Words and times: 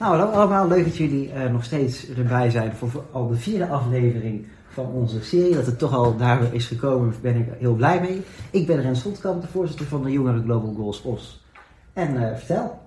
Nou, 0.00 0.32
allemaal 0.32 0.68
leuk 0.68 0.84
dat 0.84 0.96
jullie 0.96 1.32
uh, 1.32 1.50
nog 1.50 1.64
steeds 1.64 2.08
erbij 2.08 2.50
zijn 2.50 2.72
voor 2.72 3.04
al 3.12 3.28
de 3.28 3.36
vierde 3.36 3.66
aflevering 3.66 4.46
van 4.68 4.86
onze 4.86 5.24
serie. 5.24 5.54
Dat 5.54 5.66
het 5.66 5.78
toch 5.78 5.94
al 5.94 6.16
daar 6.16 6.54
is 6.54 6.66
gekomen, 6.66 7.14
ben 7.22 7.36
ik 7.36 7.46
heel 7.58 7.74
blij 7.74 8.00
mee. 8.00 8.22
Ik 8.50 8.66
ben 8.66 8.80
Rens 8.80 9.00
Schotkamp, 9.00 9.42
de 9.42 9.48
voorzitter 9.48 9.86
van 9.86 10.02
de 10.02 10.12
Jongeren 10.12 10.42
Global 10.42 10.74
Goals 10.74 11.02
OS. 11.02 11.44
En 11.92 12.14
uh, 12.14 12.36
vertel. 12.36 12.80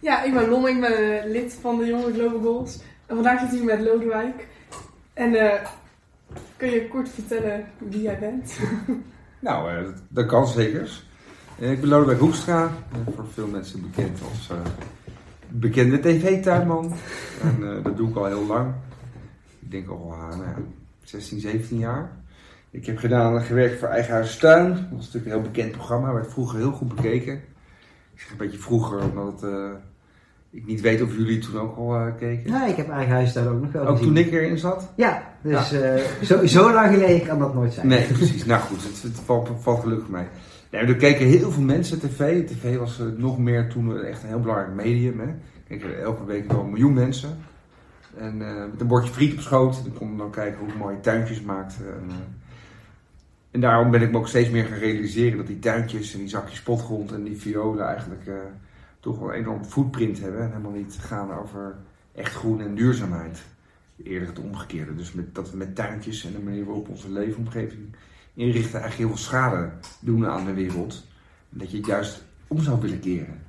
Ja, 0.00 0.22
ik 0.22 0.34
ben 0.34 0.48
Lom, 0.48 0.66
ik 0.66 0.80
ben 0.80 1.02
uh, 1.02 1.32
lid 1.32 1.58
van 1.60 1.78
de 1.78 1.86
Jongeren 1.86 2.14
Global 2.14 2.40
Goals. 2.40 2.78
En 3.06 3.14
vandaag 3.14 3.40
zit 3.40 3.50
hier 3.50 3.64
met 3.64 3.80
Lodewijk. 3.80 4.48
En 5.12 5.32
kun 6.56 6.70
je 6.70 6.88
kort 6.88 7.08
vertellen 7.08 7.64
wie 7.78 8.02
jij 8.02 8.18
bent? 8.18 8.58
nou, 9.40 9.86
dat 10.08 10.26
kan 10.26 10.46
zeker. 10.46 11.02
Ik 11.58 11.80
ben 11.80 11.88
Lodewijk 11.88 12.18
Hoekstra, 12.18 12.70
voor 13.14 13.26
veel 13.32 13.46
mensen 13.46 13.82
bekend 13.82 14.18
als 14.22 14.50
bekende 15.48 16.00
tv-tuinman. 16.00 16.92
En 17.42 17.82
dat 17.82 17.96
doe 17.96 18.08
ik 18.08 18.16
al 18.16 18.24
heel 18.24 18.46
lang. 18.46 18.74
Ik 19.60 19.70
denk 19.70 19.88
al 19.88 20.14
nou 20.18 20.42
ja, 20.42 20.56
16, 21.02 21.40
17 21.40 21.78
jaar. 21.78 22.10
Ik 22.70 22.86
heb 22.86 22.98
gedaan, 22.98 23.42
gewerkt 23.42 23.78
voor 23.78 23.88
Eigen 23.88 24.12
Huis 24.12 24.36
Tuin. 24.36 24.68
Dat 24.68 24.78
was 24.90 25.04
natuurlijk 25.04 25.24
een 25.24 25.40
heel 25.40 25.50
bekend 25.50 25.72
programma, 25.72 26.12
werd 26.12 26.32
vroeger 26.32 26.58
heel 26.58 26.72
goed 26.72 26.94
bekeken. 26.94 27.34
Ik 28.14 28.20
zeg 28.20 28.30
een 28.30 28.36
beetje 28.36 28.58
vroeger, 28.58 29.02
omdat 29.02 29.44
uh, 29.44 29.70
ik 30.50 30.66
niet 30.66 30.80
weet 30.80 31.02
of 31.02 31.16
jullie 31.16 31.38
toen 31.38 31.60
ook 31.60 31.76
al 31.76 31.96
uh, 31.96 32.16
keken. 32.18 32.50
Ja, 32.50 32.66
ik 32.66 32.76
heb 32.76 32.88
Eigen 32.88 33.14
Huis 33.14 33.32
Tuin 33.32 33.48
ook 33.48 33.60
nog 33.60 33.72
wel 33.72 33.86
Ook 33.86 33.98
toen 33.98 34.16
ik 34.16 34.32
erin 34.32 34.58
zat? 34.58 34.92
Ja, 34.96 35.35
dus 35.46 35.70
ja. 35.70 35.96
Uh, 35.96 36.02
zo, 36.22 36.46
zo, 36.46 36.72
lang 36.72 36.94
geleden 36.94 37.26
kan 37.26 37.38
dat 37.38 37.54
nooit 37.54 37.72
zijn. 37.72 37.86
Nee, 37.86 38.06
precies. 38.06 38.44
nou 38.44 38.60
goed, 38.60 38.82
het, 38.82 39.02
het 39.02 39.20
valt, 39.24 39.50
valt, 39.60 39.80
gelukkig 39.80 40.08
mee. 40.08 40.24
Ja, 40.70 40.78
er 40.78 40.96
keken 40.96 41.26
heel 41.26 41.50
veel 41.50 41.62
mensen 41.62 42.00
tv. 42.00 42.46
TV 42.46 42.76
was 42.76 43.02
nog 43.16 43.38
meer 43.38 43.68
toen 43.68 44.00
echt 44.00 44.22
een 44.22 44.28
heel 44.28 44.40
belangrijk 44.40 44.74
medium. 44.74 45.20
Hè. 45.20 45.26
Keken 45.68 46.02
elke 46.02 46.24
week 46.24 46.52
wel 46.52 46.60
een 46.60 46.70
miljoen 46.70 46.92
mensen. 46.92 47.38
En 48.16 48.40
uh, 48.40 48.60
met 48.70 48.80
een 48.80 48.86
bordje 48.86 49.12
friet 49.12 49.32
op 49.32 49.40
schoot. 49.40 49.84
Dan 49.84 49.92
kon 49.92 50.18
dan 50.18 50.30
kijken 50.30 50.58
hoe 50.58 50.78
mooie 50.78 51.00
tuintjes 51.00 51.40
maakte. 51.40 51.84
En, 51.84 52.10
en, 53.50 53.60
daarom 53.60 53.90
ben 53.90 54.02
ik 54.02 54.10
me 54.10 54.18
ook 54.18 54.28
steeds 54.28 54.50
meer 54.50 54.64
gaan 54.64 54.78
realiseren 54.78 55.36
dat 55.36 55.46
die 55.46 55.58
tuintjes 55.58 56.12
en 56.12 56.18
die 56.18 56.28
zakjes 56.28 56.62
potgrond 56.62 57.12
en 57.12 57.24
die 57.24 57.36
violen 57.36 57.86
eigenlijk 57.86 58.30
toch 59.00 59.18
wel 59.18 59.28
een 59.28 59.34
enorm 59.34 59.64
footprint 59.64 60.20
hebben. 60.20 60.40
En 60.40 60.48
helemaal 60.48 60.70
niet 60.70 60.98
gaan 61.00 61.32
over 61.32 61.76
echt 62.14 62.34
groen 62.34 62.60
en 62.60 62.74
duurzaamheid. 62.74 63.42
Eerder 64.02 64.28
het 64.28 64.38
omgekeerde. 64.38 64.94
Dus 64.94 65.12
met, 65.12 65.34
dat 65.34 65.50
we 65.50 65.56
met 65.56 65.74
tuintjes 65.74 66.24
en 66.24 66.32
de 66.32 66.38
manier 66.38 66.64
waarop 66.64 66.88
onze 66.88 67.10
leefomgeving 67.10 67.96
inrichten 68.34 68.80
eigenlijk 68.80 68.96
heel 68.96 69.08
veel 69.08 69.26
schade 69.26 69.70
doen 70.00 70.26
aan 70.26 70.44
de 70.44 70.54
wereld. 70.54 71.04
En 71.52 71.58
dat 71.58 71.70
je 71.70 71.76
het 71.76 71.86
juist 71.86 72.24
om 72.46 72.60
zou 72.60 72.80
willen 72.80 73.00
keren. 73.00 73.42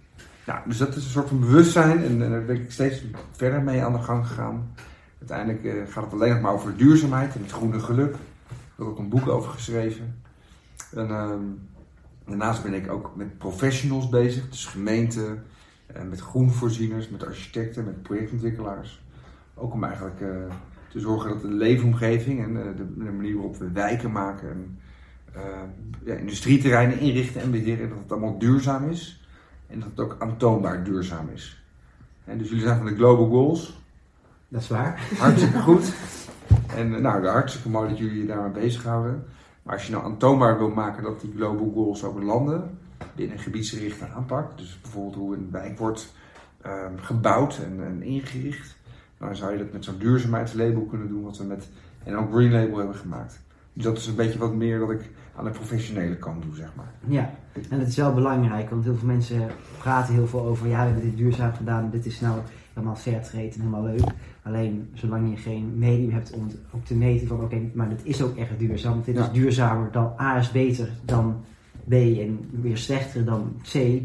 Nou, 0.46 0.60
dus 0.68 0.78
dat 0.78 0.96
is 0.96 1.04
een 1.04 1.10
soort 1.10 1.28
van 1.28 1.40
bewustzijn 1.40 2.04
en, 2.04 2.22
en 2.22 2.30
daar 2.30 2.46
ben 2.46 2.56
ik 2.56 2.72
steeds 2.72 3.04
verder 3.32 3.62
mee 3.62 3.84
aan 3.84 3.94
de 3.94 4.02
gang 4.02 4.28
gegaan. 4.28 4.74
Uiteindelijk 5.20 5.64
uh, 5.64 5.92
gaat 5.92 6.04
het 6.04 6.14
alleen 6.14 6.32
nog 6.32 6.42
maar 6.42 6.54
over 6.54 6.78
duurzaamheid 6.78 7.36
en 7.36 7.42
het 7.42 7.52
groene 7.52 7.80
geluk. 7.80 8.14
Ik 8.14 8.74
heb 8.76 8.86
ook 8.86 9.00
een 9.00 9.10
boek 9.10 9.28
over 9.28 9.52
geschreven. 9.52 10.22
En, 10.92 11.08
uh, 11.08 11.32
daarnaast 12.26 12.64
ben 12.64 12.74
ik 12.74 12.92
ook 12.92 13.16
met 13.16 13.38
professionals 13.38 14.10
bezig, 14.10 14.50
dus 14.50 14.66
gemeenten, 14.66 15.44
uh, 15.96 16.02
met 16.10 16.20
groenvoorzieners, 16.20 17.10
met 17.10 17.26
architecten, 17.26 17.86
met 17.86 18.02
projectontwikkelaars. 18.02 19.02
Ook 19.58 19.74
om 19.74 19.84
eigenlijk 19.84 20.22
uh, 20.22 20.28
te 20.88 21.00
zorgen 21.00 21.30
dat 21.30 21.42
de 21.42 21.48
leefomgeving 21.48 22.44
en 22.44 22.54
de, 22.54 22.94
de, 22.98 23.12
manier 23.12 23.34
waarop 23.34 23.58
we 23.58 23.72
wijken 23.72 24.12
maken 24.12 24.50
en 24.50 24.80
ja, 26.04 26.14
industrieterreinen 26.14 27.00
inrichten 27.00 27.42
en 27.42 27.52
beheren, 27.52 27.90
dat 27.90 27.98
het 27.98 28.12
allemaal 28.12 28.38
duurzaam 28.38 28.90
is. 28.90 29.26
En 29.68 29.80
dat 29.80 29.90
het 29.90 30.00
ook 30.00 30.16
aantoonbaar 30.20 30.84
duurzaam 30.84 31.30
is. 31.34 31.64
En 32.24 32.38
dus 32.38 32.48
jullie 32.48 32.64
zijn 32.64 32.78
van 32.78 32.86
de 32.86 32.96
Global 32.96 33.30
Goals. 33.30 33.82
Dat 34.48 34.62
is 34.62 34.68
waar. 34.68 35.08
Hartstikke 35.18 35.60
goed. 35.70 35.94
En 36.76 36.96
eh, 36.96 37.02
nou, 37.02 37.28
hartstikke 37.28 37.70
mooi 37.70 37.90
dat 37.90 37.98
jullie 37.98 38.20
je 38.22 38.26
daarmee 38.26 38.64
bezighouden. 38.64 39.24
Maar 39.64 39.74
als 39.74 39.86
je 39.86 39.92
nou 39.92 40.04
aantoonbaar 40.04 40.58
wil 40.58 40.70
maken 40.70 41.04
dat 41.04 41.22
die 41.22 41.34
Global 41.36 41.72
Goals 41.74 42.04
ook 42.04 42.24
landen 42.24 42.78
binnen 43.16 43.38
een 43.38 43.44
gebiedsgerichte 43.44 44.08
aanpak, 44.08 44.58
dus 44.58 44.80
bijvoorbeeld 44.82 45.16
hoe 45.16 45.36
een 45.36 45.48
wijk 45.52 45.78
wordt 45.78 46.14
um, 46.66 47.00
gebouwd 47.00 47.60
en, 47.66 47.84
en, 47.86 48.04
ingericht, 48.04 48.77
dan 49.18 49.36
zou 49.36 49.52
je 49.52 49.58
dat 49.58 49.74
met 49.74 49.84
zo'n 49.84 49.98
duurzaamheidslabel 49.98 50.82
kunnen 50.82 51.08
doen, 51.08 51.24
wat 51.24 51.38
we 51.38 51.44
met 51.44 51.68
en 52.04 52.16
ook 52.16 52.32
Green 52.32 52.52
Label 52.52 52.78
hebben 52.78 52.96
gemaakt. 52.96 53.40
Dus 53.74 53.84
dat 53.84 53.98
is 53.98 54.08
een 54.08 54.16
beetje 54.16 54.40
wat 54.40 54.54
meer 54.54 54.80
wat 54.80 54.92
ik 54.92 55.10
aan 55.36 55.46
de 55.46 55.52
professionele 55.52 56.16
kant 56.16 56.44
doe, 56.44 56.56
zeg 56.56 56.70
maar. 56.76 56.92
Ja, 57.08 57.30
en 57.70 57.80
dat 57.80 57.88
is 57.88 57.96
wel 57.96 58.14
belangrijk, 58.14 58.70
want 58.70 58.84
heel 58.84 58.96
veel 58.96 59.08
mensen 59.08 59.48
praten 59.78 60.14
heel 60.14 60.28
veel 60.28 60.42
over, 60.42 60.68
ja, 60.68 60.80
we 60.80 60.86
hebben 60.86 61.04
dit 61.04 61.18
duurzaam 61.18 61.54
gedaan, 61.54 61.90
dit 61.90 62.06
is 62.06 62.20
nou 62.20 62.40
helemaal 62.74 62.96
fairtrade 62.96 63.44
en 63.44 63.60
helemaal 63.60 63.84
leuk. 63.84 64.04
Alleen, 64.44 64.90
zolang 64.94 65.30
je 65.30 65.38
geen 65.38 65.78
medium 65.78 66.12
hebt 66.12 66.32
om 66.32 66.48
ook 66.72 66.86
te 66.86 66.96
meten 66.96 67.28
van, 67.28 67.42
oké, 67.42 67.62
maar 67.74 67.90
dit 67.90 68.02
is 68.04 68.22
ook 68.22 68.38
echt 68.38 68.60
duurzaam. 68.60 69.02
Dit 69.06 69.18
is 69.18 69.32
duurzamer 69.32 69.92
dan 69.92 70.14
A 70.20 70.38
is 70.38 70.52
beter 70.52 70.90
dan 71.06 71.44
B 71.88 71.92
en 71.94 72.40
weer 72.62 72.78
slechter 72.78 73.26
dan 73.26 73.54
C. 73.72 74.02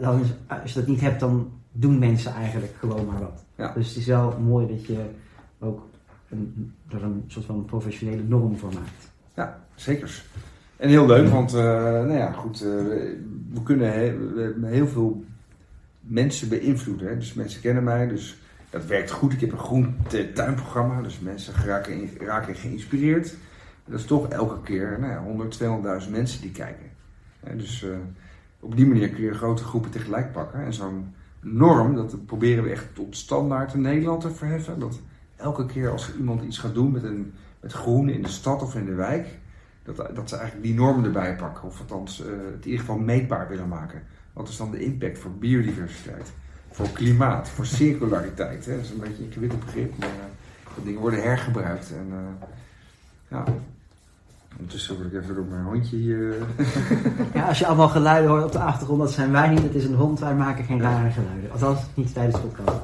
Dan 0.00 0.20
is, 0.20 0.28
als 0.46 0.72
je 0.72 0.78
dat 0.78 0.88
niet 0.88 1.00
hebt, 1.00 1.20
dan 1.20 1.50
doen 1.80 1.98
mensen 1.98 2.32
eigenlijk 2.32 2.74
gewoon 2.78 3.06
maar 3.06 3.20
wat. 3.20 3.44
Ja. 3.54 3.72
Dus 3.72 3.88
het 3.88 3.96
is 3.96 4.06
wel 4.06 4.38
mooi 4.38 4.66
dat 4.66 4.86
je 4.86 5.04
ook 5.58 5.88
een, 6.28 6.74
er 6.88 7.02
een 7.02 7.24
soort 7.26 7.44
van 7.44 7.64
professionele 7.64 8.22
norm 8.22 8.58
voor 8.58 8.72
maakt. 8.72 9.10
Ja, 9.34 9.64
zeker. 9.74 10.22
En 10.76 10.88
heel 10.88 11.06
leuk, 11.06 11.28
want 11.28 11.54
uh, 11.54 11.60
nou 11.60 12.12
ja, 12.12 12.32
goed, 12.32 12.62
uh, 12.62 12.68
we 13.52 13.62
kunnen 13.62 13.92
he, 13.92 14.16
heel 14.66 14.88
veel 14.88 15.24
mensen 16.00 16.48
beïnvloeden. 16.48 17.08
Hè? 17.08 17.16
Dus 17.16 17.34
mensen 17.34 17.60
kennen 17.60 17.84
mij, 17.84 18.08
dus 18.08 18.38
dat 18.70 18.86
werkt 18.86 19.10
goed. 19.10 19.32
Ik 19.32 19.40
heb 19.40 19.52
een 19.52 19.58
groen 19.58 19.96
tuinprogramma, 20.34 21.02
dus 21.02 21.18
mensen 21.20 21.54
raken, 21.64 22.08
raken 22.20 22.54
geïnspireerd. 22.54 23.30
En 23.84 23.92
dat 23.92 24.00
is 24.00 24.06
toch 24.06 24.28
elke 24.28 24.62
keer 24.62 24.96
nou 25.00 25.12
ja, 25.12 25.22
100, 25.22 25.58
200.000 26.04 26.10
mensen 26.10 26.40
die 26.40 26.50
kijken. 26.50 26.86
dus 27.56 27.82
uh, 27.82 27.96
op 28.60 28.76
die 28.76 28.86
manier 28.86 29.08
kun 29.08 29.24
je 29.24 29.34
grote 29.34 29.64
groepen 29.64 29.90
tegelijk 29.90 30.32
pakken. 30.32 30.64
En 30.64 30.72
zo'n 30.72 31.14
norm, 31.52 31.94
dat 31.94 32.26
proberen 32.26 32.64
we 32.64 32.70
echt 32.70 32.94
tot 32.94 33.16
standaard 33.16 33.74
in 33.74 33.80
Nederland 33.80 34.20
te 34.20 34.30
verheffen. 34.30 34.78
Dat 34.78 35.00
elke 35.36 35.66
keer 35.66 35.90
als 35.90 36.14
iemand 36.16 36.42
iets 36.42 36.58
gaat 36.58 36.74
doen 36.74 36.90
met, 36.90 37.02
een, 37.02 37.32
met 37.60 37.72
groen 37.72 38.08
in 38.08 38.22
de 38.22 38.28
stad 38.28 38.62
of 38.62 38.74
in 38.74 38.84
de 38.84 38.94
wijk 38.94 39.38
dat, 39.96 40.16
dat 40.16 40.28
ze 40.28 40.36
eigenlijk 40.36 40.66
die 40.66 40.74
normen 40.74 41.04
erbij 41.04 41.36
pakken. 41.36 41.68
Of 41.68 41.80
althans 41.80 42.20
uh, 42.20 42.26
het 42.26 42.64
in 42.64 42.70
ieder 42.70 42.80
geval 42.80 42.98
meetbaar 42.98 43.48
willen 43.48 43.68
maken. 43.68 44.02
Wat 44.32 44.48
is 44.48 44.56
dan 44.56 44.70
de 44.70 44.84
impact 44.84 45.18
voor 45.18 45.30
biodiversiteit? 45.30 46.32
Voor 46.70 46.90
klimaat, 46.90 47.48
voor 47.48 47.66
circulariteit. 47.66 48.66
Hè? 48.66 48.74
Dat 48.74 48.84
is 48.84 48.90
een 48.90 48.98
beetje 48.98 49.18
een 49.18 49.24
ingewikkeld 49.24 49.64
begrip, 49.64 49.98
maar 49.98 50.08
uh, 50.08 50.84
dingen 50.84 51.00
worden 51.00 51.22
hergebruikt. 51.22 51.92
En 51.92 52.06
uh, 52.10 52.46
ja, 53.28 53.44
ondertussen 54.58 54.96
word 54.96 55.12
ik 55.12 55.22
even 55.22 55.34
door 55.34 55.44
mijn 55.50 55.64
hondje 55.64 55.96
hier... 55.96 56.34
ja, 57.34 57.48
als 57.48 57.58
je 57.58 57.66
allemaal 57.66 57.88
geluiden 57.88 58.30
hoort 58.30 58.44
op 58.44 58.52
de 58.52 58.58
achtergrond, 58.58 59.00
dat 59.00 59.10
zijn 59.10 59.32
wij 59.32 59.48
niet. 59.48 59.62
Het 59.62 59.74
is 59.74 59.84
een 59.84 59.94
hond, 59.94 60.20
wij 60.20 60.34
maken 60.34 60.64
geen 60.64 60.80
rare 60.80 61.10
geluiden. 61.10 61.50
Althans, 61.52 61.80
niet 61.94 62.14
tijdens 62.14 62.36
het 62.36 62.54
podcast. 62.54 62.80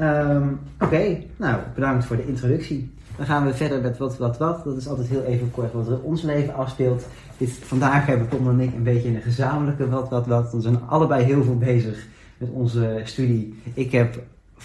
Um, 0.00 0.60
Oké, 0.74 0.84
okay. 0.84 1.26
nou, 1.36 1.60
bedankt 1.74 2.04
voor 2.04 2.16
de 2.16 2.26
introductie. 2.26 2.92
Dan 3.16 3.26
gaan 3.26 3.44
we 3.44 3.54
verder 3.54 3.80
met 3.80 3.98
wat, 3.98 4.18
wat, 4.18 4.38
wat. 4.38 4.64
Dat 4.64 4.76
is 4.76 4.88
altijd 4.88 5.08
heel 5.08 5.22
even 5.22 5.50
kort 5.50 5.72
wat 5.72 5.86
er 5.86 5.92
in 5.92 6.00
ons 6.00 6.22
leven 6.22 6.54
afspeelt. 6.54 7.06
Dit, 7.36 7.50
vandaag 7.50 8.06
hebben 8.06 8.28
Tom 8.28 8.48
en 8.48 8.60
ik 8.60 8.74
een 8.74 8.82
beetje 8.82 9.08
een 9.08 9.22
gezamenlijke 9.22 9.88
wat, 9.88 10.08
wat, 10.08 10.26
wat. 10.26 10.52
We 10.52 10.60
zijn 10.60 10.80
allebei 10.86 11.24
heel 11.24 11.44
veel 11.44 11.58
bezig 11.58 12.06
met 12.38 12.50
onze 12.50 13.00
studie. 13.04 13.62
Ik 13.74 13.92
heb 13.92 14.22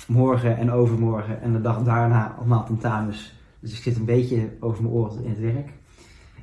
morgen 0.08 0.58
en 0.58 0.72
overmorgen 0.72 1.42
en 1.42 1.52
de 1.52 1.62
dag 1.62 1.84
daarna 1.84 2.36
allemaal 2.38 2.66
tentamens. 2.66 3.34
Dus 3.60 3.72
ik 3.72 3.84
zit 3.84 3.96
een 3.96 4.06
beetje 4.06 4.50
over 4.60 4.84
mijn 4.84 4.94
oren 4.94 5.24
in 5.24 5.30
het 5.30 5.40
werk. 5.40 5.70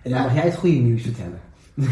En 0.02 0.10
dan 0.10 0.22
mag 0.22 0.34
jij 0.34 0.42
het 0.42 0.54
goede 0.54 0.76
nieuws 0.76 1.02
vertellen. 1.02 1.40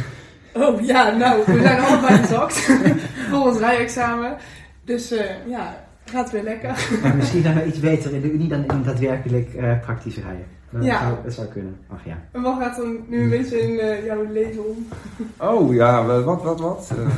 Oh 0.55 0.81
ja, 0.81 1.11
nou, 1.11 1.43
we 1.47 1.61
zijn 1.63 1.81
allebei 1.81 2.17
gezakt 2.17 2.55
voor 3.31 3.47
ons 3.47 3.59
rijexamen. 3.59 4.37
Dus 4.85 5.13
uh, 5.13 5.49
ja, 5.49 5.89
Gaat 6.11 6.31
weer 6.31 6.43
lekker. 6.43 6.89
Maar 7.03 7.17
misschien 7.17 7.43
zijn 7.43 7.55
we 7.55 7.65
iets 7.65 7.81
beter 7.81 8.15
in 8.15 8.21
de 8.21 8.33
Unie 8.33 8.49
dan 8.49 8.65
in 8.67 8.83
daadwerkelijk 8.83 9.55
uh, 9.55 9.81
praktisch 9.81 10.17
rijden. 10.17 10.47
Dat, 10.71 10.85
ja. 10.85 11.01
zou, 11.01 11.15
dat 11.25 11.33
zou 11.33 11.47
kunnen. 11.47 11.77
Ach 11.89 12.05
ja. 12.05 12.19
En 12.33 12.43
wat 12.43 12.59
gaat 12.59 12.79
er 12.79 12.87
nu 13.09 13.23
een 13.23 13.29
beetje 13.29 13.61
in 13.61 13.71
uh, 13.71 14.05
jouw 14.05 14.33
leven 14.33 14.69
om? 14.69 14.87
Oh 15.51 15.75
ja, 15.75 16.05
wat, 16.05 16.43
wat, 16.43 16.61
wat? 16.61 16.91
Uh, 16.99 17.09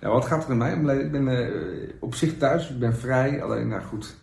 ja, 0.00 0.08
wat 0.08 0.24
gaat 0.24 0.44
er 0.44 0.50
in 0.50 0.56
mij 0.56 0.74
om? 0.74 0.90
Ik 0.90 1.12
ben 1.12 1.50
op 2.00 2.14
zich 2.14 2.36
thuis, 2.36 2.70
ik 2.70 2.78
ben 2.78 2.96
vrij. 2.96 3.42
Alleen, 3.42 3.68
nou 3.68 3.82
goed, 3.82 4.16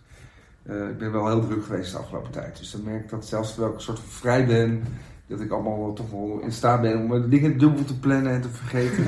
ik 0.66 0.98
ben 0.98 1.12
wel 1.12 1.28
heel 1.28 1.48
druk 1.48 1.64
geweest 1.64 1.92
de 1.92 1.98
afgelopen 1.98 2.32
tijd. 2.32 2.58
Dus 2.58 2.72
dan 2.72 2.84
merk 2.84 3.04
ik 3.04 3.10
dat 3.10 3.26
zelfs 3.26 3.50
terwijl 3.50 3.72
ik 3.72 3.78
een 3.78 3.84
soort 3.84 4.00
van 4.00 4.10
vrij 4.10 4.46
ben, 4.46 4.84
dat 5.28 5.40
ik 5.42 5.52
allemaal 5.52 5.94
toch 5.94 6.12
wel 6.12 6.40
in 6.44 6.52
staat 6.52 6.82
ben 6.82 6.98
om 7.12 7.30
dingen 7.30 7.58
dubbel 7.58 7.84
te 7.84 8.00
plannen 8.00 8.32
en 8.32 8.42
te 8.42 8.50
vergeten. 8.50 9.04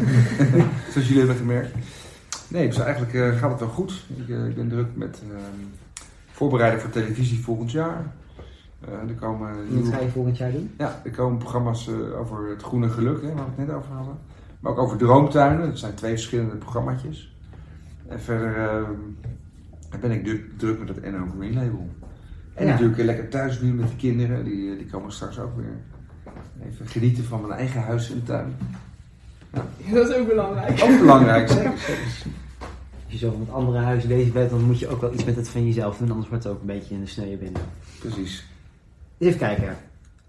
Zoals 0.91 1.07
jullie 1.07 1.17
hebben 1.17 1.35
gemerkt. 1.35 1.75
Nee, 2.47 2.67
dus 2.67 2.77
eigenlijk 2.79 3.13
uh, 3.13 3.37
gaat 3.37 3.49
het 3.51 3.59
wel 3.59 3.69
goed. 3.69 4.05
Ik, 4.17 4.27
uh, 4.27 4.47
ik 4.47 4.55
ben 4.55 4.69
druk 4.69 4.87
met 4.95 5.21
uh, 5.31 5.37
voorbereiden 6.31 6.81
voor 6.81 6.89
televisie 6.89 7.43
volgend 7.43 7.71
jaar. 7.71 8.05
Eh, 8.79 9.09
er 9.09 9.15
komen 9.19 9.51
nieuwe- 9.69 9.83
wat 9.89 9.93
ga 9.93 9.99
je 10.05 10.09
volgend 10.09 10.37
jaar 10.37 10.51
doen? 10.51 10.71
Ja, 10.77 11.01
er 11.03 11.11
komen 11.11 11.37
programma's 11.37 11.87
eh, 11.87 12.19
over 12.19 12.49
het 12.49 12.61
groene 12.61 12.89
geluk, 12.89 13.21
hè, 13.21 13.27
waar 13.27 13.35
we 13.35 13.51
het 13.61 13.67
net 13.67 13.75
over 13.75 13.91
hadden. 13.93 14.15
Maar 14.59 14.71
ook 14.71 14.77
over 14.77 14.97
droomtuinen. 14.97 15.67
Dat 15.67 15.79
zijn 15.79 15.93
twee 15.93 16.11
verschillende 16.11 16.55
programmaatjes. 16.55 17.35
En 18.07 18.19
verder 18.19 18.57
eh, 18.57 18.89
ben 20.01 20.11
ik 20.11 20.25
du- 20.25 20.51
druk 20.57 20.79
met 20.79 20.87
het 20.87 21.11
NO 21.11 21.25
Green 21.37 21.53
Label. 21.53 21.87
En 22.53 22.65
Ja. 22.65 22.71
natuurlijk 22.71 22.99
lekker 23.01 23.29
thuis 23.29 23.61
nu 23.61 23.73
met 23.73 23.87
de 23.89 23.95
kinderen. 23.95 24.43
Die, 24.43 24.71
eh, 24.71 24.77
die 24.77 24.87
komen 24.87 25.11
straks 25.11 25.39
ook 25.39 25.55
weer 25.55 25.77
even 26.65 26.87
genieten 26.87 27.23
van 27.23 27.41
mijn 27.41 27.59
eigen 27.59 27.81
huis 27.81 28.11
en 28.11 28.23
tuin. 28.23 28.55
Ja, 29.53 29.93
dat 29.93 30.09
is 30.09 30.15
ook 30.15 30.27
belangrijk. 30.27 30.81
Ook 30.83 30.99
belangrijk, 30.99 31.49
zeker. 31.49 31.77
zeker. 31.87 32.31
Als 33.05 33.13
je 33.13 33.17
zo 33.17 33.37
met 33.37 33.51
andere 33.51 33.77
huizen 33.77 34.09
bezig 34.09 34.33
bent, 34.33 34.49
dan 34.49 34.63
moet 34.63 34.79
je 34.79 34.87
ook 34.87 35.01
wel 35.01 35.13
iets 35.13 35.23
met 35.23 35.35
het 35.35 35.49
van 35.49 35.65
jezelf 35.65 35.97
doen, 35.97 36.11
anders 36.11 36.29
wordt 36.29 36.43
het 36.43 36.53
ook 36.53 36.59
een 36.59 36.67
beetje 36.67 36.93
in 36.93 37.01
de 37.01 37.07
sneeuw 37.07 37.37
binnen. 37.37 37.61
Precies. 37.99 38.45
Even 39.17 39.39
kijken. 39.39 39.77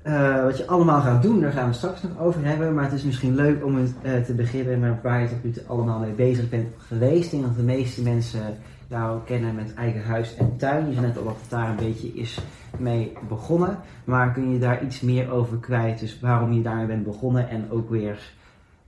Eh, 0.02 0.42
wat 0.44 0.58
je 0.58 0.66
allemaal 0.66 1.00
gaat 1.00 1.22
doen, 1.22 1.40
daar 1.40 1.52
gaan 1.52 1.68
we 1.68 1.74
straks 1.74 2.02
nog 2.02 2.18
over 2.18 2.44
hebben. 2.44 2.74
Maar 2.74 2.84
het 2.84 2.92
is 2.92 3.02
misschien 3.02 3.34
leuk 3.34 3.64
om 3.64 3.76
het, 3.76 3.92
eh, 4.02 4.20
te 4.20 4.32
beginnen 4.32 4.80
met 4.80 5.02
waar 5.02 5.20
je 5.20 5.28
tot 5.28 5.44
nu 5.44 5.50
toe 5.50 5.62
allemaal 5.66 5.98
mee 5.98 6.12
bezig 6.12 6.48
bent 6.48 6.68
geweest. 6.78 7.24
Ik 7.24 7.30
denk 7.30 7.42
dat 7.42 7.56
de 7.56 7.62
meeste 7.62 8.02
mensen 8.02 8.56
jou 8.88 9.20
kennen 9.24 9.54
met 9.54 9.74
eigen 9.74 10.02
huis 10.02 10.36
en 10.36 10.56
tuin. 10.56 10.86
Je 10.86 10.94
zei 10.94 11.06
net 11.06 11.18
al 11.18 11.24
dat 11.24 11.36
het 11.40 11.50
daar 11.50 11.68
een 11.68 11.76
beetje 11.76 12.08
is 12.08 12.40
mee 12.78 13.12
begonnen. 13.28 13.78
Maar 14.04 14.32
kun 14.32 14.52
je 14.52 14.58
daar 14.58 14.84
iets 14.84 15.00
meer 15.00 15.30
over 15.30 15.56
kwijt? 15.56 15.98
Dus 15.98 16.20
waarom 16.20 16.52
je 16.52 16.62
daarmee 16.62 16.86
bent 16.86 17.04
begonnen 17.04 17.48
en 17.48 17.70
ook 17.70 17.90
weer 17.90 18.32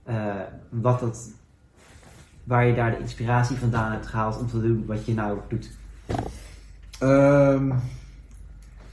eh, 0.03 0.35
wat 0.69 1.01
het, 1.01 1.33
waar 2.43 2.65
je 2.65 2.73
daar 2.73 2.91
de 2.91 2.99
inspiratie 2.99 3.57
vandaan 3.57 3.91
hebt 3.91 4.07
gehaald 4.07 4.39
om 4.39 4.47
te 4.47 4.61
doen 4.61 4.85
wat 4.85 5.05
je 5.05 5.13
nou 5.13 5.39
doet. 5.47 5.69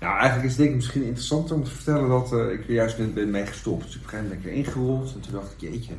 Nou, 0.00 0.18
eigenlijk 0.18 0.50
is 0.50 0.56
het 0.58 0.74
misschien 0.74 1.02
interessanter 1.02 1.56
om 1.56 1.64
te 1.64 1.70
vertellen 1.70 2.08
dat 2.08 2.32
eh, 2.32 2.52
ik 2.52 2.64
er 2.68 2.74
juist 2.74 2.98
net 2.98 3.14
ben 3.14 3.30
mee 3.30 3.46
gestopt. 3.46 3.84
Dus 3.84 3.96
op 3.96 4.10
ben 4.10 4.32
ik 4.32 4.44
erin 4.44 4.64
en 4.64 5.20
toen 5.20 5.32
dacht 5.32 5.52
ik, 5.52 5.60
jeetje, 5.60 5.92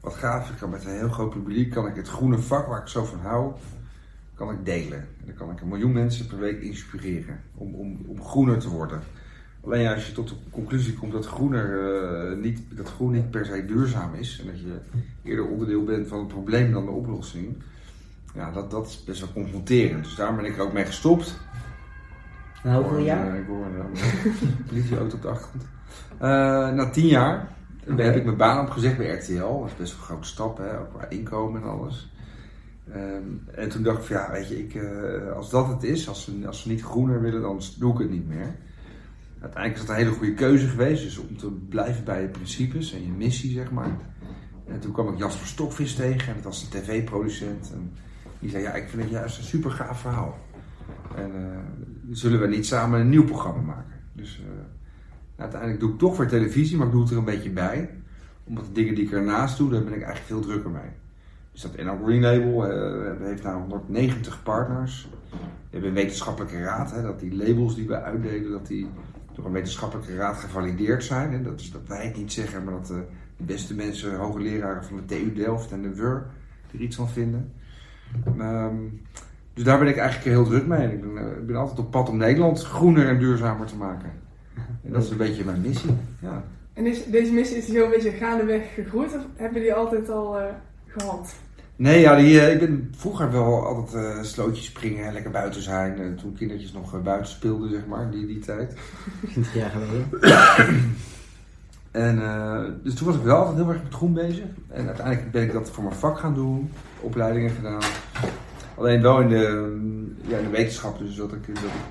wat 0.00 0.14
gaaf. 0.14 0.50
Ik 0.50 0.56
kan 0.56 0.70
met 0.70 0.84
een 0.84 0.96
heel 0.96 1.08
groot 1.08 1.30
publiek, 1.30 1.70
kan 1.70 1.86
ik 1.86 1.96
het 1.96 2.08
groene 2.08 2.38
vak 2.38 2.66
waar 2.66 2.80
ik 2.80 2.88
zo 2.88 3.04
van 3.04 3.18
hou, 3.20 3.52
kan 4.36 4.50
ik 4.50 4.64
delen. 4.64 4.98
En 4.98 5.24
dan 5.26 5.34
kan 5.34 5.50
ik 5.50 5.60
een 5.60 5.68
miljoen 5.68 5.92
mensen 5.92 6.26
per 6.26 6.38
week 6.38 6.60
inspireren 6.60 7.40
om, 7.54 7.74
om, 7.74 7.98
om 8.06 8.22
groener 8.22 8.58
te 8.58 8.68
worden. 8.68 9.00
Alleen 9.64 9.86
als 9.86 10.06
je 10.06 10.12
tot 10.12 10.28
de 10.28 10.34
conclusie 10.50 10.94
komt 10.94 11.12
dat, 11.12 11.26
groener, 11.26 11.94
eh, 11.94 12.36
niet, 12.42 12.60
dat 12.76 12.88
groen 12.88 13.12
niet 13.12 13.30
per 13.30 13.46
se 13.46 13.64
duurzaam 13.66 14.14
is 14.14 14.40
en 14.40 14.46
dat 14.46 14.60
je 14.60 14.78
eerder 15.22 15.46
onderdeel 15.46 15.84
bent 15.84 16.08
van 16.08 16.18
het 16.18 16.28
probleem 16.28 16.72
dan 16.72 16.84
de 16.84 16.90
oplossing, 16.90 17.56
ja, 18.34 18.50
dat, 18.50 18.70
dat 18.70 18.86
is 18.86 19.04
best 19.04 19.20
wel 19.20 19.32
confronterend. 19.32 20.04
Dus 20.04 20.14
daar 20.14 20.36
ben 20.36 20.44
ik 20.44 20.56
er 20.56 20.62
ook 20.62 20.72
mee 20.72 20.84
gestopt. 20.84 21.36
En 22.62 22.74
hoeveel 22.74 22.98
jaar? 22.98 23.32
eh, 23.34 23.40
Ik 23.40 23.46
hoor 23.46 23.64
een 23.66 24.64
politieauto 24.68 25.16
op 25.16 25.22
de 25.22 25.28
achtergrond. 25.28 25.64
Eh, 26.18 26.28
na 26.74 26.90
tien 26.90 27.06
jaar 27.06 27.48
heb 27.96 28.16
ik 28.16 28.24
mijn 28.24 28.36
baan 28.36 28.64
opgezegd 28.64 28.96
bij 28.96 29.14
RTL. 29.18 29.58
Dat 29.60 29.66
is 29.66 29.76
best 29.76 29.92
wel 29.92 30.00
een 30.00 30.06
grote 30.06 30.28
stap, 30.28 30.58
hè? 30.58 30.78
ook 30.78 30.88
qua 30.94 31.08
inkomen 31.08 31.62
en 31.62 31.68
alles. 31.68 32.10
Ehm, 32.92 33.54
en 33.54 33.68
toen 33.68 33.82
dacht 33.82 34.02
ik 34.02 34.08
ja, 34.08 34.30
weet 34.32 34.48
je, 34.48 34.58
ik, 34.58 34.74
eh, 34.74 35.32
als 35.32 35.50
dat 35.50 35.68
het 35.68 35.82
is, 35.82 36.08
als 36.08 36.24
ze, 36.24 36.46
als 36.46 36.62
ze 36.62 36.68
niet 36.68 36.82
groener 36.82 37.20
willen, 37.20 37.40
dan 37.40 37.60
doe 37.78 37.92
ik 37.92 37.98
het 37.98 38.10
niet 38.10 38.28
meer. 38.28 38.54
Uiteindelijk 39.40 39.74
is 39.74 39.86
dat 39.86 39.96
een 39.96 40.02
hele 40.02 40.16
goede 40.16 40.34
keuze 40.34 40.68
geweest, 40.68 41.02
dus 41.02 41.18
om 41.18 41.36
te 41.36 41.50
blijven 41.50 42.04
bij 42.04 42.22
je 42.22 42.28
principes 42.28 42.92
en 42.92 43.02
je 43.02 43.12
missie, 43.12 43.52
zeg 43.52 43.70
maar. 43.70 43.96
En 44.66 44.80
toen 44.80 44.92
kwam 44.92 45.12
ik 45.12 45.18
Jasper 45.18 45.46
Stokvis 45.46 45.94
tegen, 45.94 46.28
en 46.28 46.34
dat 46.34 46.44
was 46.44 46.62
een 46.62 46.80
tv-producent. 46.80 47.72
En 47.72 47.92
die 48.38 48.50
zei, 48.50 48.62
ja, 48.62 48.72
ik 48.72 48.88
vind 48.88 49.02
het 49.02 49.10
juist 49.10 49.38
een 49.38 49.44
super 49.44 49.70
gaaf 49.70 50.00
verhaal. 50.00 50.38
En 51.16 51.30
eh, 51.34 51.58
zullen 52.10 52.40
we 52.40 52.46
niet 52.46 52.66
samen 52.66 53.00
een 53.00 53.08
nieuw 53.08 53.24
programma 53.24 53.60
maken? 53.60 54.00
Dus 54.12 54.40
eh, 54.40 54.64
uiteindelijk 55.36 55.80
doe 55.80 55.92
ik 55.92 55.98
toch 55.98 56.16
weer 56.16 56.28
televisie, 56.28 56.76
maar 56.76 56.86
ik 56.86 56.92
doe 56.92 57.02
het 57.02 57.10
er 57.10 57.16
een 57.16 57.24
beetje 57.24 57.50
bij. 57.50 57.90
Omdat 58.44 58.66
de 58.66 58.72
dingen 58.72 58.94
die 58.94 59.04
ik 59.04 59.12
ernaast 59.12 59.58
doe, 59.58 59.70
daar 59.70 59.84
ben 59.84 59.94
ik 59.94 60.02
eigenlijk 60.02 60.26
veel 60.26 60.40
drukker 60.40 60.70
mee. 60.70 60.90
Dus 61.56 61.64
dat 61.64 61.84
NL 61.84 62.04
Green 62.04 62.20
Label 62.20 62.66
eh, 62.66 63.26
heeft 63.26 63.42
nou 63.42 63.60
190 63.60 64.42
partners. 64.42 65.08
We 65.30 65.36
hebben 65.70 65.88
een 65.88 65.94
wetenschappelijke 65.94 66.62
raad, 66.62 66.92
hè, 66.92 67.02
dat 67.02 67.20
die 67.20 67.36
labels 67.36 67.74
die 67.74 67.86
we 67.86 68.02
uitdelen, 68.02 68.50
dat 68.50 68.66
die 68.66 68.88
door 69.32 69.44
een 69.44 69.52
wetenschappelijke 69.52 70.16
raad 70.16 70.36
gevalideerd 70.36 71.04
zijn. 71.04 71.32
Hè. 71.32 71.42
Dat 71.42 71.60
is 71.60 71.72
dat 71.72 71.80
wij 71.86 72.06
het 72.06 72.16
niet 72.16 72.32
zeggen, 72.32 72.64
maar 72.64 72.74
dat 72.74 72.90
eh, 72.90 72.96
de 73.36 73.44
beste 73.44 73.74
mensen, 73.74 74.16
hogeleraren 74.16 74.84
van 74.84 74.96
de 74.96 75.04
TU 75.04 75.32
Delft 75.32 75.72
en 75.72 75.82
de 75.82 75.94
WUR 75.94 76.26
er 76.72 76.80
iets 76.80 76.96
van 76.96 77.08
vinden. 77.08 77.52
Ehm, 78.38 78.76
dus 79.54 79.64
daar 79.64 79.78
ben 79.78 79.88
ik 79.88 79.96
eigenlijk 79.96 80.28
heel 80.28 80.44
druk 80.44 80.66
mee. 80.66 80.92
Ik 80.92 81.00
ben, 81.00 81.18
eh, 81.18 81.36
ik 81.38 81.46
ben 81.46 81.56
altijd 81.56 81.78
op 81.78 81.90
pad 81.90 82.08
om 82.08 82.16
Nederland 82.16 82.62
groener 82.62 83.08
en 83.08 83.18
duurzamer 83.18 83.66
te 83.66 83.76
maken. 83.76 84.12
En 84.84 84.92
dat 84.92 85.02
is 85.02 85.10
een 85.10 85.16
beetje 85.16 85.44
mijn 85.44 85.60
missie. 85.60 85.96
Ja. 86.20 86.44
En 86.72 86.86
is, 86.86 87.04
deze 87.04 87.32
missie 87.32 87.56
is 87.56 87.66
die 87.66 87.76
zo 87.76 87.84
een 87.84 87.90
beetje 87.90 88.10
gaandeweg 88.10 88.74
gegroeid 88.74 89.14
of 89.14 89.26
hebben 89.36 89.62
die 89.62 89.74
altijd 89.74 90.10
al 90.10 90.38
eh, 90.38 90.44
gehad? 90.86 91.44
Nee, 91.76 92.00
ja, 92.00 92.16
die, 92.16 92.40
eh, 92.40 92.52
ik 92.52 92.58
ben 92.58 92.94
vroeger 92.96 93.32
wel 93.32 93.66
altijd 93.66 94.04
eh 94.04 94.22
slootjes 94.22 94.64
springen 94.64 95.06
en 95.06 95.12
lekker 95.12 95.30
buiten 95.30 95.62
zijn. 95.62 95.98
Eh, 95.98 96.06
toen 96.20 96.34
kindertjes 96.34 96.72
nog 96.72 97.02
buiten 97.02 97.32
speelden, 97.32 97.70
zeg 97.70 97.86
maar, 97.86 98.10
die, 98.10 98.26
die 98.26 98.38
tijd. 98.38 98.76
20 99.32 99.54
jaar 99.54 99.70
geleden. 99.70 100.08
En, 101.90 102.16
dus 102.82 102.94
toen 102.94 103.06
was 103.06 103.16
ik 103.16 103.22
wel 103.22 103.36
altijd 103.36 103.56
heel 103.56 103.68
erg 103.68 103.82
met 103.82 103.94
groen 103.94 104.12
bezig. 104.12 104.44
En 104.68 104.86
uiteindelijk 104.86 105.30
ben 105.30 105.42
ik 105.42 105.52
dat 105.52 105.70
voor 105.70 105.84
mijn 105.84 105.96
vak 105.96 106.18
gaan 106.18 106.34
doen, 106.34 106.70
opleidingen 107.00 107.50
gedaan. 107.50 107.82
Alleen 108.74 109.02
wel 109.02 109.20
in 109.20 109.28
de, 109.28 109.76
mm, 109.80 110.16
ja, 110.26 110.38
in 110.38 110.44
de 110.44 110.50
wetenschap, 110.50 110.98
dus 110.98 111.16
dat 111.16 111.32
ik 111.32 111.40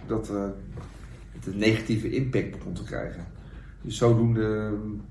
dat, 0.07 0.27
dat 0.27 1.47
een 1.47 1.57
negatieve 1.57 2.09
impact 2.09 2.51
begon 2.51 2.73
te 2.73 2.83
krijgen. 2.83 3.25
Dus 3.81 3.97
zodoende 3.97 4.71
mm, 4.83 5.01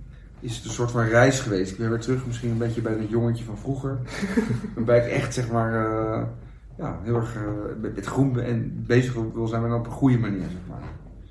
is 0.44 0.56
het 0.56 0.64
een 0.64 0.70
soort 0.70 0.90
van 0.90 1.04
reis 1.04 1.40
geweest. 1.40 1.72
Ik 1.72 1.78
ben 1.78 1.90
weer 1.90 2.00
terug 2.00 2.26
misschien 2.26 2.50
een 2.50 2.58
beetje 2.58 2.80
bij 2.80 2.96
dat 2.98 3.08
jongetje 3.08 3.44
van 3.44 3.58
vroeger. 3.58 3.98
waarbij 4.74 4.98
ik 4.98 5.12
echt 5.12 5.34
zeg 5.34 5.50
maar 5.50 5.74
eh, 5.74 6.22
ja, 6.78 6.98
heel 7.02 7.14
erg 7.14 7.36
eh, 7.36 7.42
met, 7.94 8.06
groen 8.06 8.40
en 8.40 8.84
bezig 8.86 9.14
wil- 9.14 9.46
zijn, 9.46 9.62
maar 9.62 9.74
op 9.74 9.86
een 9.86 9.92
goede 9.92 10.18
manier 10.18 10.40
zeg 10.40 10.60
maar. 10.68 10.82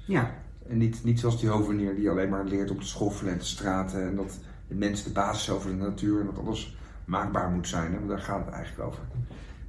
Ja, 0.05 0.31
En 0.69 0.77
niet, 0.77 1.03
niet 1.03 1.19
zoals 1.19 1.39
die 1.39 1.49
hovenier 1.49 1.95
die 1.95 2.09
alleen 2.09 2.29
maar 2.29 2.45
leert 2.45 2.71
om 2.71 2.79
te 2.79 2.87
schoffelen 2.87 3.33
en 3.33 3.39
te 3.39 3.45
straten. 3.45 4.01
En 4.07 4.15
dat 4.15 4.39
de 4.67 4.75
mens 4.75 5.03
de 5.03 5.11
basis 5.11 5.47
is 5.47 5.53
over 5.53 5.69
de 5.69 5.75
natuur 5.75 6.19
en 6.19 6.25
dat 6.25 6.45
alles 6.45 6.77
maakbaar 7.05 7.49
moet 7.49 7.67
zijn. 7.67 7.91
Hè? 7.91 7.97
Want 7.97 8.09
daar 8.09 8.19
gaat 8.19 8.45
het 8.45 8.53
eigenlijk 8.53 8.87
over. 8.87 9.03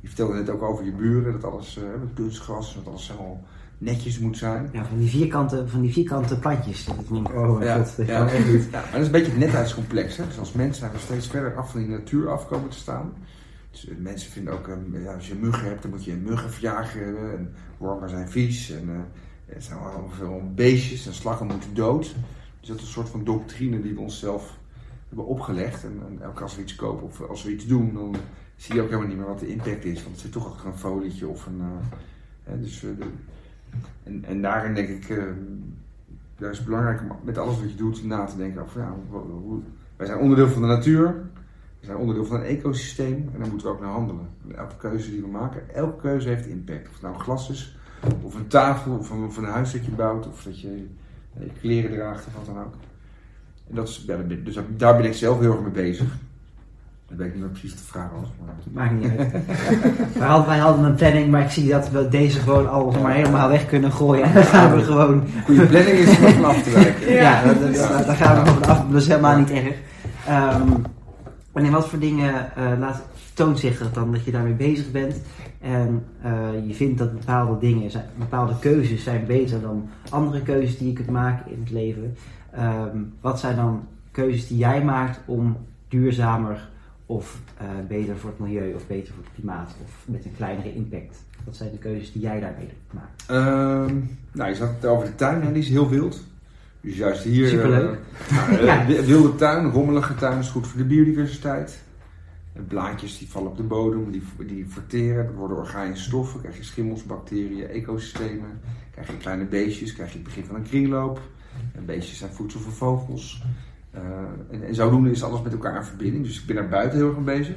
Je 0.01 0.07
vertelde 0.07 0.35
net 0.35 0.51
ook 0.51 0.63
over 0.63 0.85
je 0.85 0.93
buren, 0.93 1.33
dat 1.33 1.45
alles 1.53 1.77
eh, 1.77 1.83
met 2.01 2.15
kunstgras, 2.15 2.75
dat 2.75 2.87
alles 2.87 3.09
helemaal 3.09 3.43
netjes 3.85 4.19
moet 4.19 4.39
zijn. 4.39 4.69
ja 4.73 4.85
van, 4.85 4.99
die 4.99 5.09
vierkante, 5.09 5.69
van 5.69 5.81
die 5.81 5.93
vierkante 5.93 6.39
plantjes. 6.39 6.85
Dat 6.85 6.97
ik 6.99 7.35
oh 7.35 7.63
Ja, 7.63 7.79
dat 7.79 7.95
ja. 7.97 8.19
kan 8.19 8.29
echt 8.29 8.53
niet. 8.53 8.65
Ja, 8.65 8.81
maar 8.81 8.91
dat 8.93 9.01
is 9.01 9.07
een 9.07 9.13
beetje 9.13 9.31
het 9.31 9.41
netheidscomplex. 9.41 10.17
Hè? 10.17 10.27
Dus 10.27 10.39
als 10.39 10.53
mensen 10.53 10.75
zijn 10.81 10.93
we 10.93 10.99
steeds 10.99 11.27
verder 11.27 11.57
af 11.57 11.71
van 11.71 11.81
die 11.81 11.89
natuur 11.89 12.31
afkomen 12.31 12.69
te 12.69 12.77
staan. 12.79 13.13
Dus 13.71 13.89
eh, 13.89 13.95
mensen 13.99 14.31
vinden 14.31 14.53
ook, 14.53 14.69
eh, 14.69 15.03
ja, 15.05 15.15
als 15.15 15.29
je 15.29 15.35
muggen 15.35 15.69
hebt, 15.69 15.83
dan 15.83 15.91
moet 15.91 16.05
je 16.05 16.13
een 16.13 16.23
muggenverjager 16.23 17.05
hebben. 17.05 17.39
En 17.39 17.53
wormen 17.79 18.09
zijn 18.09 18.29
vies. 18.29 18.71
En 18.71 18.89
het 19.47 19.65
zijn 19.65 19.79
allemaal 19.79 20.11
veel 20.17 20.43
beestjes 20.55 21.07
en 21.07 21.15
slaggen 21.15 21.47
moeten 21.47 21.75
dood. 21.75 22.15
Dus 22.61 22.69
dat 22.69 22.77
is 22.79 22.83
een 22.83 22.89
soort 22.93 23.09
van 23.09 23.25
doctrine 23.25 23.83
die 23.83 23.95
we 23.95 24.01
onszelf 24.01 24.59
hebben 25.09 25.27
opgelegd. 25.27 25.85
En, 25.85 26.03
en 26.09 26.19
elke 26.23 26.35
keer 26.35 26.43
als 26.43 26.57
we 26.57 26.63
iets 26.63 26.75
kopen 26.75 27.07
of 27.07 27.21
als 27.29 27.43
we 27.45 27.53
iets 27.53 27.67
doen, 27.67 27.95
dan 27.95 28.17
zie 28.57 28.75
je 28.75 28.81
ook 28.83 28.89
helemaal 28.89 29.09
niet 29.09 29.17
meer 29.17 29.27
wat 29.27 29.39
de 29.41 29.49
impact 29.49 29.85
is. 29.85 30.03
Want 30.03 30.11
het 30.15 30.21
zit 30.21 30.33
toch 30.33 30.53
achter 30.53 30.67
een 30.67 30.79
folietje 30.79 31.29
of 31.29 31.47
een... 31.47 31.61
eh, 31.61 31.67
hè, 32.43 32.61
dus, 32.61 32.81
de- 32.81 32.95
en, 34.03 34.25
en 34.25 34.43
daarin 34.43 34.75
denk 34.75 34.89
ik, 34.89 35.23
daar 36.39 36.51
is 36.51 36.65
belangrijk 36.65 37.01
om 37.01 37.17
met 37.23 37.39
alles 37.39 37.61
wat 37.61 37.71
je 37.71 37.77
doet 37.77 38.05
na 38.05 38.25
te 38.25 38.37
denken 38.37 38.63
over, 38.63 38.81
ja, 38.81 38.95
hoe- 39.11 39.61
wij 39.97 40.07
zijn 40.07 40.19
onderdeel 40.19 40.49
van 40.49 40.63
de 40.63 40.69
natuur, 40.69 41.07
we 41.81 41.87
zijn 41.87 41.97
onderdeel 41.97 42.25
van 42.25 42.37
een 42.37 42.47
ecosysteem 42.47 43.29
en 43.33 43.39
daar 43.39 43.49
moeten 43.49 43.67
we 43.67 43.73
ook 43.73 43.81
naar 43.81 43.91
handelen. 43.91 44.29
En 44.49 44.57
elke 44.57 44.77
keuze 44.77 45.11
die 45.11 45.21
we 45.21 45.29
maken, 45.29 45.75
elke 45.75 46.01
keuze 46.01 46.29
heeft 46.29 46.47
impact. 46.47 46.87
Of 46.87 46.93
het 46.93 47.03
nou 47.03 47.15
glas 47.15 47.51
is, 47.51 47.77
of 48.23 48.35
een 48.35 48.47
tafel, 48.47 48.97
of 48.99 49.11
een, 49.11 49.45
een 49.45 49.51
huis 49.53 49.73
dat 49.73 49.85
je 49.85 49.91
bouwt, 49.91 50.27
of 50.29 50.43
dat 50.43 50.61
je, 50.61 50.87
eh, 51.35 51.43
je 51.45 51.51
kleren 51.61 51.91
draagt 51.93 52.27
of 52.27 52.35
wat 52.35 52.47
dan 52.47 52.65
ook. 52.65 52.75
En 53.69 53.75
dat 53.75 53.89
is, 53.89 54.05
ja, 54.07 54.17
dus 54.45 54.59
daar 54.77 54.97
ben 54.97 55.05
ik 55.07 55.15
zelf 55.15 55.41
heel 55.41 55.53
erg 55.53 55.61
mee 55.63 55.71
bezig. 55.71 56.17
Ik 57.11 57.17
weet 57.17 57.33
niet 57.33 57.41
meer 57.43 57.51
precies 57.51 57.73
de 57.73 57.83
vraag 57.85 58.11
was. 58.21 58.29
Maar... 58.45 58.55
Maakt 58.73 58.93
niet 59.03 59.19
uit. 59.19 59.33
wij, 60.19 60.27
hadden, 60.29 60.47
wij 60.49 60.59
hadden 60.59 60.85
een 60.85 60.95
planning, 60.95 61.31
maar 61.31 61.43
ik 61.43 61.51
zie 61.51 61.69
dat 61.69 61.91
we 61.91 62.09
deze 62.09 62.41
gewoon 62.41 62.69
al 62.71 62.91
maar 63.03 63.13
helemaal 63.13 63.49
weg 63.49 63.67
kunnen 63.67 63.93
gooien. 63.93 64.25
En 64.25 64.33
dan 64.35 64.43
gaan 64.43 64.77
we 64.77 64.83
gewoon... 64.83 65.25
Goede 65.45 65.67
planning 65.67 65.97
is 65.99 66.09
om 66.19 66.33
van 66.33 66.45
af 66.45 66.63
te 66.63 66.71
wijken. 66.71 67.13
Ja, 67.13 67.21
Ja. 67.23 67.43
dat- 67.45 67.61
dat- 67.61 67.75
dat- 67.75 68.07
daar 68.07 68.17
gaan 68.17 68.45
we 68.45 68.51
van 68.51 68.63
af. 68.65 68.87
Dat 68.91 69.01
is 69.03 69.09
helemaal 69.09 69.39
niet 69.39 69.51
erg. 69.51 69.75
Ehm, 70.27 70.69
en 71.53 71.65
in 71.65 71.73
wat 71.73 71.89
voor 71.89 71.99
dingen 71.99 72.57
eh, 72.57 72.65
laat, 72.79 73.03
toont 73.35 73.59
zich 73.59 73.79
het 73.79 73.95
dan 73.95 74.13
dat 74.13 74.25
je 74.25 74.31
daarmee 74.31 74.53
bezig 74.53 74.91
bent? 74.91 75.21
En 75.61 76.05
eh, 76.23 76.33
je 76.67 76.75
vindt 76.75 76.99
dat 76.99 77.13
bepaalde 77.19 77.59
dingen, 77.61 77.91
zijn, 77.91 78.05
bepaalde 78.19 78.59
keuzes 78.59 79.03
zijn 79.05 79.25
beter 79.27 79.61
dan 79.61 79.89
andere 80.11 80.43
keuzes 80.43 80.79
die 80.79 80.89
je 80.89 80.93
kunt 80.95 81.11
maken 81.11 81.51
in 81.53 81.61
het 81.61 81.71
leven. 81.71 82.17
Ehm, 82.51 82.97
wat 83.21 83.41
zijn 83.41 83.57
dan 83.57 83.83
keuzes 84.11 84.47
die 84.47 84.59
jij 84.59 84.85
maakt 84.85 85.21
om 85.25 85.57
duurzamer 85.89 86.69
of 87.07 87.39
eh, 87.57 87.67
beter 87.89 88.17
voor 88.17 88.31
het 88.31 88.39
milieu 88.39 88.75
of 88.75 88.87
beter 88.87 89.15
voor 89.15 89.23
het 89.25 89.33
klimaat 89.35 89.75
of 89.85 90.05
met 90.07 90.25
een 90.25 90.37
kleinere 90.37 90.75
impact? 90.75 91.25
Wat 91.45 91.57
zijn 91.57 91.71
de 91.71 91.79
keuzes 91.79 92.13
die 92.13 92.23
jij 92.23 92.41
daarmee 92.41 92.69
maakt? 92.91 93.25
Ehm, 93.27 94.01
nou, 94.33 94.49
je 94.49 94.55
zat 94.55 94.69
het 94.69 94.87
over 94.87 95.07
de 95.07 95.15
tuin, 95.15 95.53
die 95.53 95.63
is 95.63 95.69
heel 95.69 95.89
wild. 95.89 96.25
Dus 96.81 96.97
juist 96.97 97.23
hier... 97.23 97.49
Superleuk. 97.49 97.99
eh, 98.29 98.37
nou, 98.37 98.57
eh, 98.57 98.65
Ja. 98.89 99.03
Wilde 99.03 99.35
tuin, 99.35 99.71
rommelige 99.71 100.15
tuin 100.15 100.39
is 100.39 100.49
goed 100.49 100.67
voor 100.67 100.79
de 100.79 100.87
biodiversiteit. 100.87 101.83
Blaadjes 102.69 103.19
die 103.19 103.31
vallen 103.31 103.51
op 103.51 103.57
de 103.57 103.63
bodem, 103.63 104.11
die, 104.11 104.23
die 104.47 104.67
verteren, 104.69 105.27
dat 105.27 105.35
worden 105.35 105.57
organische 105.57 106.05
stoffen. 106.05 106.41
krijg 106.41 106.57
je 106.57 106.63
schimmels, 106.65 107.05
bacteriën, 107.05 107.69
ecosystemen. 107.69 108.61
krijg 108.91 109.07
je 109.11 109.17
kleine 109.17 109.45
beestjes, 109.45 109.95
krijg 109.95 110.09
je 110.11 110.15
het 110.15 110.25
begin 110.25 110.45
van 110.45 110.55
een 110.55 110.63
kringloop. 110.63 111.21
En 111.75 111.85
beestjes 111.85 112.19
zijn 112.19 112.33
voedsel 112.33 112.61
voor 112.61 112.73
vogels. 112.73 113.43
Eh, 113.95 114.01
en, 114.51 114.63
en 114.67 114.75
zodoende 114.75 115.11
is 115.11 115.23
alles 115.23 115.43
met 115.43 115.53
elkaar 115.53 115.77
in 115.77 115.83
verbinding. 115.85 116.25
Dus 116.25 116.41
ik 116.41 116.47
ben 116.47 116.57
daar 116.57 116.69
buiten 116.69 116.99
heel 116.99 117.09
erg 117.09 117.17
mee 117.19 117.39
bezig. 117.39 117.57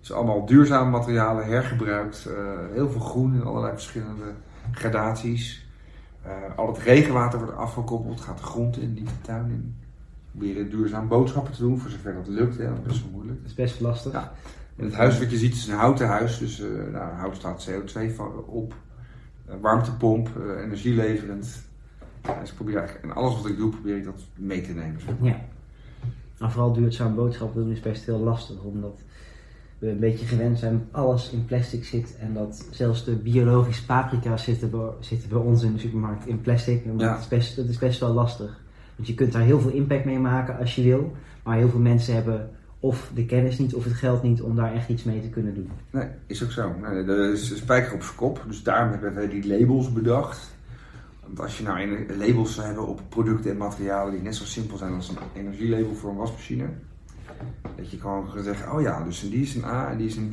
Dus 0.00 0.12
allemaal 0.12 0.46
duurzame 0.46 0.90
materialen, 0.90 1.46
hergebruikt. 1.46 2.26
eh, 2.26 2.34
heel 2.72 2.90
veel 2.90 3.00
groen 3.00 3.34
in 3.34 3.42
allerlei 3.44 3.72
verschillende 3.72 4.24
gradaties. 4.72 5.66
Eh, 6.22 6.30
al 6.56 6.66
het 6.66 6.78
regenwater 6.78 7.38
wordt 7.38 7.56
afgekoppeld, 7.56 8.20
gaat 8.20 8.38
de 8.38 8.44
grond 8.44 8.76
in, 8.78 8.94
niet 8.94 9.06
de 9.08 9.20
tuin 9.20 9.50
in. 9.50 9.74
Proberen 10.30 10.70
duurzaam 10.70 11.08
boodschappen 11.08 11.52
te 11.52 11.60
doen, 11.60 11.78
voor 11.78 11.90
zover 11.90 12.14
dat 12.14 12.26
lukt. 12.28 12.58
Hè, 12.58 12.64
dat 12.68 12.76
is 12.78 12.82
best 12.86 13.02
wel 13.02 13.10
moeilijk. 13.12 13.38
Dat 13.40 13.48
is 13.50 13.54
best 13.54 13.80
lastig. 13.80 14.12
Ja. 14.12 14.32
En 14.76 14.84
het 14.84 14.94
huis 14.94 15.18
wat 15.18 15.30
je 15.30 15.36
ziet 15.36 15.54
is 15.54 15.66
een 15.66 15.76
houten 15.76 16.06
huis, 16.06 16.38
dus 16.38 16.62
nou, 16.92 17.12
hout 17.12 17.36
staat 17.36 17.68
CO2 17.70 18.10
van- 18.14 18.44
op. 18.46 18.74
Warmtepomp, 19.60 20.28
energieleverend. 20.64 21.62
Dus 22.40 22.48
ik 22.50 22.54
probeer 22.54 22.76
eigenlijk, 22.76 23.06
en 23.06 23.14
alles 23.14 23.34
wat 23.36 23.46
ik 23.50 23.56
doe, 23.56 23.70
probeer 23.70 23.96
ik 23.96 24.04
dat 24.04 24.20
mee 24.38 24.60
te 24.60 24.72
nemen. 24.72 25.00
zeg 25.00 25.18
maar. 25.18 25.28
Ja. 25.28 25.40
Maar 26.38 26.50
vooral 26.50 26.72
duurzaam 26.72 27.14
boodschappen 27.14 27.62
doen 27.62 27.72
is 27.72 27.80
best 27.80 28.04
heel 28.04 28.18
lastig, 28.18 28.62
omdat 28.62 29.00
we 29.78 29.88
een 29.90 29.98
beetje 29.98 30.26
gewend 30.26 30.58
zijn 30.58 30.72
dat 30.72 31.00
alles 31.02 31.30
in 31.30 31.44
plastic 31.44 31.84
zit 31.84 32.16
en 32.20 32.34
dat 32.34 32.66
zelfs 32.70 33.04
de 33.04 33.16
biologische 33.16 33.84
paprika 33.86 34.36
zitten 34.36 34.70
bij, 34.70 34.88
zitten 35.00 35.28
bij 35.28 35.38
ons 35.38 35.62
in 35.62 35.72
de 35.72 35.78
supermarkt 35.78 36.26
in 36.26 36.40
plastic. 36.40 36.84
En 36.84 36.98
Ja. 36.98 37.10
dat, 37.12 37.20
is 37.20 37.28
best, 37.28 37.56
dat 37.56 37.68
is 37.68 37.78
best 37.78 38.00
wel 38.00 38.12
lastig. 38.12 38.60
Want 38.96 39.08
je 39.08 39.14
kunt 39.14 39.32
daar 39.32 39.42
heel 39.42 39.60
veel 39.60 39.70
impact 39.70 40.04
mee 40.04 40.18
maken 40.18 40.58
als 40.58 40.74
je 40.74 40.82
wil, 40.82 41.12
maar 41.42 41.56
heel 41.56 41.68
veel 41.68 41.80
mensen 41.80 42.14
hebben 42.14 42.50
of 42.80 43.10
de 43.14 43.26
kennis 43.26 43.58
niet 43.58 43.74
of 43.74 43.84
het 43.84 43.92
geld 43.92 44.22
niet 44.22 44.42
om 44.42 44.56
daar 44.56 44.74
echt 44.74 44.88
iets 44.88 45.04
mee 45.04 45.20
te 45.20 45.28
kunnen 45.28 45.54
doen. 45.54 45.70
Nee, 45.90 46.06
is 46.26 46.44
ook 46.44 46.50
zo. 46.50 46.72
Nee, 46.82 47.04
dat 47.04 47.18
is 47.32 47.50
een 47.50 47.56
spijker 47.56 47.94
op 47.94 48.02
zijn 48.02 48.16
kop. 48.16 48.44
Dus 48.46 48.62
daarom 48.62 48.90
hebben 48.90 49.14
wij 49.14 49.28
die 49.28 49.58
labels 49.58 49.92
bedacht. 49.92 50.53
Want 51.26 51.40
als 51.40 51.58
je 51.58 51.64
nou 51.64 52.06
labels 52.18 52.54
zou 52.54 52.66
hebben 52.66 52.86
op 52.86 53.00
producten 53.08 53.50
en 53.50 53.56
materialen 53.56 54.12
die 54.12 54.22
net 54.22 54.34
zo 54.34 54.44
simpel 54.44 54.76
zijn 54.76 54.94
als 54.94 55.08
een 55.08 55.16
energielabel 55.34 55.94
voor 55.94 56.10
een 56.10 56.16
wasmachine. 56.16 56.68
Dat 57.76 57.90
je 57.90 58.00
gewoon 58.00 58.32
kan 58.34 58.42
zeggen, 58.42 58.72
oh 58.72 58.80
ja, 58.80 59.04
dus 59.04 59.20
die 59.20 59.42
is 59.42 59.54
een 59.54 59.64
A 59.64 59.90
en 59.90 59.98
die 59.98 60.06
is 60.06 60.16
een 60.16 60.28
B. 60.28 60.32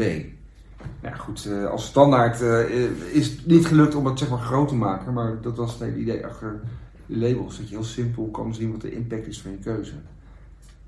Nou 1.02 1.16
ja, 1.16 1.16
goed, 1.16 1.46
eh, 1.46 1.66
als 1.66 1.86
standaard 1.86 2.42
eh, 2.42 2.70
is 3.14 3.28
het 3.28 3.46
niet 3.46 3.66
gelukt 3.66 3.96
om 3.96 4.06
het 4.06 4.20
zeg 4.20 4.30
maar 4.30 4.40
groot 4.40 4.68
te 4.68 4.76
maken. 4.76 5.14
Maar 5.14 5.42
dat 5.42 5.58
was 5.58 5.72
het 5.72 5.82
hele 5.82 5.98
idee 5.98 6.26
achter 6.26 6.62
labels. 7.06 7.58
Dat 7.58 7.70
je 7.70 7.76
heel 7.76 7.84
simpel 7.84 8.30
kan 8.30 8.54
zien 8.54 8.72
wat 8.72 8.82
de 8.82 8.92
impact 8.92 9.28
is 9.28 9.42
van 9.42 9.52
je 9.52 9.58
keuze. 9.58 9.94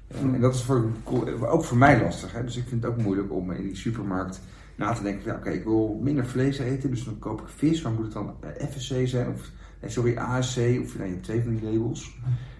En, 0.07 0.33
en 0.33 0.41
dat 0.41 0.55
is 0.55 0.63
voor, 0.63 0.85
ook 1.41 1.63
voor 1.63 1.77
mij 1.77 2.01
lastig. 2.01 2.33
Hè? 2.33 2.43
Dus 2.43 2.57
ik 2.57 2.67
vind 2.67 2.83
het 2.83 2.91
ook 2.91 3.01
moeilijk 3.01 3.31
om 3.31 3.51
in 3.51 3.63
die 3.63 3.75
supermarkt 3.75 4.41
na 4.75 4.93
te 4.93 5.03
denken, 5.03 5.31
ja, 5.31 5.37
oké, 5.37 5.49
ik 5.49 5.63
wil 5.63 5.99
minder 6.01 6.25
vlees 6.25 6.57
eten, 6.57 6.89
dus 6.89 7.03
dan 7.03 7.19
koop 7.19 7.41
ik 7.41 7.47
vis. 7.47 7.81
Maar 7.81 7.91
moet 7.91 8.03
het 8.03 8.13
dan 8.13 8.35
eh, 8.39 8.67
FSC 8.67 9.07
zijn? 9.07 9.27
Of 9.27 9.51
sorry, 9.89 10.17
ASC? 10.17 10.57
Of 10.57 10.63
nou, 10.97 11.03
je 11.07 11.13
hebt 11.13 11.23
twee 11.23 11.41
van 11.43 11.55
die 11.55 11.71
labels. 11.71 12.17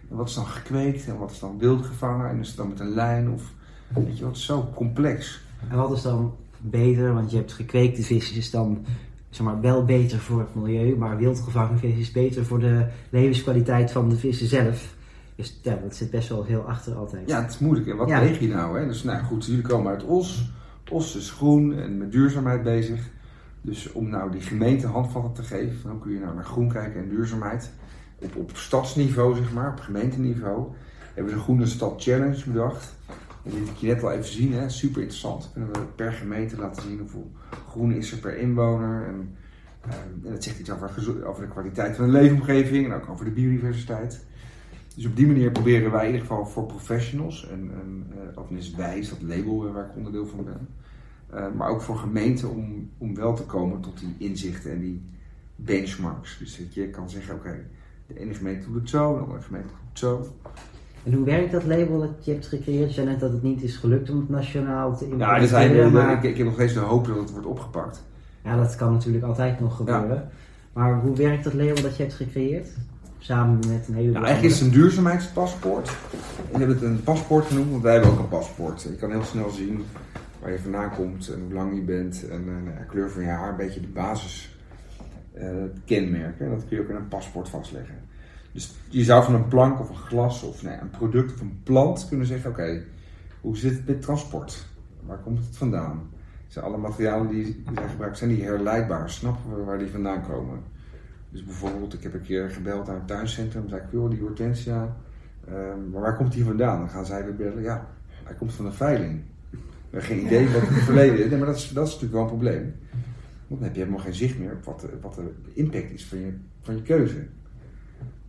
En 0.10 0.16
wat 0.16 0.28
is 0.28 0.36
dan 0.36 0.46
gekweekt 0.46 1.08
en 1.08 1.18
wat 1.18 1.32
is 1.32 1.40
dan 1.40 1.58
wild 1.60 1.86
gevangen? 1.86 2.30
En 2.30 2.40
is 2.40 2.48
het 2.48 2.58
dan 2.58 2.68
met 2.70 2.80
een 2.80 2.94
lijn? 2.94 3.32
Of, 3.32 3.52
weet 3.88 4.18
je, 4.18 4.24
wat 4.26 4.38
zo 4.38 4.70
complex. 4.76 5.42
En 5.70 5.78
wat 5.78 5.92
is 5.92 6.02
dan 6.02 6.36
beter, 6.62 7.14
want 7.14 7.32
je 7.32 7.38
hebt 7.38 7.54
gekweekte 7.54 8.04
vis 8.04 8.32
is 8.32 8.52
dan 8.52 8.86
zeg 9.30 9.46
maar, 9.46 9.62
wel 9.62 9.86
beter 9.86 10.20
voor 10.20 10.40
het 10.40 10.56
milieu, 10.56 10.96
maar 10.98 11.18
wildgevangen 11.18 11.80
vis 11.80 11.98
is 11.98 12.12
beter 12.12 12.46
voor 12.46 12.60
de 12.60 12.88
levenskwaliteit 13.10 13.92
van 13.92 14.10
de 14.10 14.16
vissen 14.18 14.48
zelf. 14.48 14.96
Dus 15.36 15.60
ja, 15.64 15.76
dat 15.84 15.96
zit 15.96 16.12
best 16.12 16.30
wel 16.30 16.44
heel 16.44 16.62
achter 16.62 16.96
altijd. 16.96 17.30
Ja, 17.30 17.42
het 17.42 17.52
is 17.52 17.60
moeilijk. 17.60 17.88
En 17.88 17.98
wat 17.98 18.10
Ja. 18.10 18.20
weeg 18.20 18.40
je 18.40 18.48
nou? 18.48 18.80
Hè? 18.80 18.88
Dus 18.88 19.04
nou 19.04 19.24
goed, 19.24 19.46
jullie 19.46 19.62
komen 19.62 19.92
uit 19.92 20.04
Os. 20.04 20.52
Os 20.90 21.16
is 21.16 21.32
groen 21.32 21.74
en 21.74 21.98
met 21.98 22.12
duurzaamheid 22.12 22.64
bezig. 22.64 23.10
Dus 23.66 23.92
om 23.92 24.10
nou 24.10 24.32
die 24.32 24.42
gemeente 24.42 24.88
handvatten 24.88 25.34
te 25.34 25.44
geven, 25.44 25.84
dan 25.84 26.00
kun 26.00 26.12
je 26.12 26.20
nou 26.20 26.36
naar 26.36 26.46
groen 26.46 26.70
kijken 26.70 27.02
en 27.02 27.10
duurzaamheid. 27.10 27.72
Op, 28.20 28.36
op 28.36 28.52
stadsniveau, 28.54 29.36
zeg 29.36 29.54
maar, 29.54 29.72
op 29.72 29.80
gemeenteniveau, 29.80 30.72
hebben 31.14 31.34
we 31.34 31.40
de 31.40 31.44
Groene 31.44 31.66
Stad 31.66 32.04
Challenge 32.04 32.44
bedacht. 32.46 32.96
En 33.44 33.52
heb 33.52 33.68
ik 33.68 33.76
je 33.76 33.88
net 33.88 34.04
al 34.04 34.12
even 34.12 34.32
zien, 34.32 34.54
hè? 34.54 34.70
super 34.70 35.02
interessant. 35.02 35.50
Kunnen 35.54 35.74
we 35.74 35.80
per 35.96 36.14
gemeente 36.14 36.58
laten 36.58 36.82
zien 36.82 37.00
hoeveel 37.00 37.32
groen 37.70 37.92
is 37.92 38.12
er 38.12 38.18
per 38.18 38.38
inwoner. 38.38 39.08
En, 39.08 39.36
eh, 39.82 39.94
en 39.94 40.32
dat 40.32 40.44
zegt 40.44 40.60
iets 40.60 40.72
over, 40.72 41.26
over 41.28 41.42
de 41.42 41.52
kwaliteit 41.52 41.96
van 41.96 42.06
de 42.06 42.12
leefomgeving 42.12 42.86
en 42.86 42.94
ook 42.94 43.10
over 43.10 43.26
de 43.26 43.32
biodiversiteit. 43.32 44.26
Dus 44.96 45.06
op 45.06 45.16
die 45.16 45.28
manier 45.28 45.52
proberen 45.52 45.92
wij 45.92 46.08
in 46.08 46.12
ieder 46.12 46.28
geval 46.28 46.46
voor 46.46 46.66
professionals, 46.66 47.50
en, 47.50 47.72
en 47.82 48.08
eh, 48.12 48.42
of 48.42 48.50
is 48.52 49.10
dat 49.10 49.22
label 49.22 49.74
waar 49.74 49.86
ik 49.86 49.96
onderdeel 49.96 50.28
van 50.28 50.44
ben, 50.44 50.68
eh, 51.36 51.46
maar 51.58 51.70
ook 51.70 51.82
voor 51.82 51.98
gemeenten 51.98 52.50
om, 52.50 52.90
om 52.98 53.16
wel 53.16 53.34
te 53.36 53.44
komen 53.44 53.80
tot 53.80 54.00
die 54.00 54.16
inzichten 54.18 54.72
en 54.72 54.80
die 54.80 55.02
benchmarks. 55.56 56.38
Dus 56.38 56.58
dat 56.58 56.74
je 56.74 56.88
kan 56.90 57.10
zeggen, 57.10 57.36
oké, 57.36 57.56
de 58.08 58.20
ene 58.20 58.34
gemeente 58.34 58.66
doet 58.68 58.76
het 58.82 58.90
zo, 58.90 59.14
de 59.16 59.20
andere 59.22 59.42
gemeente 59.42 59.68
doet 59.68 59.78
het 59.90 60.00
zo. 60.00 60.28
En 61.04 61.14
hoe 61.14 61.26
werkt 61.26 61.52
dat 61.52 61.64
label 61.64 62.00
dat 62.00 62.26
je 62.26 62.32
hebt 62.32 62.48
gecreëerd? 62.48 62.88
Je 62.88 62.94
zei 62.94 63.08
net 63.08 63.20
dat 63.20 63.32
het 63.32 63.44
niet 63.44 63.64
is 63.64 63.76
gelukt 63.76 64.10
om 64.10 64.18
het 64.20 64.30
nationaal 64.30 64.98
te 64.98 65.06
Ja, 65.06 65.12
implementeren. 65.12 65.42
er 65.42 65.48
zijn, 65.82 65.92
maar 65.92 66.12
ik, 66.18 66.24
ik 66.24 66.38
heb 66.38 66.46
nog 66.46 66.56
steeds 66.56 66.74
de 66.74 66.80
hoop 66.80 67.08
dat 67.08 67.18
het 67.18 67.32
wordt 67.32 67.48
opgepakt. 67.48 68.04
ja, 68.44 68.56
dat 68.58 68.76
kan 68.76 68.92
natuurlijk 68.92 69.24
altijd 69.26 69.60
nog 69.60 69.76
gebeuren. 69.76 70.30
Maar 70.74 71.00
hoe 71.02 71.16
werkt 71.16 71.44
dat 71.44 71.54
label 71.54 71.82
dat 71.82 71.96
je 71.98 72.04
hebt 72.04 72.16
gecreëerd? 72.16 72.68
Samen 73.18 73.56
met 73.56 73.88
een 73.88 73.94
heleboel 73.94 74.14
Nou, 74.14 74.26
eigenlijk 74.26 74.54
is 74.56 74.60
het 74.60 74.68
een 74.70 74.74
duurzaamheidspaspoort. 74.80 75.90
Ik 76.52 76.58
heb 76.60 76.68
het 76.68 76.82
een 76.82 77.04
paspoort 77.04 77.46
genoemd, 77.46 77.70
want 77.72 77.84
wij 77.84 77.94
hebben 77.94 78.12
ook 78.12 78.20
een 78.20 78.28
paspoort. 78.28 78.82
Je 78.82 78.96
kan 78.96 79.12
heel 79.12 79.24
snel 79.24 79.50
zien 79.50 79.84
waar 80.44 80.52
je 80.52 80.60
vandaan 80.60 80.92
komt 80.92 81.30
en 81.30 81.42
hoe 81.42 81.54
lang 81.54 81.76
je 81.76 81.82
bent 81.82 82.28
en 82.30 82.46
de 82.46 82.86
kleur 82.88 83.10
van 83.10 83.22
je 83.22 83.28
haar, 83.28 83.50
een 83.50 83.56
beetje 83.56 83.80
de 83.80 83.88
basis 83.88 84.58
eh, 85.34 85.48
kenmerken. 85.86 86.46
En 86.46 86.52
dat 86.52 86.68
kun 86.68 86.78
je 86.78 86.84
ook 86.84 86.90
in 86.90 86.96
een 86.96 87.08
paspoort 87.08 87.50
vastleggen. 87.50 87.96
Dus 88.52 88.76
je 88.90 89.04
zou 89.04 89.24
van 89.24 89.34
een 89.34 89.48
plank 89.48 89.80
of 89.80 89.90
een 89.90 89.96
glas 89.96 90.44
of 90.44 90.64
nee, 90.64 90.78
een 90.78 90.90
product 90.90 91.34
of 91.34 91.42
een 91.42 91.60
plant 91.64 92.08
kunnen 92.08 92.28
zeggen: 92.28 92.50
oké, 92.50 92.84
hoe 93.42 93.58
zit 93.58 93.74
het 93.74 93.88
met 93.88 94.02
transport? 94.02 94.66
Waar 95.06 95.18
komt 95.18 95.46
het 95.46 95.58
vandaan? 95.58 96.10
Zijn 96.48 96.66
alle 96.66 96.78
materialen 96.78 97.28
die, 97.28 97.64
zijn 97.74 97.90
gebruikt, 97.90 98.18
zijn 98.18 98.30
die 98.30 98.44
herleidbaar? 98.44 99.10
Snappen 99.10 99.56
we 99.56 99.64
waar 99.64 99.78
die 99.78 99.90
vandaan 99.90 100.24
komen? 100.24 100.60
Dus 101.30 101.44
bijvoorbeeld, 101.44 101.94
ik 101.94 102.04
heb 102.04 102.14
een 102.14 102.22
keer 102.22 102.50
gebeld 102.50 102.88
naar 102.88 102.96
het 102.96 103.08
tuincentrum. 103.08 103.70
zei 103.70 103.82
ik, 103.82 103.92
joh, 103.92 104.10
die 104.10 104.20
hortensia, 104.20 104.96
ehm, 105.48 105.90
maar 105.92 106.02
waar 106.02 106.16
komt 106.16 106.32
die 106.32 106.44
vandaan? 106.44 106.80
Dan 106.80 106.90
gaan 106.90 107.06
zij 107.06 107.24
weer 107.24 107.36
bellen, 107.36 107.64
ja, 107.64 107.88
hij 108.24 108.36
komt 108.36 108.54
van 108.54 108.66
een 108.66 108.74
veiling. 108.74 109.24
Geen 110.02 110.26
idee 110.26 110.50
wat 110.50 110.62
het 110.62 110.84
verleden 110.84 111.24
is. 111.24 111.30
Nee, 111.30 111.38
maar 111.38 111.48
dat 111.48 111.56
is, 111.56 111.70
dat 111.70 111.88
is 111.88 111.94
natuurlijk 111.94 112.14
wel 112.14 112.22
een 112.22 112.38
probleem. 112.38 112.74
Want 113.48 113.62
dan 113.62 113.64
heb 113.64 113.74
je 113.74 113.80
helemaal 113.80 114.04
geen 114.04 114.14
zicht 114.14 114.40
meer 114.40 114.52
op 114.52 114.64
wat 114.64 114.80
de, 114.80 114.88
wat 115.02 115.16
de 115.16 115.32
impact 115.54 115.92
is 115.92 116.06
van 116.06 116.18
je, 116.20 116.34
van 116.62 116.76
je 116.76 116.82
keuze. 116.82 117.26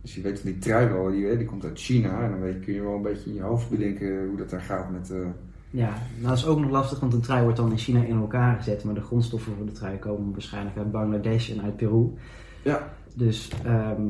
Dus 0.01 0.15
je 0.15 0.21
weet 0.21 0.39
van 0.39 0.51
die 0.51 0.59
trui 0.59 0.87
wel, 0.87 1.11
die, 1.11 1.37
die 1.37 1.45
komt 1.45 1.63
uit 1.65 1.79
China. 1.79 2.23
En 2.23 2.29
dan 2.29 2.39
weet, 2.41 2.59
kun 2.59 2.73
je 2.73 2.81
wel 2.81 2.95
een 2.95 3.01
beetje 3.01 3.29
in 3.29 3.35
je 3.35 3.41
hoofd 3.41 3.69
bedenken 3.69 4.27
hoe 4.27 4.37
dat 4.37 4.49
daar 4.49 4.61
gaat 4.61 4.91
met... 4.91 5.11
eh, 5.11 5.17
Ja, 5.69 5.89
nou, 5.89 6.27
dat 6.29 6.37
is 6.37 6.45
ook 6.45 6.59
nog 6.59 6.69
lastig, 6.71 6.99
want 6.99 7.13
een 7.13 7.21
trui 7.21 7.43
wordt 7.43 7.57
dan 7.57 7.71
in 7.71 7.77
China 7.77 8.03
in 8.03 8.17
elkaar 8.17 8.55
gezet. 8.57 8.83
Maar 8.83 8.93
de 8.93 9.01
grondstoffen 9.01 9.55
voor 9.55 9.65
de 9.65 9.71
trui 9.71 9.97
komen 9.97 10.31
waarschijnlijk 10.31 10.77
uit 10.77 10.91
Bangladesh 10.91 11.49
en 11.51 11.61
uit 11.61 11.75
Peru. 11.77 12.09
ja, 12.61 12.93
Dus, 13.17 13.51
ehm 13.65 14.07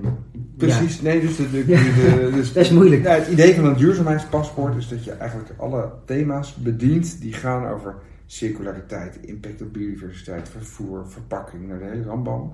Precies, 0.58 1.02
nee, 1.02 1.22
dus, 1.22 1.36
de, 1.36 1.50
de, 1.52 1.58
Ja. 1.68 1.80
de- 1.84 2.32
dus 2.34 2.52
Best 2.52 2.72
moeilijk. 2.72 3.04
Ja, 3.04 3.12
het 3.14 3.28
idee 3.28 3.56
van 3.56 3.66
een 3.66 3.76
duurzaamheidspaspoort 3.76 4.76
is 4.76 4.88
dat 4.88 5.04
je 5.04 5.12
eigenlijk 5.12 5.50
alle 5.58 5.92
thema's 6.06 6.56
bedient 6.56 7.22
die 7.22 7.34
gaan 7.34 7.68
over 7.68 7.96
circulariteit, 8.26 9.18
impact 9.22 9.62
op 9.62 9.74
biodiversiteit, 9.74 10.50
vervoer, 10.50 11.08
verpakking, 11.10 11.68
naar 11.68 11.80
de 11.80 11.86
hele 11.86 12.04
rambam. 12.04 12.54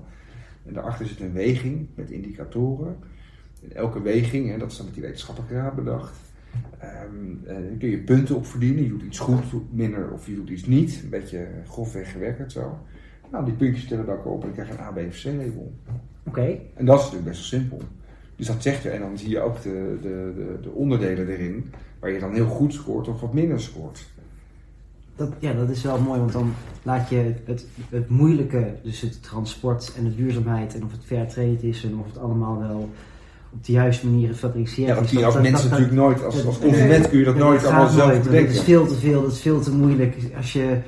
En 0.66 0.74
daarachter 0.74 1.06
zit 1.06 1.20
een 1.20 1.32
weging 1.32 1.86
met 1.94 2.10
indicatoren. 2.10 2.96
En 3.62 3.76
elke 3.76 4.02
weging, 4.02 4.50
hè, 4.50 4.58
dat 4.58 4.70
is 4.70 4.76
dan 4.76 4.86
met 4.86 4.94
die 4.94 5.02
wetenschappelijke 5.02 5.54
raad 5.54 5.74
bedacht, 5.74 6.16
ehm, 6.78 6.94
eh, 7.44 7.54
daar 7.54 7.76
kun 7.78 7.88
je 7.88 7.98
punten 7.98 8.36
op 8.36 8.46
verdienen. 8.46 8.82
Je 8.82 8.88
doet 8.88 9.02
iets 9.02 9.18
goed, 9.18 9.44
minder 9.72 10.10
of 10.10 10.26
je 10.26 10.34
doet 10.34 10.50
iets 10.50 10.66
niet. 10.66 11.00
Een 11.02 11.08
beetje 11.10 11.46
grofweg 11.66 12.12
gewerkt 12.12 12.52
zo. 12.52 12.78
Nou, 13.30 13.44
die 13.44 13.54
puntjes 13.54 13.86
tellen 13.88 14.06
dan 14.06 14.16
ook 14.16 14.26
op 14.26 14.34
en 14.40 14.46
dan 14.46 14.52
krijg 14.52 14.68
je 14.68 14.74
een 14.74 14.80
A, 14.80 14.90
B 14.90 14.96
of 15.08 15.20
C 15.20 15.24
oké. 16.24 16.58
En 16.74 16.84
dat 16.84 16.98
is 16.98 17.02
natuurlijk 17.04 17.28
best 17.30 17.50
wel 17.50 17.60
simpel. 17.60 17.82
Dus 18.36 18.46
dat 18.46 18.62
zegt 18.62 18.82
je, 18.82 18.88
en 18.90 19.00
dan 19.00 19.18
zie 19.18 19.28
je 19.28 19.40
ook 19.40 19.62
de, 19.62 19.98
de, 20.02 20.32
de, 20.36 20.58
de 20.62 20.70
onderdelen 20.70 21.28
erin, 21.28 21.72
waar 21.98 22.10
je 22.10 22.18
dan 22.18 22.32
heel 22.34 22.46
goed 22.46 22.72
scoort 22.74 23.08
of 23.08 23.20
wat 23.20 23.34
minder 23.34 23.60
scoort. 23.60 24.04
Dat, 25.16 25.32
ja, 25.38 25.52
dat 25.52 25.68
is 25.70 25.82
wel 25.82 26.00
mooi, 26.00 26.18
want 26.20 26.32
dan 26.32 26.54
laat 26.82 27.08
je 27.08 27.34
het, 27.44 27.66
het 27.90 28.08
moeilijke, 28.08 28.74
dus 28.82 29.00
het 29.00 29.22
transport 29.22 29.92
en 29.96 30.04
de 30.04 30.14
duurzaamheid 30.14 30.74
en 30.74 30.84
of 30.84 30.92
het 30.92 31.04
fair 31.04 31.26
trade 31.28 31.58
is 31.68 31.84
en 31.84 31.98
of 31.98 32.06
het 32.06 32.18
allemaal 32.18 32.58
wel 32.58 32.90
op 33.52 33.64
de 33.64 33.72
juiste 33.72 34.06
manier 34.06 34.28
gefabriceerd 34.28 34.88
Ja, 34.88 34.94
dat 34.94 35.04
is. 35.04 35.10
je 35.10 35.24
als 35.24 35.34
dat- 35.34 35.42
mensen 35.42 35.70
dat- 35.70 35.78
natuurlijk 35.78 36.06
nooit, 36.06 36.24
als, 36.24 36.46
als 36.46 36.58
consument 36.58 37.08
kun 37.08 37.18
je 37.18 37.24
dat 37.24 37.36
nooit 37.36 37.64
allemaal 37.64 37.88
zelf 37.88 38.08
nooit, 38.08 38.22
bedenken. 38.22 38.48
Het 38.48 38.56
is 38.58 38.62
veel 38.64 38.86
te 38.86 38.94
veel, 38.94 39.22
dat 39.22 39.32
is 39.32 39.40
veel 39.40 39.60
te 39.60 39.72
moeilijk. 39.72 40.16
Als 40.36 40.52
je 40.52 40.78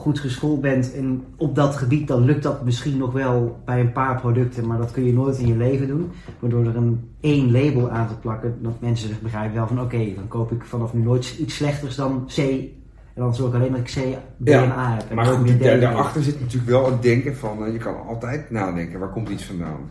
goed 0.00 0.18
geschoold 0.18 0.60
bent 0.60 0.94
en 0.94 1.24
op 1.36 1.54
dat 1.54 1.76
gebied, 1.76 2.08
dan 2.08 2.24
lukt 2.24 2.42
dat 2.42 2.64
misschien 2.64 2.96
nog 2.96 3.12
wel 3.12 3.60
bij 3.64 3.80
een 3.80 3.92
paar 3.92 4.20
producten, 4.20 4.66
maar 4.66 4.78
dat 4.78 4.90
kun 4.90 5.04
je 5.04 5.12
nooit 5.12 5.38
in 5.38 5.46
je 5.46 5.56
leven 5.56 5.86
doen. 5.86 6.10
Waardoor 6.38 6.66
er 6.66 6.76
een 6.76 7.10
één 7.20 7.50
label 7.50 7.90
aan 7.90 8.08
te 8.08 8.14
plakken, 8.14 8.58
dat 8.62 8.80
mensen 8.80 9.08
zich 9.08 9.20
begrijpen 9.20 9.54
wel 9.54 9.66
van 9.66 9.80
oké, 9.80 10.14
dan 10.14 10.28
koop 10.28 10.52
ik 10.52 10.64
vanaf 10.64 10.94
nu 10.94 11.02
nooit 11.02 11.36
iets 11.38 11.54
slechters 11.54 11.96
dan 11.96 12.26
C. 12.26 12.38
En 12.38 13.26
dan 13.26 13.34
zorg 13.34 13.48
ik 13.48 13.60
alleen 13.60 13.72
dat 13.72 13.80
ik 13.80 13.86
C, 13.86 14.18
B 14.36 14.48
Ja, 14.48 14.62
en 14.62 14.70
A 14.70 14.94
heb. 14.94 15.08
En 15.08 15.16
Maar 15.16 15.24
goed, 15.24 15.60
daar, 15.60 15.80
daarachter 15.80 16.22
zit 16.22 16.40
natuurlijk 16.40 16.70
wel 16.70 16.90
het 16.90 17.02
denken 17.02 17.36
van, 17.36 17.64
eh, 17.64 17.72
je 17.72 17.78
kan 17.78 18.06
altijd 18.06 18.50
nadenken, 18.50 18.98
waar 18.98 19.10
komt 19.10 19.28
iets 19.28 19.44
vandaan? 19.44 19.90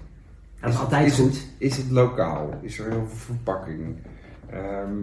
Dat 0.62 0.74
is 0.74 0.80
altijd 0.80 1.06
is 1.06 1.20
goed. 1.20 1.26
Het, 1.26 1.48
is 1.58 1.78
het 1.78 1.92
lokaal? 1.92 2.50
Is 2.62 2.80
er 2.80 2.90
heel 2.90 3.06
veel 3.08 3.36
verpakking? 3.36 3.96
Ehm, 4.50 4.96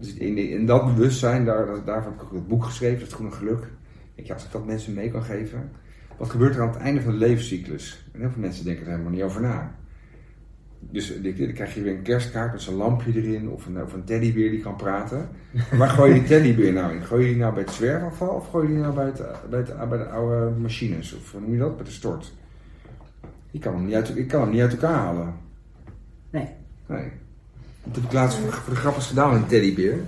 dus 0.00 0.14
in, 0.14 0.36
in 0.36 0.66
dat 0.66 0.94
bewustzijn, 0.94 1.44
daar, 1.44 1.66
daar, 1.66 1.84
daarvoor 1.84 2.12
heb 2.12 2.22
ik 2.22 2.28
het 2.32 2.48
boek 2.48 2.64
geschreven, 2.64 3.00
Het 3.00 3.12
Groene 3.12 3.32
Geluk. 3.32 3.66
Ik, 4.14 4.26
ja, 4.26 4.34
als 4.34 4.44
ik 4.44 4.52
dat 4.52 4.66
mensen 4.66 4.94
mee 4.94 5.10
kan 5.10 5.22
geven. 5.22 5.70
Wat 6.18 6.30
gebeurt 6.30 6.54
er 6.54 6.62
aan 6.62 6.68
het 6.68 6.76
einde 6.76 7.02
van 7.02 7.12
de 7.12 7.18
levenscyclus? 7.18 8.06
En 8.12 8.20
heel 8.20 8.30
veel 8.30 8.40
mensen 8.40 8.64
denken 8.64 8.84
er 8.84 8.90
helemaal 8.90 9.12
niet 9.12 9.22
over 9.22 9.40
na. 9.40 9.74
Dus 10.90 11.22
dan 11.22 11.52
krijg 11.52 11.74
je 11.74 11.82
weer 11.82 11.94
een 11.94 12.02
kerstkaart 12.02 12.52
met 12.52 12.62
zo'n 12.62 12.74
lampje 12.74 13.12
erin 13.14 13.48
of 13.48 13.66
een, 13.66 13.82
of 13.82 13.92
een 13.92 14.04
teddybeer 14.04 14.50
die 14.50 14.60
kan 14.60 14.76
praten. 14.76 15.28
Maar 15.50 15.78
waar 15.78 15.88
gooi 15.88 16.12
je 16.12 16.18
die 16.18 16.28
teddybeer 16.28 16.72
nou 16.72 16.94
in? 16.94 17.02
Gooi 17.02 17.22
je 17.22 17.28
die 17.28 17.40
nou 17.40 17.54
bij 17.54 17.62
het 17.62 17.72
zwerfafval 17.72 18.28
of 18.28 18.50
gooi 18.50 18.66
je 18.66 18.72
die 18.72 18.82
nou 18.82 18.94
bij, 18.94 19.04
het, 19.04 19.22
bij, 19.50 19.58
het, 19.58 19.88
bij 19.88 19.98
de 19.98 20.08
oude 20.08 20.50
machines? 20.50 21.14
Of 21.14 21.32
hoe 21.32 21.40
noem 21.40 21.52
je 21.52 21.58
dat? 21.58 21.76
Bij 21.76 21.84
de 21.84 21.90
stort? 21.90 22.32
Ik 23.50 23.60
kan 23.60 23.74
hem 23.74 23.84
niet 23.84 23.94
uit, 23.94 24.16
ik 24.16 24.28
kan 24.28 24.40
hem 24.40 24.50
niet 24.50 24.60
uit 24.60 24.72
elkaar 24.72 24.94
halen. 24.94 25.34
Nee. 26.30 26.48
Nee. 26.86 27.10
Dat 27.84 27.94
heb 27.94 28.04
ik 28.04 28.12
laatst 28.12 28.38
voor, 28.38 28.52
voor 28.52 28.74
de 28.74 28.80
grap 28.80 28.94
eens 28.94 29.06
gedaan 29.06 29.32
met 29.32 29.42
een 29.42 29.46
teddybeer. 29.46 29.98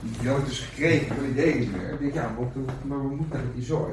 Die, 0.00 0.28
had 0.28 0.38
ik 0.38 0.46
dus 0.46 0.58
gekregen, 0.72 1.06
maar 1.08 1.24
die 1.24 1.44
deed 1.44 1.58
niet 1.58 1.72
meer. 1.76 1.90
Ik 1.92 1.98
denk, 2.00 2.14
ja, 2.14 2.22
maar, 2.22 2.34
wat- 2.54 2.74
maar 2.82 3.02
wat 3.02 3.10
moet 3.10 3.30
dat 3.30 3.40
met 3.40 3.54
die 3.54 3.64
zooi? 3.64 3.92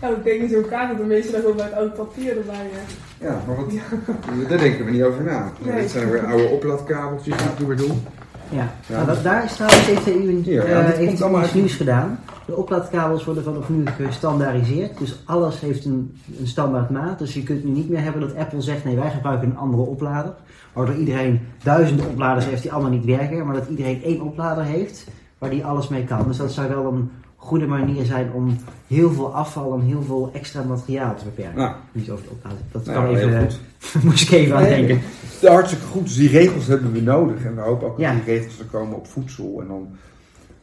Nou, 0.00 0.14
ik 0.14 0.24
denk 0.24 0.40
in 0.42 0.48
zo'n 0.48 0.68
kaart 0.68 0.88
dat 0.88 0.98
de 0.98 1.04
meeste 1.04 1.32
daar 1.32 1.42
wel 1.42 1.54
bij 1.54 1.64
het 1.64 1.74
oud 1.74 1.94
papier 1.94 2.36
erbij 2.38 2.66
hè. 2.72 2.80
Ja, 3.26 3.42
maar 3.46 3.56
wat, 3.56 3.70
daar 4.48 4.58
denken 4.58 4.84
we 4.84 4.90
niet 4.90 5.02
over 5.02 5.22
na. 5.24 5.52
Nee. 5.58 5.80
Dit 5.80 5.90
zijn 5.90 6.10
weer 6.10 6.26
oude 6.26 6.44
oplaadkabeltjes 6.48 7.36
die 7.36 7.46
ik 7.46 7.66
weer 7.66 7.76
doen. 7.76 8.02
Ja, 8.50 8.72
Ja. 8.86 8.94
Nou, 8.94 9.06
dat, 9.06 9.22
daar 9.22 9.44
is 9.44 9.52
trouwens 9.54 9.86
heeft 9.86 10.04
de 10.04 10.14
EU 10.24 10.42
eh, 10.62 10.68
ja, 10.68 10.80
heeft 10.82 11.06
komt 11.08 11.22
allemaal 11.22 11.46
nieuws 11.54 11.74
gedaan. 11.74 12.20
De 12.48 12.56
oplaadkabels 12.56 13.24
worden 13.24 13.44
vanaf 13.44 13.68
nu 13.68 13.84
gestandaardiseerd. 13.86 14.98
Dus 14.98 15.22
alles 15.24 15.60
heeft 15.60 15.84
een, 15.84 16.18
een 16.40 16.46
standaard 16.46 16.90
maat. 16.90 17.18
Dus 17.18 17.34
je 17.34 17.42
kunt 17.42 17.64
nu 17.64 17.70
niet 17.70 17.88
meer 17.88 18.02
hebben 18.02 18.20
dat 18.20 18.36
Apple 18.36 18.60
zegt: 18.60 18.84
nee, 18.84 18.96
wij 18.96 19.10
gebruiken 19.10 19.48
een 19.48 19.56
andere 19.56 19.82
oplader. 19.82 20.32
Waardoor 20.72 20.94
iedereen 20.94 21.40
duizenden 21.62 22.06
opladers 22.06 22.44
heeft 22.46 22.62
die 22.62 22.72
allemaal 22.72 22.90
niet 22.90 23.04
werken. 23.04 23.46
Maar 23.46 23.54
dat 23.54 23.68
iedereen 23.68 24.02
één 24.02 24.20
oplader 24.20 24.64
heeft 24.64 25.06
waar 25.38 25.50
die 25.50 25.64
alles 25.64 25.88
mee 25.88 26.04
kan. 26.04 26.26
Dus 26.26 26.36
dat 26.36 26.52
zou 26.52 26.68
wel 26.68 26.92
een 26.92 27.10
goede 27.36 27.66
manier 27.66 28.04
zijn 28.04 28.32
om 28.32 28.56
heel 28.86 29.10
veel 29.12 29.34
afval 29.34 29.74
en 29.74 29.80
heel 29.80 30.02
veel 30.02 30.30
extra 30.32 30.62
materiaal 30.62 31.14
te 31.16 31.24
beperken. 31.24 31.56
Nou, 31.58 31.74
Niet 31.92 32.10
over. 32.10 32.24
Dat 32.72 32.84
nou, 32.84 32.96
kan 33.04 33.16
even. 33.16 33.48
moest 34.04 34.22
ik 34.22 34.30
even 34.30 34.56
aan 34.56 34.62
Nee, 34.62 34.86
denken. 34.86 35.06
Hartstikke 35.42 35.84
goed. 35.84 36.02
Dus 36.02 36.16
die 36.16 36.28
regels 36.28 36.66
hebben 36.66 36.92
we 36.92 37.00
nodig. 37.00 37.44
En 37.44 37.54
we 37.54 37.60
hopen 37.60 37.86
ook 37.88 37.98
Ja. 37.98 38.12
dat 38.14 38.24
die 38.24 38.34
regels 38.34 38.58
er 38.58 38.64
komen 38.64 38.96
op 38.96 39.06
voedsel. 39.06 39.60
En 39.60 39.68
dan 39.68 39.88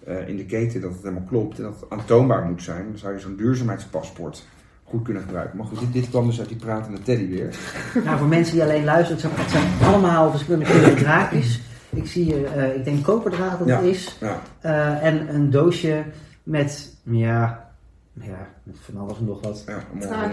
eh, 0.05 0.27
in 0.27 0.35
de 0.37 0.45
keten 0.45 0.81
dat 0.81 0.91
het 0.91 1.01
helemaal 1.03 1.23
klopt. 1.27 1.57
En 1.57 1.63
dat 1.63 1.75
het 1.79 1.89
aantoonbaar 1.89 2.45
moet 2.45 2.63
zijn. 2.63 2.85
Dan 2.89 2.97
zou 2.97 3.13
je 3.13 3.19
zo'n 3.19 3.35
duurzaamheidspaspoort 3.35 4.45
goed 4.83 5.03
kunnen 5.03 5.23
gebruiken. 5.23 5.57
Maar 5.57 5.65
goed, 5.67 5.79
dit, 5.79 5.93
dit 5.93 6.09
kwam 6.09 6.27
dus 6.27 6.39
uit 6.39 6.47
die 6.47 6.57
pratende 6.57 7.01
teddybeer. 7.01 7.55
Nou, 8.05 8.17
voor 8.17 8.27
mensen 8.27 8.53
die 8.53 8.63
alleen 8.63 8.83
luisteren, 8.83 9.21
het 9.31 9.49
zijn, 9.51 9.63
het 9.65 9.77
zijn 9.79 9.93
allemaal 9.93 10.29
verschillende 10.31 10.65
kleuren 10.65 10.95
draadjes. 10.97 11.61
Ik 11.89 12.07
zie 12.07 12.23
hier, 12.23 12.45
eh, 12.45 12.75
ik 12.75 12.83
denk 12.85 13.03
koperdraad 13.03 13.59
dat 13.59 13.67
Ja. 13.67 13.75
het 13.77 13.85
is. 13.85 14.17
Ja, 14.21 14.41
Eh, 14.61 15.03
en 15.03 15.35
een 15.35 15.49
doosje 15.49 16.03
met, 16.43 16.95
ja, 17.03 17.69
ja, 18.13 18.47
met 18.63 18.75
van 18.81 18.97
alles 18.97 19.17
en 19.17 19.25
nog 19.25 19.41
wat. 19.41 19.63
ja 19.67 19.83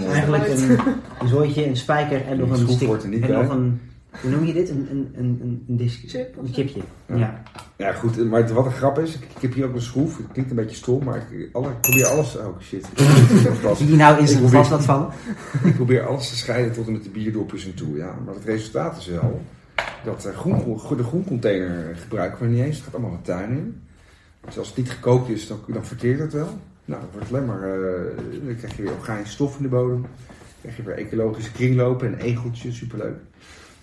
Eigenlijk 0.08 0.48
een, 0.48 0.78
een 1.20 1.28
zooitje, 1.28 1.66
een 1.66 1.76
spijker 1.76 2.26
en 2.26 2.38
nog 2.38 2.50
een 2.50 2.68
stick. 2.68 3.04
niet 3.08 3.22
en 3.22 3.32
nog 3.32 3.48
een, 3.48 3.80
hoe 4.20 4.30
noem 4.30 4.44
je 4.44 4.52
dit? 4.52 4.68
Een, 4.70 4.86
een, 4.90 5.12
een, 5.16 5.38
een, 5.42 5.64
een 5.68 5.76
disc. 5.76 6.00
Chip 6.06 6.36
of 6.38 6.46
Een 6.48 6.54
chipje. 6.54 6.80
Ja. 7.06 7.16
Ja. 7.16 7.42
Ja, 7.76 7.92
goed, 7.92 8.30
maar 8.30 8.40
het- 8.40 8.50
wat 8.52 8.64
een 8.66 8.72
grap 8.72 8.98
is, 8.98 9.14
ik, 9.14 9.20
ik 9.22 9.42
heb 9.42 9.54
hier 9.54 9.64
ook 9.66 9.74
een 9.74 9.80
schroef. 9.82 10.16
Het 10.16 10.26
klinkt 10.32 10.50
een 10.50 10.56
beetje 10.56 10.76
stom, 10.76 11.04
maar 11.04 11.16
ik, 11.30 11.48
alle, 11.52 11.68
ik 11.68 11.80
probeer 11.80 12.06
alles. 12.06 12.36
Oh 12.36 12.60
shit. 12.60 12.86
Zie 13.76 13.90
je 13.90 13.96
nou 13.96 14.18
in 14.20 14.28
zijn 14.28 14.48
vast 14.48 14.70
wat 14.70 14.84
van? 14.84 15.10
ik 15.64 15.74
probeer 15.74 16.06
alles 16.06 16.28
te 16.28 16.36
scheiden 16.36 16.72
tot 16.72 16.86
en 16.86 16.92
met 16.92 17.02
de 17.04 17.10
bierdopjes 17.10 17.64
en 17.64 17.74
toe. 17.74 17.96
Ja. 17.96 18.14
Maar 18.24 18.34
het 18.34 18.44
resultaat 18.44 18.96
is 18.98 19.06
wel 19.06 19.40
dat 20.04 20.24
eh, 20.24 20.36
groen, 20.36 20.78
de 20.96 21.02
groencontainer 21.04 21.96
gebruiken 21.96 22.42
we 22.46 22.52
niet 22.52 22.64
eens. 22.64 22.76
Het 22.76 22.84
gaat 22.84 22.94
allemaal 22.94 23.16
de 23.16 23.22
tuin 23.22 23.50
in. 23.50 23.80
Dus 24.44 24.58
als 24.58 24.68
het 24.68 24.76
niet 24.76 24.90
gekookt 24.90 25.28
is, 25.28 25.46
dan, 25.46 25.58
dan 25.66 25.84
verteert 25.86 26.18
het 26.18 26.32
wel. 26.32 26.58
Nou, 26.84 27.00
dan 27.00 27.10
wordt 27.12 27.28
alleen 27.32 27.46
maar. 27.46 27.62
eh, 27.62 28.16
dan 28.46 28.56
krijg 28.56 28.76
je 28.76 28.82
weer 28.82 28.92
organische 28.92 29.32
stof 29.32 29.56
in 29.56 29.62
de 29.62 29.68
bodem. 29.68 30.00
Dan 30.00 30.10
krijg 30.60 30.76
je 30.76 30.82
weer 30.82 30.94
ecologische 30.96 31.52
kringlopen 31.52 32.06
en 32.06 32.18
egeltjes, 32.18 32.76
superleuk. 32.76 33.16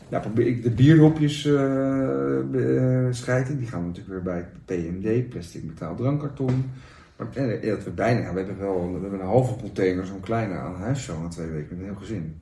Nou, 0.09 0.23
probeer 0.23 0.47
ik 0.47 0.63
de 0.63 0.71
bierdopjes 0.71 1.45
eh 1.45 2.39
eh, 2.39 3.13
scheiden. 3.13 3.57
Die 3.57 3.67
gaan 3.67 3.85
natuurlijk 3.85 4.23
weer 4.23 4.23
bij 4.23 4.47
PMD, 4.65 5.29
plastic 5.29 5.63
metaal 5.63 5.95
drankkarton. 5.95 6.71
Maar 7.15 7.27
eh, 7.33 7.69
dat 7.69 7.83
we 7.83 7.91
bijna, 7.91 8.19
ja, 8.19 8.33
we 8.33 8.39
hebben 8.39 8.59
wel 8.59 8.93
we 8.93 8.99
hebben 9.01 9.19
een 9.19 9.25
halve 9.25 9.55
container, 9.55 10.05
zo'n 10.05 10.19
kleine 10.19 10.53
aan 10.53 10.75
huis 10.75 11.03
zo 11.03 11.21
na 11.21 11.27
twee 11.27 11.47
weken 11.47 11.67
met 11.69 11.79
een 11.79 11.85
heel 11.85 11.99
gezin. 11.99 12.41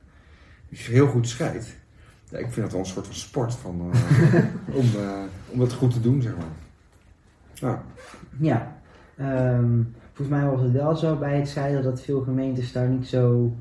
Dus 0.69 0.85
je 0.85 0.91
heel 0.91 1.07
goed 1.07 1.27
scheidt. 1.27 1.75
Ja, 2.29 2.37
ik 2.37 2.51
vind 2.51 2.55
dat 2.55 2.71
wel 2.71 2.79
een 2.79 2.85
soort 2.85 3.05
van 3.05 3.15
sport 3.15 3.53
van, 3.53 3.81
om, 4.79 4.85
om 5.49 5.59
dat 5.59 5.73
goed 5.73 5.93
te 5.93 6.01
doen, 6.01 6.21
zeg 6.21 6.33
maar. 6.37 6.45
Nou, 7.61 7.77
Ja. 8.39 8.75
Ehm, 9.17 9.81
volgens 10.13 10.37
mij 10.37 10.49
was 10.49 10.61
het 10.61 10.71
wel 10.71 10.95
zo 10.95 11.15
bij 11.15 11.37
het 11.37 11.47
scheiden 11.47 11.83
dat 11.83 12.01
veel 12.01 12.21
gemeentes 12.21 12.71
daar 12.71 12.89
niet 12.89 13.07
zo. 13.07 13.55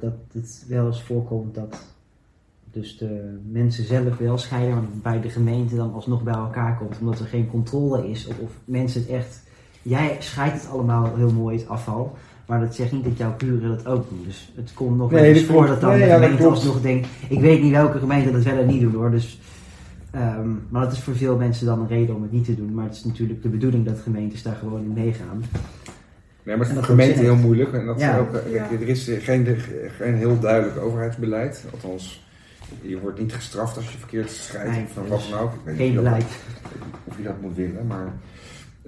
dat 0.00 0.14
het 0.32 0.64
wel 0.68 0.86
eens 0.86 1.02
voorkomt 1.02 1.54
dat 1.54 1.95
dus 2.80 2.98
de 2.98 3.38
mensen 3.50 3.84
zelf 3.84 4.16
wel 4.18 4.38
scheiden, 4.38 4.74
maar 4.74 4.82
bij 5.02 5.20
de 5.20 5.28
gemeente 5.28 5.76
dan 5.76 5.92
alsnog 5.94 6.22
bij 6.22 6.34
elkaar 6.34 6.76
komt, 6.78 6.98
omdat 7.00 7.18
er 7.18 7.26
geen 7.26 7.48
controle 7.50 8.08
is. 8.10 8.26
Of, 8.26 8.38
of 8.38 8.50
mensen 8.64 9.00
het 9.00 9.10
echt. 9.10 9.42
Jij 9.82 10.16
scheidt 10.18 10.54
het 10.54 10.70
allemaal 10.70 11.16
heel 11.16 11.32
mooi, 11.32 11.56
het 11.58 11.68
afval. 11.68 12.16
Maar 12.46 12.60
dat 12.60 12.74
zegt 12.74 12.92
niet 12.92 13.04
dat 13.04 13.16
jouw 13.16 13.34
buren 13.36 13.68
dat 13.76 13.86
ook 13.86 14.08
doen. 14.08 14.22
Dus 14.26 14.52
het 14.56 14.74
komt 14.74 14.96
nog 14.96 15.10
Nee, 15.10 15.20
wel 15.20 15.30
eens 15.30 15.42
voor 15.44 15.66
dat 15.66 15.80
dan 15.80 15.90
Nee, 15.90 16.08
de 16.08 16.14
gemeente 16.14 16.46
alsnog 16.46 16.80
denkt. 16.80 17.08
Ik 17.28 17.40
weet 17.40 17.62
niet 17.62 17.72
welke 17.72 17.98
gemeente 17.98 18.30
dat 18.32 18.42
wel 18.42 18.58
en 18.58 18.66
niet 18.66 18.80
doen 18.80 18.94
hoor. 18.94 19.10
Dus, 19.10 19.40
ehm, 20.10 20.48
maar 20.68 20.82
dat 20.82 20.92
is 20.92 21.00
voor 21.00 21.16
veel 21.16 21.36
mensen 21.36 21.66
dan 21.66 21.80
een 21.80 21.88
reden 21.88 22.14
om 22.14 22.22
het 22.22 22.32
niet 22.32 22.44
te 22.44 22.54
doen. 22.56 22.74
Maar 22.74 22.84
het 22.84 22.94
is 22.94 23.04
natuurlijk 23.04 23.42
de 23.42 23.48
bedoeling 23.48 23.84
dat 23.86 23.98
gemeentes 23.98 24.42
daar 24.42 24.56
gewoon 24.56 24.82
in 24.82 24.92
meegaan. 24.92 25.42
nee, 26.42 26.56
maar 26.56 26.66
het 26.66 26.66
is 26.66 26.72
voor 26.72 26.78
ook 26.82 26.84
gemeenten 26.84 27.16
zin 27.16 27.24
heel 27.24 27.36
moeilijk. 27.36 27.72
En 27.72 27.86
dat 27.86 27.96
is 27.96 28.02
Ja. 28.02 28.18
ook, 28.18 28.28
Ja. 28.52 28.70
Er 28.70 28.88
is 28.88 29.10
geen, 29.18 29.46
geen 29.98 30.14
heel 30.14 30.38
duidelijk 30.40 30.78
overheidsbeleid. 30.80 31.64
Althans, 31.72 32.25
je 32.80 32.98
wordt 33.00 33.18
niet 33.18 33.32
gestraft 33.34 33.76
als 33.76 33.92
je 33.92 33.98
verkeerd 33.98 34.30
scheidt 34.30 34.70
Nee, 34.70 34.82
of 34.84 34.90
van 34.92 35.06
wat 35.08 35.26
dan 35.30 35.38
ook. 35.38 35.52
Ik 35.52 35.60
weet 35.64 35.78
niet 35.78 35.86
Geen 35.88 35.98
of 35.98 36.04
je 36.04 36.10
dat- 36.10 36.12
beleid. 36.12 36.36
of 37.04 37.16
je 37.16 37.22
dat 37.22 37.40
moet 37.40 37.54
willen, 37.56 37.86
maar 37.86 38.12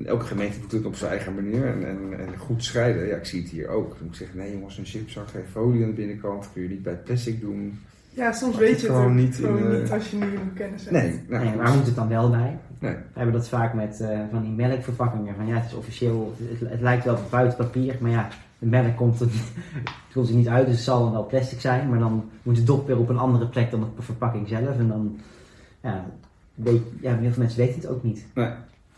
elke 0.04 0.24
gemeente 0.24 0.60
doet 0.60 0.72
het 0.72 0.84
op 0.84 0.94
zijn 0.96 1.10
eigen 1.10 1.34
manier 1.34 1.66
en, 1.66 1.86
en, 1.88 2.18
en 2.18 2.38
goed 2.38 2.64
scheiden. 2.64 3.06
Ja, 3.06 3.16
ik 3.16 3.24
zie 3.24 3.42
het 3.42 3.50
hier 3.50 3.68
ook. 3.68 3.88
Dan 3.88 3.98
moet 4.00 4.10
ik 4.12 4.18
zeggen, 4.18 4.38
nee 4.38 4.52
jongens, 4.52 4.78
een 4.78 4.84
chipzak 4.84 5.30
heeft 5.32 5.48
folie 5.50 5.82
aan 5.82 5.88
de 5.88 5.94
binnenkant, 5.94 6.48
kun 6.52 6.62
je 6.62 6.68
niet 6.68 6.82
bij 6.82 6.94
plastic 7.04 7.40
doen. 7.40 7.78
Ja, 8.10 8.32
soms 8.32 8.56
weet 8.56 8.80
je 8.80 8.86
het 8.86 8.96
gewoon 8.96 9.14
niet 9.14 9.36
gewoon 9.36 9.58
in, 9.58 9.72
eh, 9.72 9.80
niet 9.82 9.90
als 9.90 10.10
je 10.10 10.16
niet 10.16 10.24
in 10.32 10.52
kennis 10.54 10.80
hebt. 10.84 10.92
Nee, 10.96 11.20
nou, 11.28 11.44
nee, 11.44 11.54
waar 11.56 11.74
moet 11.76 11.86
het 11.86 11.94
dan 11.94 12.08
wel 12.08 12.30
bij? 12.30 12.58
Nee. 12.78 12.92
We 12.94 12.98
hebben 13.12 13.32
dat 13.34 13.48
vaak 13.48 13.74
met 13.74 14.00
eh, 14.00 14.18
van 14.30 14.42
die 14.42 14.52
melkverpakkingen. 14.52 15.34
Van 15.34 15.46
ja, 15.46 15.54
het 15.56 15.66
is 15.66 15.74
officieel, 15.74 16.34
het, 16.60 16.70
het 16.70 16.80
lijkt 16.80 17.04
wel 17.04 17.18
buiten 17.30 17.56
papier, 17.58 17.96
maar 18.00 18.10
ja, 18.10 18.28
de 18.58 18.66
melk 18.66 18.96
komt 18.96 19.20
er, 19.20 19.26
niet, 19.26 19.52
het 19.84 20.12
komt 20.12 20.28
er 20.28 20.34
niet 20.34 20.48
uit, 20.48 20.66
dus 20.66 20.74
het 20.74 20.84
zal 20.84 21.02
dan 21.02 21.12
wel 21.12 21.26
plastic 21.26 21.60
zijn. 21.60 21.88
Maar 21.88 21.98
dan 21.98 22.30
moet 22.42 22.56
de 22.56 22.62
dop 22.62 22.86
weer 22.86 22.98
op 22.98 23.08
een 23.08 23.18
andere 23.18 23.46
plek 23.46 23.70
dan 23.70 23.92
de 23.96 24.02
verpakking 24.02 24.48
zelf. 24.48 24.78
En 24.78 24.88
dan, 24.88 25.18
ja, 25.82 26.06
weet, 26.54 26.82
ja 27.00 27.16
heel 27.16 27.30
veel 27.32 27.42
mensen 27.42 27.58
weten 27.58 27.80
het 27.80 27.88
ook 27.88 28.02
niet. 28.02 28.26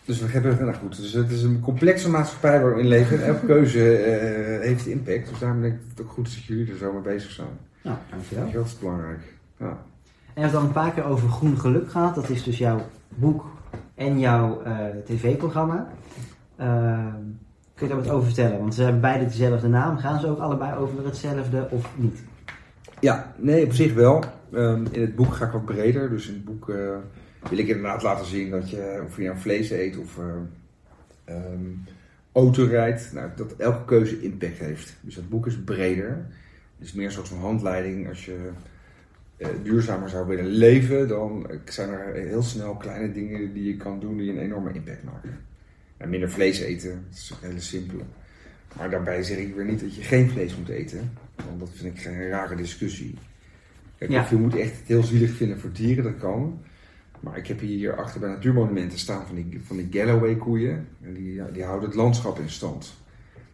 Dus 0.05 0.21
we 0.21 0.27
hebben, 0.27 0.59
nou 0.61 0.75
goed, 0.75 0.97
dus 0.97 1.13
het 1.13 1.31
is 1.31 1.43
een 1.43 1.61
complexe 1.61 2.11
maatschappij 2.11 2.63
waar 2.63 2.75
we 2.75 2.81
in 2.81 2.89
leven. 2.89 3.21
En 3.21 3.27
elke 3.27 3.47
keuze 3.47 3.97
eh, 3.97 4.67
heeft 4.67 4.87
impact. 4.87 5.29
Dus 5.29 5.39
daarom 5.39 5.61
denk 5.61 5.75
ik 5.75 5.81
dat 5.81 5.91
het 5.91 6.07
ook 6.07 6.13
goed 6.13 6.27
is 6.27 6.35
dat 6.35 6.45
jullie 6.45 6.71
er 6.71 6.77
zo 6.77 6.93
mee 6.93 7.03
bezig 7.03 7.31
zijn. 7.31 7.49
Nou, 7.83 7.97
dankjewel. 8.11 8.53
Dat 8.53 8.67
is 8.67 8.79
belangrijk. 8.79 9.35
Ja. 9.59 9.67
En 9.67 9.77
we 10.35 10.41
hebben 10.41 10.43
het 10.43 10.53
dan 10.53 10.65
een 10.65 10.73
paar 10.73 10.93
keer 10.93 11.05
over 11.05 11.29
groen 11.29 11.59
geluk 11.59 11.91
gehad. 11.91 12.15
Dat 12.15 12.29
is 12.29 12.43
dus 12.43 12.59
jouw 12.59 12.81
boek 13.09 13.45
en 13.95 14.19
jouw 14.19 14.63
eh, 14.63 14.87
tv-programma. 15.05 15.89
Ehm, 16.57 17.15
kun 17.81 17.89
je 17.89 17.95
daar 17.95 18.05
wat 18.05 18.15
over 18.15 18.27
vertellen? 18.27 18.59
Want 18.59 18.75
ze 18.75 18.83
hebben 18.83 19.01
beide 19.01 19.25
dezelfde 19.25 19.69
naam. 19.69 19.99
Gaan 19.99 20.21
ze 20.21 20.27
ook 20.27 20.39
allebei 20.39 20.77
over 20.77 21.05
hetzelfde 21.05 21.69
of 21.71 21.91
niet? 21.97 22.19
Ja, 23.01 23.35
nee, 23.37 23.65
op 23.65 23.73
zich 23.73 23.95
wel. 23.95 24.25
Ehm, 24.53 24.87
in 24.91 25.01
het 25.01 25.17
boek 25.17 25.35
ga 25.35 25.47
ik 25.47 25.53
wat 25.53 25.65
breder. 25.65 26.11
Dus 26.11 26.29
in 26.29 26.35
het 26.35 26.45
boek 26.45 26.69
eh, 26.69 26.97
wil 27.49 27.59
ik 27.59 27.67
inderdaad 27.69 28.03
laten 28.03 28.27
zien 28.27 28.51
dat 28.51 28.71
je, 28.71 29.03
of 29.07 29.17
je 29.17 29.23
nou 29.23 29.39
vlees 29.39 29.71
eet 29.71 29.99
of 29.99 30.19
eh, 30.19 30.25
ehm, 31.25 31.65
auto 32.33 32.65
rijdt, 32.65 33.13
nou, 33.13 33.31
dat 33.37 33.57
elke 33.57 33.85
keuze 33.85 34.23
impact 34.23 34.59
heeft. 34.59 34.97
Dus 35.01 35.17
het 35.17 35.29
boek 35.29 35.47
is 35.47 35.59
breder. 35.59 36.27
Het 36.79 36.89
is 36.89 36.93
meer 36.93 37.07
een 37.07 37.13
soort 37.13 37.29
van 37.29 37.39
handleiding 37.39 38.09
als 38.09 38.25
je 38.25 38.51
eh, 39.37 39.49
duurzamer 39.63 40.09
zou 40.09 40.27
willen 40.27 40.47
leven, 40.47 41.09
dan 41.09 41.51
zijn 41.65 41.89
er 41.89 42.15
heel 42.15 42.43
snel 42.43 42.75
kleine 42.75 43.13
dingen 43.13 43.53
die 43.53 43.65
je 43.65 43.77
kan 43.77 44.01
doen 44.01 44.17
die 44.17 44.31
een 44.31 44.39
enorme 44.39 44.73
impact 44.73 45.05
maken. 45.05 45.49
En 46.01 46.09
minder 46.09 46.31
vlees 46.31 46.61
eten, 46.61 47.05
dat 47.09 47.19
is 47.19 47.31
een 47.31 47.49
hele 47.49 47.61
simpele. 47.61 48.03
Maar 48.77 48.91
daarbij 48.91 49.23
zeg 49.23 49.39
ik 49.39 49.55
weer 49.55 49.65
niet 49.65 49.81
dat 49.81 49.95
je 49.95 50.03
geen 50.03 50.31
vlees 50.31 50.57
moet 50.57 50.69
eten, 50.69 51.13
want 51.47 51.61
dat 51.61 51.71
vind 51.73 51.99
ik 51.99 52.05
een 52.05 52.29
rare 52.29 52.55
discussie. 52.57 53.15
Kijk, 53.99 54.11
Ja. 54.11 54.27
Je 54.31 54.37
moet 54.37 54.57
echt 54.57 54.79
het 54.79 54.87
heel 54.87 55.03
zielig 55.03 55.31
vinden 55.31 55.61
voor 55.61 55.73
dieren, 55.73 56.05
dat 56.05 56.19
kan. 56.19 56.63
Maar 57.21 57.37
ik 57.37 57.47
heb 57.47 57.61
hier 57.61 57.97
achter 57.97 58.21
bij 58.21 58.29
natuurmonumenten 58.29 58.99
staan 58.99 59.27
van 59.27 59.35
die, 59.35 59.61
van 59.65 59.77
die 59.77 59.89
Galloway 59.91 60.37
koeien. 60.37 60.89
En 61.03 61.15
die, 61.15 61.43
die 61.53 61.65
houden 61.65 61.89
het 61.89 61.99
landschap 61.99 62.39
in 62.39 62.51
stand. 62.51 62.95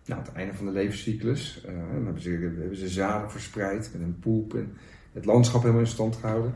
Nou, 0.05 0.21
aan 0.21 0.27
het 0.27 0.35
einde 0.35 0.55
van 0.55 0.67
de 0.67 0.73
levenscyclus 0.73 1.65
eh, 1.65 1.75
hebben, 1.93 2.23
ze, 2.23 2.31
hebben 2.31 2.77
ze 2.77 2.89
zaden 2.89 3.31
verspreid 3.31 3.91
met 3.93 4.03
een 4.03 4.19
poep 4.19 4.55
en 4.55 4.77
het 5.13 5.25
landschap 5.25 5.61
helemaal 5.61 5.83
in 5.83 5.89
stand 5.89 6.17
gehouden. 6.17 6.55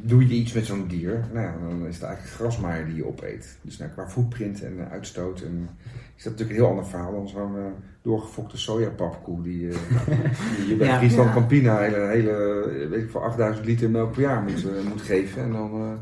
Doe 0.00 0.28
je 0.28 0.34
iets 0.34 0.52
met 0.52 0.66
zo'n 0.66 0.86
dier, 0.86 1.24
nou 1.32 1.46
ja, 1.46 1.54
dan 1.68 1.86
is 1.86 1.94
het 1.94 2.04
eigenlijk 2.04 2.34
grasmaaier 2.34 2.86
die 2.86 2.94
je 2.94 3.06
opeet. 3.06 3.58
Dus 3.62 3.78
nou, 3.78 3.90
qua 3.90 4.08
footprint 4.08 4.62
en 4.62 4.78
eh, 4.78 4.92
uitstoot 4.92 5.40
en, 5.40 5.68
is 6.16 6.22
dat 6.22 6.32
natuurlijk 6.32 6.50
een 6.50 6.64
heel 6.64 6.68
ander 6.68 6.86
verhaal 6.86 7.12
dan 7.12 7.28
zo'n 7.28 7.56
eh, 7.56 7.64
doorgefokte 8.02 8.58
sojapapkoe 8.58 9.42
die, 9.42 9.68
eh, 9.68 9.76
die 10.56 10.68
je 10.68 10.76
bij 10.76 10.86
Ja. 10.86 10.96
Friesland 10.98 11.28
Ja. 11.28 11.34
Campina 11.34 11.78
hele, 11.78 12.06
hele, 12.06 12.88
weet 12.90 13.02
ik 13.02 13.10
voor 13.10 13.24
8000 13.24 13.66
liter 13.66 13.90
melk 13.90 14.12
per 14.12 14.20
jaar 14.20 14.42
moet, 14.42 14.88
moet 14.88 15.02
geven. 15.02 15.42
En 15.42 15.52
dan, 15.52 15.98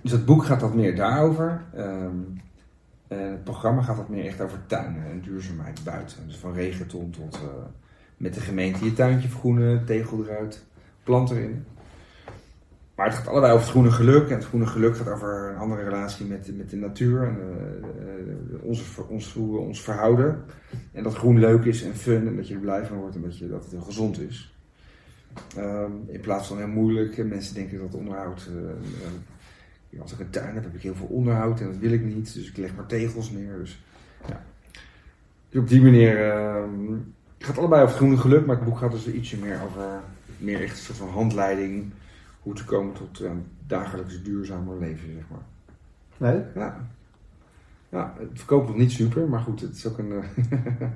dus 0.00 0.12
het 0.12 0.24
boek 0.24 0.44
gaat 0.44 0.60
wat 0.60 0.74
meer 0.74 0.96
daarover. 0.96 1.62
Ehm, 1.74 2.16
het 3.08 3.44
programma 3.44 3.82
gaat 3.82 3.96
wat 3.96 4.08
meer 4.08 4.26
echt 4.26 4.40
over 4.40 4.58
tuinen 4.66 5.10
en 5.10 5.20
duurzaamheid 5.20 5.80
buiten. 5.84 6.26
Dus 6.26 6.36
van 6.36 6.52
regenton 6.52 7.10
tot 7.10 7.40
met 8.16 8.34
de 8.34 8.40
gemeente 8.40 8.84
je 8.84 8.92
tuintje 8.92 9.28
vergroenen, 9.28 9.84
tegel 9.84 10.24
eruit, 10.24 10.64
plant 11.02 11.30
erin. 11.30 11.64
Maar 12.94 13.06
het 13.06 13.16
gaat 13.16 13.28
allebei 13.28 13.52
over 13.52 13.64
het 13.64 13.72
groene 13.72 13.90
geluk. 13.90 14.28
En 14.28 14.34
het 14.34 14.44
groene 14.44 14.66
geluk 14.66 14.96
gaat 14.96 15.08
over 15.08 15.50
een 15.50 15.56
andere 15.56 15.82
relatie 15.82 16.26
met, 16.26 16.56
met 16.56 16.70
de 16.70 16.76
natuur. 16.76 17.22
En 17.22 17.36
eh, 17.40 18.28
eh, 18.54 18.64
onze, 18.64 19.02
ons, 19.08 19.32
hoe 19.32 19.58
ons 19.58 19.82
verhouden. 19.82 20.44
En 20.92 21.02
dat 21.02 21.14
groen 21.14 21.38
leuk 21.38 21.64
is 21.64 21.82
en 21.82 21.94
fun. 21.94 22.26
En 22.26 22.36
dat 22.36 22.48
je 22.48 22.54
er 22.54 22.60
blij 22.60 22.84
van 22.84 22.96
wordt 22.96 23.14
en 23.14 23.22
dat, 23.22 23.38
je, 23.38 23.48
dat 23.48 23.62
het 23.62 23.72
heel 23.72 23.80
gezond 23.80 24.20
is. 24.20 24.52
Ehm, 25.56 25.90
in 26.06 26.20
plaats 26.20 26.48
van 26.48 26.56
heel 26.58 26.66
moeilijk. 26.66 27.18
En 27.18 27.28
mensen 27.28 27.54
denken 27.54 27.78
dat 27.78 27.94
onderhoud... 27.94 28.48
eh, 28.50 28.70
eh, 29.90 30.00
als 30.00 30.12
ik 30.12 30.20
een 30.20 30.30
tuin 30.30 30.54
heb, 30.54 30.64
heb 30.64 30.74
ik 30.74 30.82
heel 30.82 30.94
veel 30.94 31.06
onderhoud. 31.06 31.60
En 31.60 31.66
dat 31.66 31.76
wil 31.76 31.92
ik 31.92 32.04
niet. 32.04 32.34
Dus 32.34 32.48
ik 32.48 32.56
leg 32.56 32.74
maar 32.74 32.86
tegels 32.86 33.30
neer. 33.30 33.58
Dus, 33.58 33.82
ja. 34.28 34.44
dus 35.48 35.60
op 35.60 35.68
die 35.68 35.82
manier... 35.82 36.30
ehm, 36.30 36.92
het 37.38 37.46
gaat 37.46 37.58
allebei 37.58 37.82
over 37.82 37.94
het 37.94 38.04
groene 38.04 38.20
geluk. 38.20 38.46
Maar 38.46 38.56
het 38.56 38.64
boek 38.64 38.78
gaat 38.78 38.92
dus 38.92 39.08
ietsje 39.08 39.36
meer 39.36 39.60
over... 39.64 40.00
Meer 40.42 40.62
echt 40.62 40.70
een 40.78 40.84
soort 40.84 40.98
van 40.98 41.08
handleiding 41.08 41.92
hoe 42.42 42.54
te 42.54 42.64
komen 42.64 42.94
tot 42.94 43.20
een 43.20 43.44
dagelijks 43.66 44.22
duurzamer 44.22 44.78
leven, 44.78 45.12
zeg 45.14 45.24
maar. 45.30 45.40
Leuk. 46.32 46.44
Ja. 46.54 46.86
Ja, 47.88 48.14
het 48.18 48.28
verkoopt 48.34 48.68
nog 48.68 48.76
niet 48.76 48.92
super, 48.92 49.28
maar 49.28 49.40
goed, 49.40 49.60
het 49.60 49.76
is 49.76 49.86
ook 49.86 49.98
een. 49.98 50.12
eh, 50.12 50.48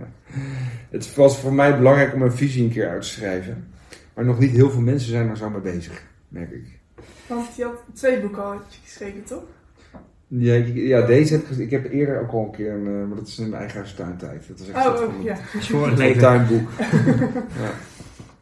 het 0.91 1.15
was 1.15 1.41
voor 1.41 1.53
mij 1.53 1.77
belangrijk 1.77 2.15
om 2.15 2.23
een 2.23 2.33
visie 2.33 2.65
een 2.65 2.71
keer 2.71 2.89
uit 2.89 3.03
te 3.03 3.09
schrijven. 3.09 3.69
Maar 4.15 4.25
nog 4.25 4.39
niet 4.39 4.51
heel 4.51 4.71
veel 4.71 4.81
mensen 4.81 5.11
zijn 5.11 5.29
er 5.29 5.37
zo 5.37 5.51
mee 5.51 5.61
bezig, 5.61 6.03
merk 6.29 6.51
ik. 6.51 6.79
Want 7.27 7.57
je 7.57 7.65
had 7.65 7.83
twee 7.93 8.21
boeken 8.21 8.45
al 8.45 8.61
geschreven, 8.85 9.25
toch? 9.25 9.43
Ja, 10.29 10.55
ik- 10.55 10.75
ja 10.75 11.01
deze 11.07 11.35
heb 11.35 11.47
ik, 11.47 11.59
ik 11.59 11.71
heb 11.71 11.91
eerder 11.93 12.21
ook 12.21 12.31
al 12.33 12.45
een 12.45 12.51
keer, 12.51 12.73
een, 12.73 12.87
eh, 12.87 13.07
maar 13.09 13.17
dat 13.17 13.27
is 13.29 13.39
in 13.39 13.49
mijn 13.49 13.61
eigen 13.61 13.79
huis 13.79 13.95
tuintijd. 13.95 14.49
Dat 14.49 14.59
is 14.61 14.69
echt 14.69 14.85
een 14.87 14.93
Oh, 14.93 15.19
oh, 15.19 15.23
ja. 15.25 15.37
Een 15.99 16.19
tuinboek. 16.19 16.69
ja. 17.63 17.71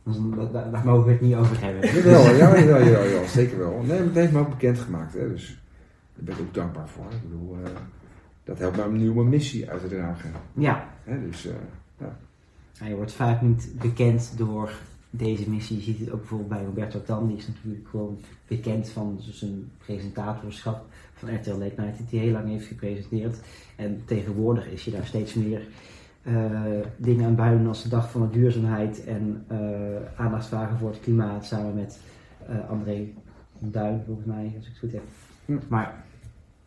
Dus 0.04 0.16
Daar, 0.36 0.52
daar- 0.52 0.70
daar 0.70 0.84
mogen 0.84 1.04
we 1.06 1.12
het 1.12 1.20
niet 1.20 1.34
over 1.34 1.60
hebben. 1.64 1.88
Jawel, 1.94 2.34
ja, 2.34 2.56
ja, 2.78 3.02
ja, 3.02 3.26
zeker 3.26 3.58
wel. 3.58 3.70
Nee, 3.78 3.86
maar 3.86 4.06
het 4.06 4.14
heeft 4.14 4.32
me 4.32 4.38
ook 4.38 4.48
bekendgemaakt, 4.50 5.14
hè, 5.14 5.28
dus 5.28 5.58
daar 6.14 6.24
ben 6.24 6.34
ik 6.34 6.40
ook 6.40 6.54
dankbaar 6.54 6.88
voor. 6.88 7.04
Ik 7.10 7.22
bedoel, 7.30 7.56
eh, 7.64 7.70
dat 8.44 8.58
helpt 8.58 8.76
mij 8.76 8.86
om 8.86 9.14
mijn 9.14 9.28
missie 9.28 9.70
uit 9.70 9.80
te 9.80 9.88
dragen. 9.88 10.30
Ja, 10.52 10.88
Hè, 11.04 11.20
dus, 11.30 11.46
eh, 11.46 11.54
Ja, 12.80 12.86
je 12.86 12.94
wordt 12.94 13.12
vaak 13.12 13.42
niet 13.42 13.68
bekend 13.80 14.32
door 14.36 14.72
deze 15.10 15.50
missie. 15.50 15.76
Je 15.76 15.82
ziet 15.82 15.98
het 15.98 16.10
ook 16.10 16.18
bijvoorbeeld 16.18 16.48
bij 16.50 16.64
Roberto 16.64 17.02
Tan. 17.02 17.26
Die 17.28 17.36
is 17.36 17.46
natuurlijk 17.46 17.88
gewoon 17.88 18.18
bekend 18.48 18.88
van 18.88 19.16
zijn 19.20 19.70
presentatorschap 19.84 20.84
van 21.14 21.34
RTL 21.34 21.50
Late 21.50 21.80
Night. 21.80 21.96
Die 21.98 22.18
hij 22.18 22.28
heel 22.28 22.32
lang 22.32 22.48
heeft 22.48 22.66
gepresenteerd. 22.66 23.36
En 23.76 24.02
tegenwoordig 24.04 24.66
is 24.66 24.84
je 24.84 24.90
daar 24.90 25.06
steeds 25.06 25.34
meer 25.34 25.66
dingen 26.96 27.26
aan 27.26 27.34
buiten 27.34 27.66
als 27.66 27.82
de 27.82 27.88
dag 27.88 28.10
van 28.10 28.20
de 28.20 28.30
duurzaamheid. 28.38 29.04
En 29.04 29.44
eh, 29.48 29.58
aandacht 30.16 30.46
vragen 30.46 30.78
voor 30.78 30.90
het 30.90 31.00
klimaat 31.00 31.44
samen 31.44 31.74
met 31.74 32.00
eh, 32.48 32.70
André 32.70 33.08
Duin 33.58 34.02
volgens 34.06 34.26
mij, 34.26 34.52
als 34.56 34.66
ik 34.66 34.70
het 34.70 34.78
goed 34.78 34.92
heb. 34.92 35.02
Hm. 35.44 35.58
Maar 35.68 36.04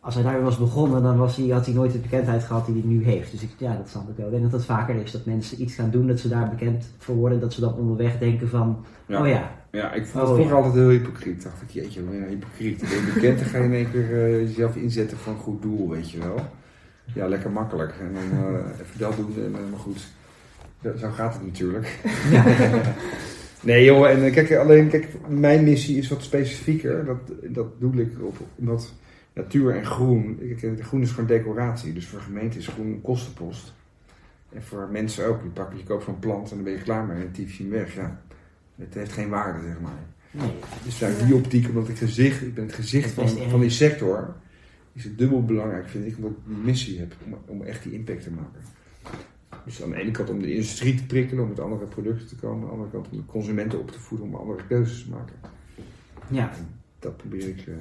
als 0.00 0.14
hij 0.14 0.22
daar 0.22 0.42
was 0.42 0.58
begonnen, 0.58 1.02
dan 1.02 1.16
was 1.16 1.36
hij, 1.36 1.46
had 1.46 1.64
hij 1.66 1.74
nooit 1.74 1.92
de 1.92 1.98
bekendheid 1.98 2.44
gehad 2.44 2.66
die 2.66 2.74
hij 2.74 2.84
nu 2.90 3.04
heeft. 3.04 3.30
Dus 3.30 3.42
ik, 3.42 3.50
ja, 3.58 3.76
dat 3.76 3.88
snap 3.88 4.08
ik 4.08 4.16
wel. 4.16 4.26
Ik 4.26 4.32
denk 4.32 4.42
dat 4.42 4.52
het 4.52 4.64
vaker 4.64 4.94
is 4.94 5.10
dat 5.12 5.24
mensen 5.24 5.62
iets 5.62 5.74
gaan 5.74 5.90
doen, 5.90 6.06
dat 6.06 6.20
ze 6.20 6.28
daar 6.28 6.48
bekend 6.48 6.90
voor 6.98 7.14
worden. 7.14 7.40
Dat 7.40 7.52
ze 7.52 7.60
dan 7.60 7.74
onderweg 7.74 8.18
denken 8.18 8.48
van, 8.48 8.84
ja. 9.06 9.20
oh 9.20 9.28
ja, 9.28 9.50
Ja, 9.70 9.92
ik 9.92 10.06
vond 10.06 10.24
Oh, 10.24 10.36
het 10.38 10.48
ja. 10.48 10.54
altijd 10.54 10.74
heel 10.74 10.88
hypocriet. 10.88 11.42
Dacht 11.42 11.62
ik, 11.62 11.70
jeetje, 11.70 12.02
ben 12.02 12.14
je 12.14 12.20
nou 12.20 12.32
hypocriet? 12.32 12.80
Ben 12.80 12.88
je 12.88 13.10
bekend, 13.14 13.38
dan 13.38 13.48
ga 13.48 13.58
je 13.58 13.64
in 13.64 13.72
één 13.72 13.90
keer 13.90 14.24
eh, 14.24 14.40
jezelf 14.40 14.76
inzetten 14.76 15.16
voor 15.16 15.32
een 15.32 15.38
goed 15.38 15.62
doel, 15.62 15.88
weet 15.88 16.10
je 16.10 16.18
wel. 16.18 16.36
Ja, 17.14 17.28
lekker 17.28 17.50
makkelijk. 17.50 17.92
En 18.00 18.14
dan 18.14 18.44
eh, 18.44 18.80
even 18.80 18.98
dat 18.98 19.16
doen, 19.16 19.34
en, 19.36 19.44
eh, 19.44 19.70
maar 19.70 19.78
goed. 19.78 20.06
Zo 20.98 21.10
gaat 21.10 21.34
het 21.34 21.42
natuurlijk. 21.42 21.98
nee 23.60 23.84
joh, 23.84 24.08
en 24.08 24.24
eh, 24.24 24.32
kijk, 24.32 24.54
alleen, 24.54 24.88
kijk, 24.88 25.08
mijn 25.28 25.64
missie 25.64 25.96
is 25.96 26.08
wat 26.08 26.22
specifieker. 26.22 27.04
Dat, 27.04 27.18
dat 27.42 27.80
doe 27.80 27.94
ik 27.94 28.12
op, 28.20 28.36
omdat 28.54 28.92
natuur 29.32 29.76
en 29.76 29.86
groen, 29.86 30.40
kijk, 30.60 30.84
groen 30.84 31.02
is 31.02 31.10
gewoon 31.10 31.26
decoratie. 31.26 31.92
Dus 31.92 32.06
voor 32.06 32.20
gemeenten 32.20 32.60
is 32.60 32.68
groen 32.68 32.86
een 32.86 33.00
kostenpost. 33.00 33.72
En 34.52 34.62
voor 34.62 34.88
mensen 34.90 35.26
ook. 35.26 35.42
Je, 35.42 35.48
pakt, 35.48 35.78
je 35.78 35.84
koopt 35.84 36.04
zo'n 36.04 36.18
plant 36.18 36.50
en 36.50 36.54
dan 36.54 36.64
ben 36.64 36.72
je 36.72 36.82
klaar 36.82 37.04
mee 37.04 37.22
en 37.22 37.32
tief 37.32 37.54
je 37.54 37.62
hem 37.62 37.72
weg. 37.72 37.94
Ja, 37.94 38.20
het 38.76 38.94
heeft 38.94 39.12
geen 39.12 39.28
waarde, 39.28 39.66
zeg 39.66 39.80
maar. 39.80 39.92
nee. 40.30 40.50
Dus 40.84 40.94
vanuit 40.94 41.26
die 41.26 41.34
optiek, 41.34 41.68
omdat 41.68 41.88
ik 41.88 41.96
gezicht, 41.96 42.42
ik 42.42 42.54
ben 42.54 42.64
het 42.64 42.74
gezicht 42.74 43.16
Het 43.16 43.30
van, 43.30 43.50
van 43.50 43.60
die 43.60 43.70
sector, 43.70 44.34
is 44.98 45.04
het 45.04 45.18
dubbel 45.18 45.44
belangrijk, 45.44 45.88
vind 45.88 46.06
ik, 46.06 46.16
omdat 46.16 46.30
ik 46.30 46.36
die 46.46 46.56
missie 46.56 46.98
heb 46.98 47.14
om, 47.26 47.34
om 47.46 47.62
echt 47.62 47.82
die 47.82 47.92
impact 47.92 48.22
te 48.22 48.30
maken. 48.30 48.60
Dus 49.64 49.82
aan 49.82 49.90
de 49.90 49.96
ene 49.96 50.10
kant 50.10 50.30
om 50.30 50.40
de 50.42 50.50
industrie 50.52 50.94
te 50.94 51.06
prikkelen, 51.06 51.42
om 51.42 51.48
met 51.48 51.60
andere 51.60 51.84
producten 51.86 52.26
te 52.28 52.36
komen, 52.36 52.56
aan 52.62 52.64
de 52.64 52.70
andere 52.72 52.90
kant 52.90 53.06
om 53.10 53.16
de 53.16 53.24
consumenten 53.26 53.78
op 53.78 53.90
te 53.90 53.98
voeden 54.00 54.26
om 54.26 54.34
andere 54.34 54.66
keuzes 54.68 55.02
te 55.04 55.10
maken. 55.10 55.34
Ja, 56.28 56.50
Dat 56.98 57.16
probeer 57.16 57.48
ik. 57.48 57.66
eh, 57.66 57.74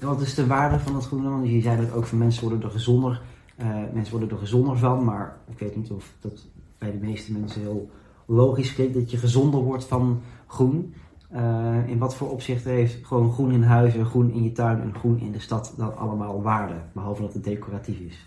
wat 0.00 0.20
is 0.20 0.34
de 0.34 0.46
waarde 0.46 0.78
van 0.78 0.94
het 0.94 1.04
groene? 1.04 1.28
Want 1.28 1.48
je 1.48 1.60
zei 1.60 1.76
dat 1.80 1.92
ook 1.92 2.04
van 2.06 2.18
mensen 2.18 2.42
worden 2.42 2.62
er 2.62 2.70
gezonder, 2.70 3.20
eh, 3.56 3.66
mensen 3.92 4.10
worden 4.10 4.30
er 4.30 4.38
gezonder 4.38 4.78
van, 4.78 5.04
maar 5.04 5.36
ik 5.50 5.58
weet 5.58 5.76
niet 5.76 5.90
of 5.90 6.12
dat 6.20 6.46
bij 6.78 6.90
de 6.90 7.06
meeste 7.06 7.32
mensen 7.32 7.60
heel 7.60 7.90
logisch 8.26 8.74
klinkt 8.74 8.94
dat 8.94 9.10
je 9.10 9.16
gezonder 9.16 9.60
wordt 9.60 9.84
van 9.84 10.20
groen. 10.46 10.94
Eh, 11.28 11.76
in 11.86 11.98
wat 11.98 12.16
voor 12.16 12.30
opzichten 12.30 12.70
heeft 12.70 13.06
gewoon 13.06 13.32
groen 13.32 13.52
in 13.52 13.62
huizen, 13.62 14.06
groen 14.06 14.32
in 14.32 14.42
je 14.42 14.52
tuin 14.52 14.80
en 14.80 14.94
groen 14.94 15.20
in 15.20 15.32
de 15.32 15.40
stad 15.40 15.74
dan 15.76 15.96
allemaal 15.96 16.42
waarde, 16.42 16.74
behalve 16.92 17.22
dat 17.22 17.32
het 17.32 17.44
decoratief 17.44 17.98
is? 17.98 18.26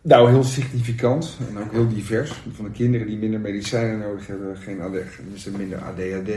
Nou, 0.00 0.30
heel 0.30 0.44
significant 0.44 1.38
en 1.48 1.62
ook 1.62 1.72
heel 1.72 1.88
divers. 1.88 2.32
Van 2.52 2.64
de 2.64 2.70
kinderen 2.70 3.06
die 3.06 3.18
minder 3.18 3.40
medicijnen 3.40 3.98
nodig 3.98 4.26
hebben, 4.26 4.56
geen 4.56 4.80
AD, 4.80 4.92
dus 5.32 5.44
minder 5.44 5.78
ADHD, 5.78 6.30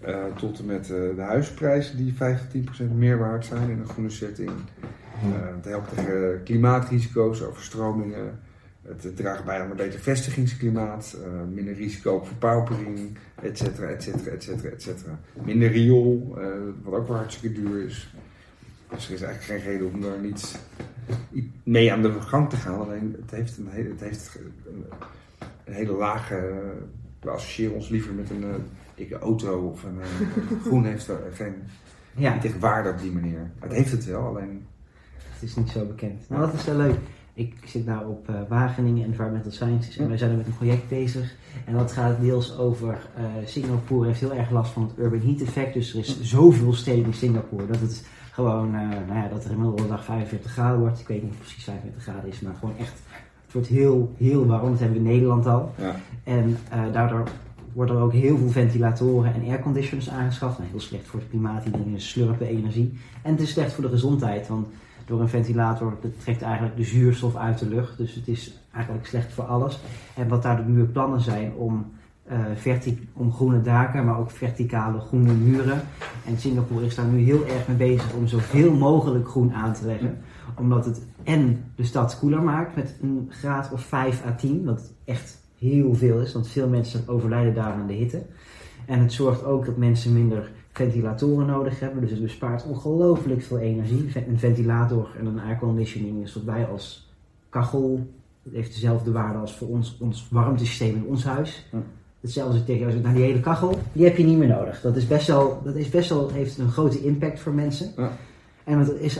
eh, 0.00 0.14
tot 0.36 0.58
en 0.58 0.64
met 0.64 0.90
eh, 0.90 0.98
de 1.16 1.22
huisprijzen 1.22 1.96
die 1.96 2.14
5 2.14 2.40
tot 2.40 2.50
10% 2.50 2.98
meer 2.98 3.18
waard 3.18 3.44
zijn 3.44 3.70
in 3.70 3.78
een 3.78 3.88
groene 3.88 4.10
setting. 4.10 4.50
Eh, 4.50 5.56
het 5.56 5.64
helpt 5.64 5.94
tegen 5.94 6.40
klimaatrisico's, 6.44 7.42
overstromingen. 7.42 8.40
Het, 8.82 9.16
draagt 9.16 9.44
bij 9.44 9.60
aan 9.60 9.70
een 9.70 9.76
beter 9.76 10.00
vestigingsklimaat, 10.00 11.16
eh, 11.24 11.30
minder 11.54 11.74
risico 11.74 12.14
op 12.14 12.26
verpaupering, 12.26 13.18
et 13.42 13.58
cetera, 13.58 13.88
et 13.88 14.02
cetera, 14.02 14.30
et 14.30 14.42
cetera, 14.42 14.70
et 14.70 14.82
cetera. 14.82 15.18
Minder 15.44 15.70
riool, 15.70 16.36
eh, 16.38 16.46
wat 16.82 16.94
ook 16.94 17.08
wel 17.08 17.16
hartstikke 17.16 17.60
duur 17.60 17.84
is. 17.84 18.14
Dus 18.90 19.06
er 19.08 19.14
is 19.14 19.22
eigenlijk 19.22 19.62
geen 19.62 19.72
reden 19.72 19.92
om 19.92 20.00
daar 20.00 20.18
niet 20.18 20.58
mee 21.62 21.92
aan 21.92 22.02
de 22.02 22.20
gang 22.20 22.50
te 22.50 22.56
gaan. 22.56 22.80
Alleen 22.80 23.16
het 23.20 23.30
heeft 23.30 23.58
een, 23.58 23.68
hele, 23.70 23.88
het 23.88 24.00
heeft 24.00 24.38
een, 24.66 24.84
een 25.64 25.72
hele 25.72 25.92
lage. 25.92 26.62
We 27.20 27.30
associëren 27.30 27.74
ons 27.74 27.88
liever 27.88 28.14
met 28.14 28.30
een 28.30 28.42
eh, 28.42 28.54
dikke 28.94 29.18
auto 29.18 29.68
of 29.68 29.82
een. 29.84 29.98
groen 30.66 30.84
heeft 30.84 31.08
er 31.08 31.18
geen. 31.32 31.54
Ja, 32.14 32.34
Niet 32.34 32.44
echt 32.44 32.58
waarde 32.58 32.90
op 32.90 33.00
die 33.00 33.12
manier. 33.12 33.50
Het 33.58 33.72
heeft 33.72 33.90
het 33.90 34.04
wel, 34.04 34.26
alleen. 34.26 34.66
het 35.32 35.42
is 35.42 35.56
niet 35.56 35.68
zo 35.68 35.86
bekend. 35.86 36.28
Nou, 36.28 36.46
dat 36.46 36.54
is 36.54 36.64
wel 36.64 36.76
leuk. 36.76 36.98
Ik 37.34 37.54
zit 37.64 37.86
nou 37.86 38.08
op 38.08 38.28
eh, 38.28 38.34
Wageningen 38.48 39.04
Environmental 39.04 39.50
Sciences 39.50 39.96
en 39.96 40.08
wij 40.08 40.18
zijn 40.18 40.30
er 40.30 40.36
met 40.36 40.46
een 40.46 40.56
project 40.56 40.88
bezig. 40.88 41.34
En 41.64 41.74
dat 41.74 41.92
gaat 41.92 42.20
deels 42.20 42.58
over 42.58 42.98
eh, 43.16 43.24
Singapore 43.44 44.06
heeft 44.06 44.20
heel 44.20 44.34
erg 44.34 44.50
last 44.50 44.72
van 44.72 44.82
het 44.82 44.98
urban 44.98 45.20
heat 45.20 45.40
effect. 45.40 45.74
Dus 45.74 45.92
er 45.92 45.98
is 45.98 46.20
zoveel 46.20 46.72
steden 46.72 47.04
in 47.04 47.14
Singapore 47.14 47.66
dat 47.66 47.80
het 47.80 48.06
gewoon, 48.32 48.74
eh, 48.74 48.80
nou 48.80 49.14
ja, 49.14 49.28
dat 49.28 49.44
er 49.44 49.50
inmiddels 49.50 49.82
de 49.82 49.88
dag 49.88 50.04
45 50.04 50.50
graden 50.50 50.80
wordt. 50.80 51.00
Ik 51.00 51.08
weet 51.08 51.22
niet 51.22 51.30
of 51.30 51.36
het 51.36 51.46
precies 51.46 51.64
45 51.64 52.02
graden 52.02 52.30
is, 52.30 52.40
maar 52.40 52.54
gewoon 52.54 52.76
echt, 52.78 53.02
het 53.44 53.52
wordt 53.52 53.68
heel, 53.68 54.14
heel 54.16 54.46
warm. 54.46 54.70
Dat 54.70 54.78
hebben 54.78 55.02
we 55.02 55.08
in 55.08 55.12
Nederland 55.12 55.46
al. 55.46 55.74
Ja. 55.78 55.96
En 56.24 56.56
daardoor 56.92 57.28
worden 57.72 57.96
er 57.96 58.02
ook 58.02 58.12
heel 58.12 58.36
veel 58.36 58.50
ventilatoren 58.50 59.34
en 59.34 59.48
airconditioners 59.48 60.10
aangeschaft. 60.10 60.58
Nou, 60.58 60.70
heel 60.70 60.80
slecht 60.80 61.06
voor 61.06 61.20
het 61.20 61.28
klimaat, 61.28 61.62
die 61.62 61.72
dingen 61.72 62.00
slurpen 62.00 62.46
energie. 62.46 62.98
En 63.22 63.30
het 63.32 63.40
is 63.40 63.50
slecht 63.50 63.72
voor 63.72 63.84
de 63.84 63.90
gezondheid, 63.90 64.48
want 64.48 64.66
door 65.06 65.20
een 65.20 65.28
ventilator 65.28 65.96
dat 66.00 66.20
trekt 66.20 66.42
eigenlijk 66.42 66.76
de 66.76 66.84
zuurstof 66.84 67.36
uit 67.36 67.58
de 67.58 67.68
lucht. 67.68 67.98
Dus 67.98 68.14
het 68.14 68.28
is 68.28 68.58
eigenlijk 68.72 69.06
slecht 69.06 69.32
voor 69.32 69.44
alles. 69.44 69.80
En 70.16 70.28
wat 70.28 70.42
daar 70.42 70.64
nu 70.64 70.84
plannen 70.84 71.20
zijn 71.20 71.54
om, 71.54 71.92
verti- 72.54 73.08
om 73.12 73.32
groene 73.32 73.60
daken, 73.60 74.04
maar 74.04 74.18
ook 74.18 74.30
verticale 74.30 75.00
groene 75.00 75.32
muren. 75.32 75.80
En 76.26 76.38
Singapore 76.38 76.86
is 76.86 76.94
daar 76.94 77.06
nu 77.06 77.18
heel 77.18 77.46
erg 77.46 77.68
mee 77.68 77.76
bezig 77.76 78.12
om 78.12 78.26
zoveel 78.26 78.72
mogelijk 78.72 79.28
groen 79.28 79.52
aan 79.52 79.72
te 79.72 79.86
leggen. 79.86 80.18
Omdat 80.56 80.84
het 80.84 81.06
en 81.24 81.64
de 81.76 81.84
stad 81.84 82.18
koeler 82.18 82.42
maakt 82.42 82.76
met 82.76 82.96
een 83.02 83.26
graad 83.30 83.72
of 83.72 83.82
5 83.82 84.26
à 84.26 84.34
10, 84.34 84.64
wat 84.64 84.92
echt 85.04 85.40
heel 85.58 85.94
veel 85.94 86.20
is, 86.20 86.32
want 86.32 86.48
veel 86.48 86.68
mensen 86.68 87.08
overlijden 87.08 87.54
daar 87.54 87.72
aan 87.72 87.86
de 87.86 87.92
hitte. 87.92 88.22
En 88.86 88.98
het 89.00 89.12
zorgt 89.12 89.44
ook 89.44 89.66
dat 89.66 89.76
mensen 89.76 90.12
minder 90.12 90.50
ventilatoren 90.72 91.46
nodig 91.46 91.80
hebben, 91.80 92.00
dus 92.00 92.10
het 92.10 92.22
bespaart 92.22 92.64
ongelooflijk 92.64 93.42
veel 93.42 93.58
energie. 93.58 94.10
Een 94.28 94.38
ventilator 94.38 95.08
en 95.18 95.26
een 95.26 95.40
airconditioning 95.40 96.22
is 96.22 96.34
wat 96.34 96.44
wij 96.44 96.66
als 96.66 97.10
kachel, 97.48 98.06
het 98.42 98.52
heeft 98.52 98.72
dezelfde 98.72 99.12
waarde 99.12 99.38
als 99.38 99.56
voor 99.56 99.68
ons, 99.68 99.96
ons 100.00 100.28
warmtesysteem 100.30 100.94
in 100.94 101.06
ons 101.06 101.24
huis. 101.24 101.66
Ja. 101.72 101.78
Hetzelfde 102.20 102.52
als 102.52 102.60
ik 102.60 102.66
tegen 102.66 103.02
nou 103.02 103.14
die 103.14 103.24
hele 103.24 103.40
kachel, 103.40 103.78
die 103.92 104.04
heb 104.04 104.16
je 104.16 104.24
niet 104.24 104.38
meer 104.38 104.48
nodig. 104.48 104.80
Dat 104.80 104.96
is 104.96 105.06
best 105.06 105.26
wel, 105.26 105.60
dat 105.64 105.74
is 105.74 105.88
best 105.88 106.08
wel 106.08 106.30
heeft 106.30 106.58
een 106.58 106.70
grote 106.70 107.04
impact 107.04 107.40
voor 107.40 107.52
mensen. 107.52 107.92
Ja. 107.96 108.12
En 108.64 108.78
dat 108.78 108.94
is 108.94 109.18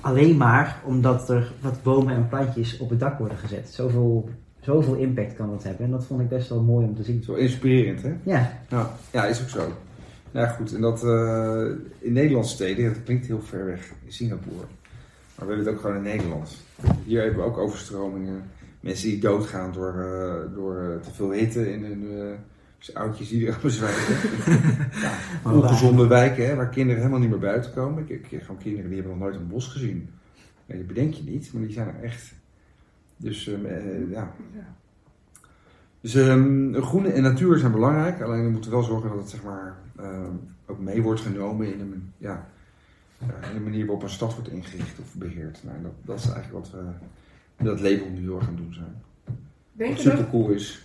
alleen 0.00 0.36
maar 0.36 0.82
omdat 0.84 1.30
er 1.30 1.52
wat 1.60 1.82
bomen 1.82 2.14
en 2.14 2.28
plantjes 2.28 2.78
op 2.78 2.90
het 2.90 3.00
dak 3.00 3.18
worden 3.18 3.38
gezet. 3.38 3.68
Zoveel, 3.68 4.28
zoveel 4.60 4.94
impact 4.94 5.34
kan 5.34 5.50
dat 5.50 5.62
hebben. 5.62 5.84
En 5.84 5.90
dat 5.90 6.04
vond 6.04 6.20
ik 6.20 6.28
best 6.28 6.48
wel 6.48 6.62
mooi 6.62 6.86
om 6.86 6.94
te 6.94 7.02
zien. 7.02 7.22
Zo 7.22 7.34
inspirerend, 7.34 8.02
hè? 8.02 8.12
Ja, 8.22 8.52
Ja, 8.68 8.90
ja 9.10 9.24
is 9.24 9.42
ook 9.42 9.48
zo. 9.48 9.60
Nou 10.32 10.46
ja, 10.46 10.52
goed. 10.52 10.74
En 10.74 10.80
dat 10.80 11.04
eh, 11.04 11.64
in 11.98 12.12
Nederlandse 12.12 12.54
steden, 12.54 12.92
dat 12.92 13.02
klinkt 13.02 13.26
heel 13.26 13.42
ver 13.42 13.64
weg 13.64 13.92
in 14.04 14.12
Singapore. 14.12 14.66
Maar 15.34 15.46
we 15.46 15.54
hebben 15.54 15.58
het 15.58 15.68
ook 15.74 15.80
gewoon 15.80 15.96
in 15.96 16.02
Nederland. 16.02 16.56
Hier 17.04 17.22
hebben 17.22 17.40
we 17.40 17.46
ook 17.46 17.58
overstromingen. 17.58 18.42
Mensen 18.80 19.08
die 19.08 19.20
doodgaan 19.20 19.72
door, 19.72 19.94
eh, 20.00 20.54
door 20.54 20.76
eh, 20.76 21.00
te 21.00 21.12
veel 21.12 21.30
hitte 21.30 21.72
in 21.72 21.84
hun 21.84 22.18
eh, 22.18 22.38
dus 22.86 22.94
oudjes 22.94 23.28
die 23.28 23.46
er 23.46 23.58
bezwijken. 23.62 24.14
ja, 25.02 25.18
ongezonde 25.44 26.06
wijken, 26.06 26.46
hè, 26.46 26.54
waar 26.54 26.68
kinderen 26.68 26.98
helemaal 26.98 27.20
niet 27.20 27.30
meer 27.30 27.38
buiten 27.38 27.72
komen. 27.72 28.02
Ik 28.02 28.08
ik 28.08 28.30
heb 28.30 28.40
gewoon 28.42 28.60
kinderen 28.60 28.90
die 28.90 28.98
hebben 28.98 29.18
nog 29.18 29.28
nooit 29.28 29.40
een 29.40 29.48
bos 29.48 29.66
gezien. 29.66 30.10
Ja, 30.66 30.74
die 30.74 30.84
bedenk 30.84 31.14
je 31.14 31.22
niet, 31.22 31.52
maar 31.52 31.62
die 31.62 31.72
zijn 31.72 31.88
er 31.88 32.02
echt. 32.02 32.32
Dus 33.16 33.48
ehm, 33.48 33.64
eh, 33.64 34.10
ja, 34.10 34.34
Ja. 34.54 34.74
Dus 36.02 36.14
ehm, 36.14 36.74
groene 36.74 37.08
en 37.12 37.22
natuur 37.22 37.58
zijn 37.58 37.72
belangrijk, 37.72 38.20
alleen 38.20 38.44
we 38.44 38.50
moeten 38.50 38.70
wel 38.70 38.82
zorgen 38.82 39.08
dat 39.10 39.18
het 39.18 39.28
zeg 39.30 39.42
maar, 39.42 39.76
ehm, 39.96 40.34
ook 40.66 40.78
mee 40.78 41.02
wordt 41.02 41.20
genomen 41.20 41.72
in 41.74 41.80
een, 41.80 42.12
ja, 42.18 42.46
eh, 43.18 43.48
in 43.48 43.54
de 43.54 43.60
manier 43.60 43.86
waarop 43.86 44.02
een 44.02 44.08
stad 44.10 44.34
wordt 44.34 44.50
ingericht 44.50 44.98
of 44.98 45.14
beheerd. 45.14 45.60
Nou, 45.64 45.76
dat, 45.82 45.92
dat 46.04 46.18
is 46.18 46.30
eigenlijk 46.30 46.64
wat 46.64 46.70
we 46.70 46.82
met 47.56 47.66
dat 47.66 47.80
label 47.80 48.08
nu 48.10 48.20
heel 48.20 48.36
erg 48.36 48.44
gaan 48.44 48.56
doen 48.56 48.74
zijn. 48.74 49.02
Denk 49.72 49.90
Wat 49.92 50.02
je, 50.02 50.08
dat, 50.08 50.18
super 50.18 50.30
cool 50.30 50.48
is. 50.50 50.82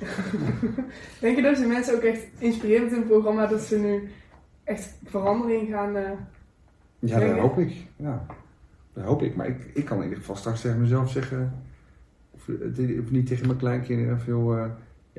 denk 1.21 1.35
je 1.35 1.41
dat 1.41 1.57
ze 1.57 1.65
mensen 1.65 1.95
ook 1.95 2.01
echt 2.01 2.25
inspireren 2.37 2.83
met 2.83 2.93
hun 2.93 3.07
programma 3.07 3.45
dat 3.47 3.61
ze 3.61 3.77
nu 3.79 4.09
echt 4.63 4.93
verandering 5.05 5.69
gaan... 5.69 5.95
eh, 5.95 6.11
Ja, 6.99 7.19
dat 7.19 7.37
hoop 7.37 7.57
ik. 7.57 7.73
Ja, 7.95 8.25
dat 8.93 9.03
hoop 9.03 9.21
ik. 9.21 9.35
Maar 9.35 9.47
ik, 9.47 9.71
ik 9.73 9.85
kan 9.85 9.97
in 9.97 10.03
ieder 10.03 10.17
geval 10.19 10.35
straks 10.35 10.61
tegen 10.61 10.81
mezelf 10.81 11.11
zeggen, 11.11 11.53
of, 12.31 12.47
eh, 12.49 12.99
of 12.99 13.11
niet 13.11 13.27
tegen 13.27 13.45
mijn 13.47 13.59
kleinkinderen, 13.59 14.19
veel. 14.19 14.57
eh, 14.57 14.65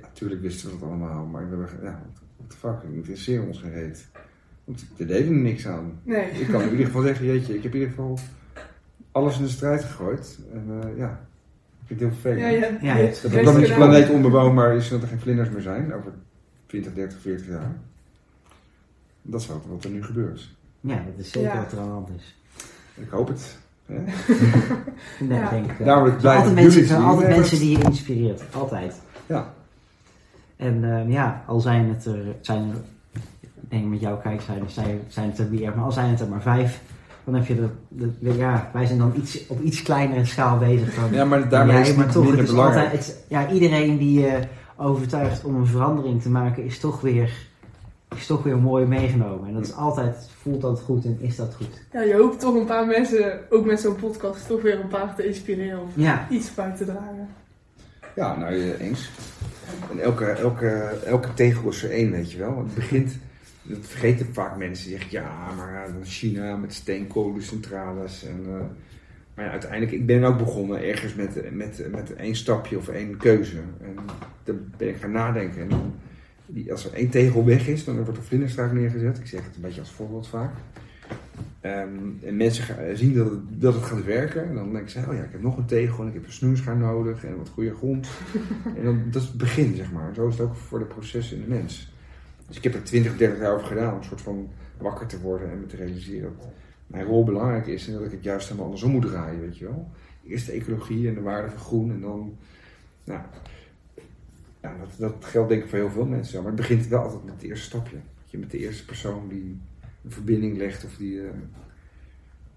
ja, 0.00 0.06
natuurlijk 0.06 0.40
wisten 0.40 0.70
we 0.70 0.78
dat 0.78 0.88
allemaal, 0.88 1.24
maar 1.26 1.42
we 1.50 1.56
hebben, 1.56 1.68
ja, 1.82 2.00
what 2.36 2.50
the 2.50 2.56
fuck, 2.56 2.82
we 2.90 2.96
interesseren 2.96 3.46
ons 3.46 3.58
geen 3.60 3.72
reet. 3.72 4.06
Want 4.64 4.84
we 4.96 5.04
deden 5.06 5.32
er 5.32 5.38
niks 5.38 5.66
aan. 5.66 6.00
nee. 6.02 6.30
Ik 6.30 6.46
kan 6.48 6.62
in 6.62 6.70
ieder 6.70 6.86
geval 6.86 7.02
zeggen, 7.02 7.26
jeetje, 7.26 7.54
ik 7.56 7.62
heb 7.62 7.72
in 7.74 7.78
ieder 7.80 7.94
geval 7.94 8.18
alles 9.12 9.38
in 9.38 9.44
de 9.44 9.50
strijd 9.50 9.84
gegooid. 9.84 10.38
En 10.52 10.80
eh, 10.82 10.98
ja, 10.98 11.20
ik 11.80 11.86
vind 11.86 12.00
het 12.00 12.08
heel 12.10 12.18
vervelend. 12.20 12.40
Ja, 12.40 12.48
ja. 12.48 12.78
Ja, 12.80 12.94
het- 12.94 13.22
hebt 13.22 13.22
Dat 13.44 13.54
deze 13.54 13.60
gedaan. 13.72 13.76
planeet 13.76 14.10
onbewoonbaar 14.10 14.76
is 14.76 14.88
dat 14.88 15.02
er 15.02 15.08
geen 15.08 15.20
vlinders 15.20 15.50
meer 15.50 15.62
zijn 15.62 15.94
over 15.94 16.12
20, 16.66 16.94
30, 16.94 17.20
40 17.20 17.46
jaar. 17.46 17.72
Dat 19.22 19.40
is 19.40 19.46
wat, 19.46 19.62
wat 19.68 19.84
er 19.84 19.90
nu 19.90 20.04
gebeurt. 20.04 20.48
ja, 20.80 20.94
dat 20.94 21.14
is 21.24 21.30
zeker 21.30 21.48
Ja. 21.50 21.56
wat 21.62 21.72
er 21.72 21.78
aan 21.78 21.84
de 21.84 21.90
hand 21.90 22.08
is. 22.16 22.36
Ik 22.94 23.08
hoop 23.10 23.28
het. 23.28 23.56
Hè? 23.86 23.94
Nee, 25.24 25.38
Ja. 25.40 25.50
denk 25.50 25.70
ik 25.70 25.76
wel. 25.78 25.86
Daarom 25.86 26.06
ik 26.06 26.12
Er 26.14 26.20
blij 26.20 26.36
altijd 26.36 26.54
dat 26.54 26.64
mensen, 26.64 26.82
er 26.82 26.88
het 26.96 27.04
altijd 27.04 27.28
mensen 27.36 27.58
die 27.58 27.78
je 27.78 27.84
inspireert. 27.84 28.42
Altijd. 28.54 28.94
Ja. 29.26 29.54
En 30.58 30.92
ehm, 30.92 31.10
ja, 31.10 31.42
al 31.46 31.60
zijn 31.60 31.88
het 31.88 32.04
er, 32.04 32.18
zijn 32.40 32.70
er, 32.70 32.76
ik 33.42 33.70
denk 33.70 33.84
met 33.84 34.00
jouw 34.00 34.16
kijk 34.16 34.40
zijn, 34.40 34.62
zijn, 34.66 35.00
zijn 35.08 35.30
het 35.30 35.38
er 35.38 35.46
meer, 35.50 35.72
maar 35.74 35.84
al 35.84 35.92
zijn 35.92 36.10
het 36.10 36.20
er 36.20 36.28
maar 36.28 36.42
vijf, 36.42 36.80
dan 37.24 37.34
heb 37.34 37.46
je 37.46 37.68
de, 37.88 38.36
ja, 38.36 38.70
wij 38.72 38.86
zijn 38.86 38.98
dan 38.98 39.12
iets, 39.16 39.46
op 39.46 39.60
iets 39.60 39.82
kleinere 39.82 40.24
schaal 40.24 40.58
bezig 40.58 40.94
dan 40.94 41.12
Ja, 41.12 41.24
maar 41.24 41.48
daarmee 41.48 41.72
jij, 41.72 41.82
is 41.82 41.88
het 41.88 41.96
maar 41.96 42.06
toch, 42.06 42.14
het 42.14 42.24
minder 42.24 42.44
is 42.44 42.50
belangrijk. 42.50 42.84
altijd, 42.84 43.06
het, 43.06 43.24
ja, 43.28 43.50
iedereen 43.50 43.98
die 43.98 44.20
je 44.20 44.40
overtuigt 44.76 45.44
om 45.44 45.54
een 45.54 45.66
verandering 45.66 46.22
te 46.22 46.30
maken, 46.30 46.64
is 46.64 46.78
toch 46.78 47.00
weer, 47.00 47.32
is 48.16 48.26
toch 48.26 48.42
weer 48.42 48.58
mooi 48.58 48.86
meegenomen. 48.86 49.48
En 49.48 49.54
dat 49.54 49.66
is 49.66 49.74
altijd, 49.74 50.30
voelt 50.42 50.60
dat 50.60 50.80
goed 50.80 51.04
en 51.04 51.18
is 51.20 51.36
dat 51.36 51.54
goed. 51.54 51.86
Ja, 51.92 52.00
je 52.00 52.14
hoopt 52.14 52.40
toch 52.40 52.54
een 52.54 52.66
paar 52.66 52.86
mensen, 52.86 53.40
ook 53.50 53.66
met 53.66 53.80
zo'n 53.80 53.96
podcast, 53.96 54.46
toch 54.46 54.62
weer 54.62 54.80
een 54.80 54.88
paar 54.88 55.14
te 55.14 55.26
inspireren 55.26 55.82
of 55.82 55.90
Ja, 55.94 56.26
iets 56.30 56.54
bij 56.54 56.74
te 56.76 56.84
dragen. 56.84 57.28
Ja, 58.14 58.36
nou 58.36 58.54
eh, 58.54 58.80
eens. 58.80 59.10
En 59.90 59.98
elke, 60.00 60.24
elke, 60.24 60.68
elke 61.04 61.34
tegel 61.34 61.68
is 61.68 61.82
er 61.82 61.90
één, 61.90 62.10
weet 62.10 62.32
je 62.32 62.38
wel. 62.38 62.58
Het 62.58 62.74
begint, 62.74 63.18
dat 63.62 63.78
vergeten 63.82 64.26
vaak 64.32 64.56
mensen. 64.56 64.88
Die 64.88 64.98
zeggen, 64.98 65.20
ja, 65.20 65.52
maar 65.56 65.86
dan 65.92 66.04
China 66.04 66.56
met 66.56 66.74
steenkolencentrales. 66.74 68.24
En, 68.24 68.44
eh, 68.46 68.64
maar 69.34 69.44
ja, 69.44 69.50
uiteindelijk, 69.50 69.92
ik 69.92 70.06
ben 70.06 70.24
ook 70.24 70.38
begonnen 70.38 70.82
ergens 70.82 71.14
met, 71.14 71.52
met, 71.52 71.86
met 71.90 72.14
één 72.14 72.36
stapje 72.36 72.78
of 72.78 72.88
één 72.88 73.16
keuze. 73.16 73.56
En 73.80 73.94
dan 74.44 74.58
ben 74.76 74.88
ik 74.88 74.96
gaan 74.96 75.10
nadenken. 75.10 75.70
En 75.70 76.70
als 76.70 76.84
er 76.84 76.92
één 76.92 77.10
tegel 77.10 77.44
weg 77.44 77.68
is, 77.68 77.84
dan 77.84 78.04
wordt 78.04 78.16
er 78.16 78.24
vlinderstruik 78.24 78.72
neergezet. 78.72 79.18
Ik 79.18 79.26
zeg 79.26 79.44
het 79.44 79.54
een 79.56 79.62
beetje 79.62 79.80
als 79.80 79.90
voorbeeld 79.90 80.28
vaak. 80.28 80.52
Ehm, 81.68 82.26
en 82.26 82.36
mensen 82.36 82.96
zien 82.96 83.14
dat 83.14 83.30
het, 83.30 83.40
dat 83.48 83.74
het 83.74 83.82
gaat 83.82 84.04
werken. 84.04 84.48
En 84.48 84.54
dan 84.54 84.72
denken 84.72 84.90
ze, 84.90 84.98
oh 84.98 85.14
ja, 85.14 85.22
ik 85.22 85.32
heb 85.32 85.42
nog 85.42 85.56
een 85.56 85.66
tegel 85.66 86.02
en 86.02 86.08
ik 86.08 86.14
heb 86.14 86.26
een 86.26 86.32
snoeischaar 86.32 86.76
nodig 86.76 87.24
en 87.24 87.36
wat 87.36 87.48
goede 87.48 87.74
grond. 87.74 88.08
en 88.76 88.84
dan, 88.84 89.02
dat 89.10 89.22
is 89.22 89.28
het 89.28 89.38
begin, 89.38 89.74
zeg 89.76 89.92
maar. 89.92 90.14
Zo 90.14 90.28
is 90.28 90.38
het 90.38 90.48
ook 90.48 90.54
voor 90.54 90.78
de 90.78 90.84
processen 90.84 91.36
in 91.36 91.42
de 91.42 91.48
mens. 91.48 91.92
Dus 92.46 92.56
ik 92.56 92.62
heb 92.62 92.74
er 92.74 92.82
20, 92.82 93.16
30 93.16 93.38
jaar 93.38 93.54
over 93.54 93.66
gedaan 93.66 93.92
om 93.92 93.98
een 93.98 94.04
soort 94.04 94.20
van 94.20 94.48
wakker 94.78 95.06
te 95.06 95.20
worden 95.20 95.50
en 95.50 95.60
me 95.60 95.66
te 95.66 95.76
realiseren 95.76 96.32
dat 96.36 96.48
mijn 96.86 97.04
rol 97.04 97.24
belangrijk 97.24 97.66
is 97.66 97.86
en 97.86 97.92
dat 97.92 98.04
ik 98.04 98.10
het 98.10 98.22
juist 98.22 98.44
helemaal 98.44 98.64
andersom 98.64 98.90
moet 98.90 99.06
draaien, 99.06 99.40
weet 99.40 99.58
je 99.58 99.64
wel. 99.64 99.90
Eerst 100.26 100.46
de 100.46 100.52
ecologie 100.52 101.08
en 101.08 101.14
de 101.14 101.20
waarde 101.20 101.50
van 101.50 101.60
groen 101.60 101.90
en 101.90 102.00
dan, 102.00 102.36
nou, 103.04 103.20
ja, 104.62 104.76
dat, 104.78 104.88
dat 104.98 105.24
geldt 105.24 105.48
denk 105.48 105.62
ik 105.62 105.68
voor 105.68 105.78
heel 105.78 105.90
veel 105.90 106.06
mensen. 106.06 106.38
Maar 106.38 106.52
het 106.52 106.60
begint 106.60 106.86
wel 106.86 107.02
altijd 107.02 107.24
met 107.24 107.34
het 107.34 107.42
eerste 107.42 107.64
stapje. 107.64 107.96
Je 108.24 108.38
met 108.38 108.50
de 108.50 108.58
eerste 108.58 108.84
persoon 108.84 109.28
die 109.28 109.60
een 110.08 110.14
verbinding 110.14 110.56
legt 110.56 110.84
of 110.84 110.96
die... 110.96 111.20
eh, 111.20 111.30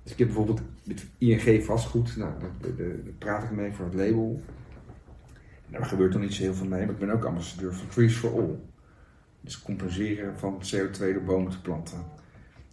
dus 0.04 0.12
ik 0.12 0.18
heb 0.18 0.28
bijvoorbeeld 0.28 0.62
met 0.84 1.06
ING 1.18 1.64
vastgoed, 1.64 2.18
nou, 2.18 2.32
daar, 2.62 2.88
praat 3.18 3.44
ik 3.44 3.52
mee 3.52 3.72
voor 3.72 3.86
het 3.86 3.94
label. 3.94 4.42
En 5.66 5.72
daar 5.72 5.86
gebeurt 5.86 6.14
nog 6.14 6.22
niet 6.22 6.34
zo 6.34 6.42
heel 6.42 6.54
veel 6.54 6.68
mee, 6.68 6.86
maar 6.86 6.94
ik 6.94 7.00
ben 7.00 7.12
ook 7.12 7.26
ambassadeur 7.26 7.74
van 7.74 7.88
Trees 7.88 8.16
for 8.16 8.32
All. 8.32 8.60
Dus 9.42 9.62
compenseren 9.62 10.38
van 10.40 10.62
CO2 10.64 10.98
door 10.98 11.24
bomen 11.24 11.52
te 11.52 11.62
planten. 11.62 11.98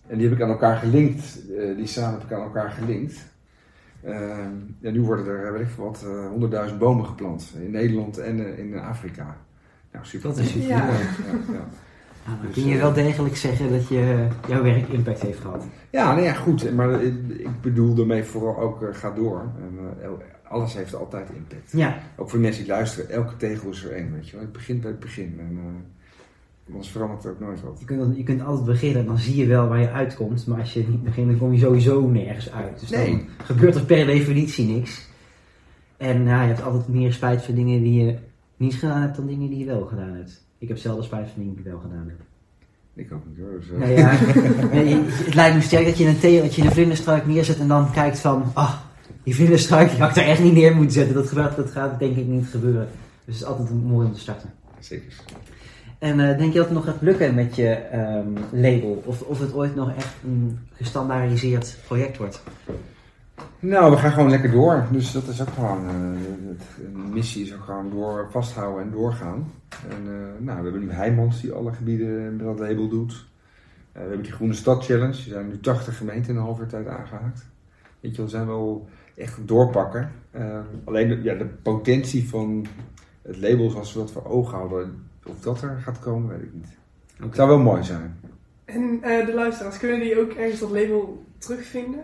En 0.07 0.19
die 0.19 0.29
heb 0.29 0.37
ik 0.37 0.43
aan 0.43 0.51
elkaar 0.51 0.77
gelinkt, 0.77 1.51
eh, 1.51 1.77
die 1.77 1.87
samen 1.87 2.19
heb 2.19 2.31
ik 2.31 2.37
aan 2.37 2.43
elkaar 2.43 2.71
gelinkt. 2.71 3.27
Ehm, 4.03 4.53
ja, 4.81 4.91
nu 4.91 5.01
worden 5.01 5.27
er, 5.27 5.53
weet 5.53 5.63
ik 5.63 5.69
veel 5.69 5.85
wat, 5.85 6.03
eh, 6.03 6.29
honderdduizend 6.29 6.79
bomen 6.79 7.07
geplant 7.07 7.55
in 7.61 7.71
Nederland 7.71 8.19
en 8.19 8.47
eh, 8.47 8.59
in 8.59 8.79
Afrika. 8.79 9.37
Nou, 9.93 10.07
super. 10.07 10.29
Dat 10.29 10.39
is 10.39 10.51
super. 10.51 10.69
Ja, 10.69 10.87
ja. 11.53 11.69
Nou, 12.29 12.41
dan 12.41 12.47
Dus, 12.47 12.55
kun 12.63 12.67
je 12.67 12.75
eh, 12.75 12.81
wel 12.81 12.93
degelijk 12.93 13.37
zeggen 13.37 13.73
dat 13.73 13.89
je, 13.89 14.27
jouw 14.49 14.63
werk 14.63 14.89
impact 14.89 15.21
heeft 15.21 15.41
gehad. 15.41 15.65
Ja, 15.91 16.13
nou 16.13 16.25
ja, 16.25 16.33
goed. 16.33 16.75
Maar 16.75 17.03
ik 17.03 17.15
ik 17.39 17.61
bedoel 17.61 17.95
daarmee 17.95 18.25
vooral 18.25 18.59
ook 18.59 18.85
ga 18.93 19.11
door. 19.11 19.41
En, 19.41 19.79
alles 20.43 20.75
heeft 20.75 20.95
altijd 20.95 21.29
impact. 21.31 21.73
Ja, 21.73 21.99
Ook 22.17 22.31
voor 22.31 22.39
mensen 22.39 22.65
die 22.65 22.73
luisteren, 22.73 23.11
elke 23.11 23.37
tegel 23.37 23.71
is 23.71 23.85
er 23.85 23.93
één, 23.93 24.13
weet 24.13 24.27
je 24.29 24.33
wel. 24.33 24.41
Het 24.41 24.53
begint 24.53 24.81
bij 24.81 24.91
het 24.91 25.01
begin. 25.01 25.37
En 25.39 25.59
anders 26.69 26.89
verandert 26.89 27.25
er 27.25 27.31
ook 27.31 27.41
nooit 27.41 27.61
wat. 27.63 27.77
je 27.79 27.85
kunt, 27.85 28.17
je 28.17 28.23
kunt 28.23 28.43
altijd 28.43 28.67
beginnen, 28.67 29.07
dan 29.07 29.19
zie 29.19 29.37
je 29.37 29.47
wel 29.47 29.69
waar 29.69 29.81
je 29.81 29.91
uitkomt. 29.91 30.47
Maar 30.47 30.59
als 30.61 30.73
je 30.73 30.89
niet 30.89 31.05
begint, 31.05 31.29
dan 31.29 31.39
kom 31.39 31.53
je 31.53 31.59
sowieso 31.59 32.09
nergens 32.09 32.53
uit. 32.53 32.81
Dus 32.81 32.91
Nee. 32.91 33.11
dan 33.11 33.27
gebeurt 33.47 33.75
er 33.75 33.85
per 33.85 34.07
definitie 34.07 34.75
niks. 34.75 35.09
En 35.97 36.25
ja, 36.25 36.43
je 36.43 36.49
hebt 36.49 36.63
altijd 36.63 36.89
meer 36.89 37.13
spijt 37.13 37.43
van 37.43 37.55
dingen 37.55 37.83
die 37.83 38.05
je 38.05 38.19
niet 38.57 38.75
gedaan 38.75 39.01
hebt 39.03 39.17
dan 39.17 39.27
dingen 39.27 39.49
die 39.49 39.59
je 39.59 39.65
wel 39.65 39.85
gedaan 39.87 40.15
hebt. 40.15 40.47
Ik 40.59 40.69
heb 40.69 40.77
zelden 40.77 41.05
spijt 41.05 41.29
van 41.29 41.39
dingen 41.39 41.55
die 41.55 41.65
ik 41.65 41.71
wel 41.71 41.81
gedaan 41.81 42.09
heb. 42.09 42.19
Ik 42.95 43.13
ook 43.13 43.23
niet 43.27 43.39
hoor. 43.39 43.61
Dus, 43.61 43.69
Nou 43.79 43.91
ja, 43.91 44.09
het 45.25 45.35
lijkt 45.35 45.57
me 45.57 45.63
sterk 45.63 45.85
dat 45.85 45.99
je 45.99 46.07
een, 46.07 46.19
thee, 46.19 46.41
dat 46.41 46.55
je 46.55 46.63
een 46.63 46.73
vlinderstruik 46.73 47.27
neerzet 47.27 47.59
en 47.59 47.69
dan 47.69 47.93
kijkt 47.93 48.19
van, 48.19 48.51
ah, 48.55 48.75
die 49.23 49.35
vlinderstruik 49.35 49.91
die 49.91 49.99
had 49.99 50.09
ik 50.09 50.15
daar 50.15 50.25
echt 50.25 50.43
niet 50.43 50.53
neer 50.53 50.75
moeten 50.75 50.93
zetten. 50.93 51.15
Dat, 51.15 51.29
gebeurt, 51.29 51.57
dat 51.57 51.71
gaat 51.71 51.99
denk 51.99 52.17
ik 52.17 52.27
niet 52.27 52.47
gebeuren. 52.47 52.89
Dus 53.25 53.35
het 53.35 53.35
is 53.35 53.45
altijd 53.45 53.85
mooi 53.85 54.07
om 54.07 54.13
te 54.13 54.21
starten. 54.21 54.51
Zeker. 54.79 55.13
En 55.99 56.21
eh, 56.21 56.39
denk 56.39 56.53
je 56.53 56.59
dat 56.59 56.67
het 56.67 56.75
nog 56.75 56.85
gaat 56.85 57.01
lukken 57.01 57.35
met 57.35 57.57
je 57.57 57.69
ehm, 57.69 58.29
label? 58.51 59.03
Of, 59.05 59.23
of 59.23 59.41
het 59.41 59.55
ooit 59.55 59.75
nog 59.75 59.95
echt 59.97 60.15
een 60.25 60.59
gestandaardiseerd 60.73 61.77
project 61.87 62.17
wordt? 62.17 62.43
Nou, 63.61 63.91
we 63.91 63.97
gaan 63.97 64.13
gewoon 64.13 64.31
lekker 64.31 64.51
door. 64.51 64.87
Dus 64.91 65.13
dat 65.13 65.27
is 65.29 65.41
ook 65.41 65.49
gewoon. 65.49 65.87
eh, 65.89 65.95
het- 66.49 66.93
de 66.93 66.99
missie 67.13 67.45
is 67.45 67.55
ook 67.55 67.63
gewoon 67.63 67.91
door 67.91 68.29
vasthouden 68.31 68.83
en 68.83 68.91
doorgaan. 68.91 69.53
En 69.89 70.03
eh, 70.07 70.45
nou, 70.45 70.57
we 70.59 70.63
hebben 70.63 70.81
nu 70.81 70.91
Heijmans 70.91 71.41
die 71.41 71.53
alle 71.53 71.73
gebieden 71.73 72.37
met 72.37 72.47
dat 72.47 72.59
label 72.59 72.89
doet. 72.89 73.13
Eh, 73.93 74.03
we 74.03 74.09
hebben 74.09 74.23
die 74.23 74.33
Groene 74.33 74.55
Stad 74.55 74.85
Challenge. 74.85 75.07
Er 75.09 75.15
zijn 75.23 75.49
nu 75.49 75.61
80 75.61 75.97
gemeenten 75.97 76.31
in 76.33 76.37
een 76.39 76.45
half 76.45 76.59
jaar 76.59 76.67
tijd 76.67 76.87
aangehaakt. 76.87 77.47
Weet 78.01 78.17
je, 78.17 78.23
we 78.23 78.29
zijn 78.29 78.47
wel 78.47 78.89
echt 79.17 79.39
doorpakken. 79.49 80.11
Eh, 80.31 80.59
alleen 80.85 81.09
de, 81.09 81.23
ja, 81.23 81.35
de 81.35 81.47
potentie 81.47 82.29
van 82.29 82.67
het 83.23 83.37
label 83.41 83.71
zoals 83.71 83.93
we 83.93 83.99
dat 83.99 84.11
voor 84.13 84.25
ogen 84.27 84.57
houden, 84.57 85.03
of 85.27 85.41
dat 85.41 85.63
er 85.63 85.79
gaat 85.83 85.99
komen, 85.99 86.29
weet 86.29 86.43
ik 86.47 86.55
niet. 86.55 86.77
Het 87.17 87.35
zou 87.35 87.49
wel 87.49 87.59
mooi 87.59 87.83
zijn. 87.85 88.19
En 88.65 88.99
eh, 89.03 89.27
de 89.27 89.35
luisteraars, 89.35 89.79
kunnen 89.79 90.01
die 90.01 90.21
ook 90.21 90.33
ergens 90.33 90.61
dat 90.61 90.71
label 90.71 91.25
terugvinden? 91.39 92.01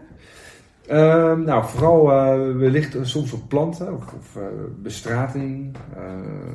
Ehm, 0.86 1.42
nou, 1.42 1.64
vooral 1.68 2.10
eh, 2.12 2.56
wellicht 2.56 2.96
soms 3.02 3.32
op 3.32 3.48
planten 3.48 3.96
of, 3.96 4.12
of 4.12 4.36
eh, 4.36 4.42
bestrating. 4.82 5.76
eh, 5.96 6.52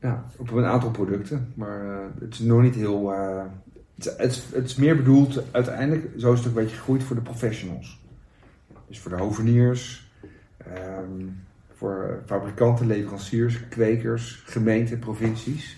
ja, 0.00 0.24
op 0.38 0.50
een 0.50 0.64
aantal 0.64 0.90
producten. 0.90 1.52
Maar 1.54 1.84
eh, 1.90 2.06
het 2.20 2.32
is 2.32 2.38
nog 2.38 2.62
niet 2.62 2.74
heel. 2.74 3.12
eh, 3.12 3.42
het, 3.94 4.14
het, 4.18 4.44
het 4.52 4.64
is 4.64 4.74
meer 4.76 4.96
bedoeld, 4.96 5.42
uiteindelijk, 5.50 6.08
zo 6.16 6.32
is 6.32 6.38
het 6.38 6.48
een 6.48 6.54
beetje 6.54 6.76
gegroeid 6.76 7.02
voor 7.02 7.16
de 7.16 7.22
professionals. 7.22 8.00
Dus 8.88 9.00
voor 9.00 9.10
de 9.10 9.16
hoveniers, 9.16 10.10
ehm, 10.56 11.26
voor 11.74 12.04
eh, 12.08 12.26
fabrikanten, 12.26 12.86
leveranciers, 12.86 13.68
kwekers, 13.68 14.42
gemeenten, 14.46 14.98
provincies. 14.98 15.76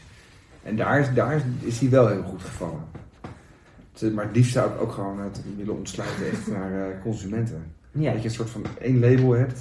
En 0.62 0.76
daar 0.76 1.00
is, 1.00 1.14
daar 1.14 1.42
is 1.60 1.78
die 1.78 1.88
wel 1.90 2.08
heel 2.08 2.22
goed 2.22 2.42
gevallen. 2.42 2.80
Het- 3.98 4.14
Maar 4.14 4.24
het 4.26 4.36
liefst 4.36 4.52
zou 4.52 4.70
ik 4.72 4.80
ook 4.80 4.92
gewoon 4.92 5.20
het 5.20 5.42
willen 5.56 5.76
ontsluiten 5.76 6.26
echt 6.30 6.46
naar 6.46 6.72
eh, 6.90 7.02
consumenten. 7.02 7.62
Ja. 7.90 8.12
Dat 8.12 8.22
je 8.22 8.28
een 8.28 8.34
soort 8.34 8.50
van 8.50 8.62
één 8.80 9.00
label 9.00 9.30
hebt. 9.32 9.60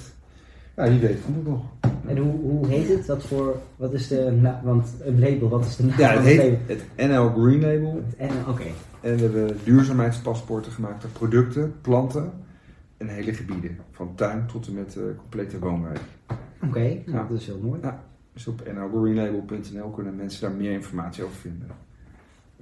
Ja, 0.76 0.88
wie 0.88 0.98
weet 1.00 1.18
komt 1.24 1.36
het 1.36 1.46
nog. 1.46 1.64
En 2.06 2.16
hoe, 2.18 2.40
hoe 2.40 2.66
heet 2.66 2.88
het? 2.88 3.06
Wat 3.06 3.22
voor, 3.24 3.56
wat 3.76 3.92
is 3.92 4.08
de, 4.08 4.38
na- 4.40 4.60
want 4.64 4.94
een 5.04 5.18
label, 5.18 5.48
wat 5.48 5.64
is 5.64 5.76
de 5.76 5.84
naam 5.84 5.98
Ja, 5.98 6.14
van 6.14 6.22
het 6.22 6.32
het 6.32 6.40
heet 6.42 6.58
label? 6.68 6.76
het 6.96 7.10
NL 7.36 7.42
Green 7.42 7.60
Label. 7.60 8.02
En, 8.16 8.30
Oké, 8.48 8.62
En 9.00 9.16
we 9.16 9.22
hebben 9.22 9.56
duurzaamheidspaspoorten 9.64 10.72
gemaakt 10.72 11.04
op 11.04 11.12
producten, 11.12 11.74
planten 11.80 12.32
en 12.96 13.08
hele 13.08 13.34
gebieden. 13.34 13.78
Van 13.90 14.14
tuin 14.14 14.46
tot 14.46 14.66
en 14.66 14.74
met 14.74 14.96
eh, 14.96 15.02
complete 15.16 15.58
woonwijk. 15.58 16.00
oké, 16.64 16.80
nou, 16.80 17.00
Ja. 17.06 17.26
dat 17.30 17.38
is 17.40 17.46
heel 17.46 17.60
mooi. 17.62 17.80
Dus 18.32 18.46
op 18.46 18.62
nlgreenlabel.nl 18.74 19.90
kunnen 19.90 20.16
mensen 20.16 20.40
daar 20.40 20.50
meer 20.58 20.72
informatie 20.72 21.24
over 21.24 21.36
vinden. 21.36 21.66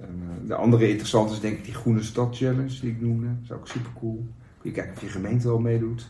En, 0.01 0.21
eh, 0.21 0.47
de 0.47 0.55
andere 0.55 0.89
interessante 0.89 1.33
is 1.33 1.39
denk 1.39 1.57
ik 1.57 1.65
die 1.65 1.73
Groene 1.73 2.03
Stad 2.03 2.37
Challenge 2.37 2.79
die 2.79 2.91
ik 2.91 3.01
noemde. 3.01 3.25
Dat 3.25 3.43
is 3.43 3.51
ook 3.51 3.67
super 3.67 3.91
cool. 3.99 4.25
Kun 4.61 4.69
je 4.69 4.75
kijken 4.75 4.93
of 4.93 5.01
je 5.01 5.07
gemeente 5.07 5.49
al 5.49 5.59
meedoet. 5.59 6.09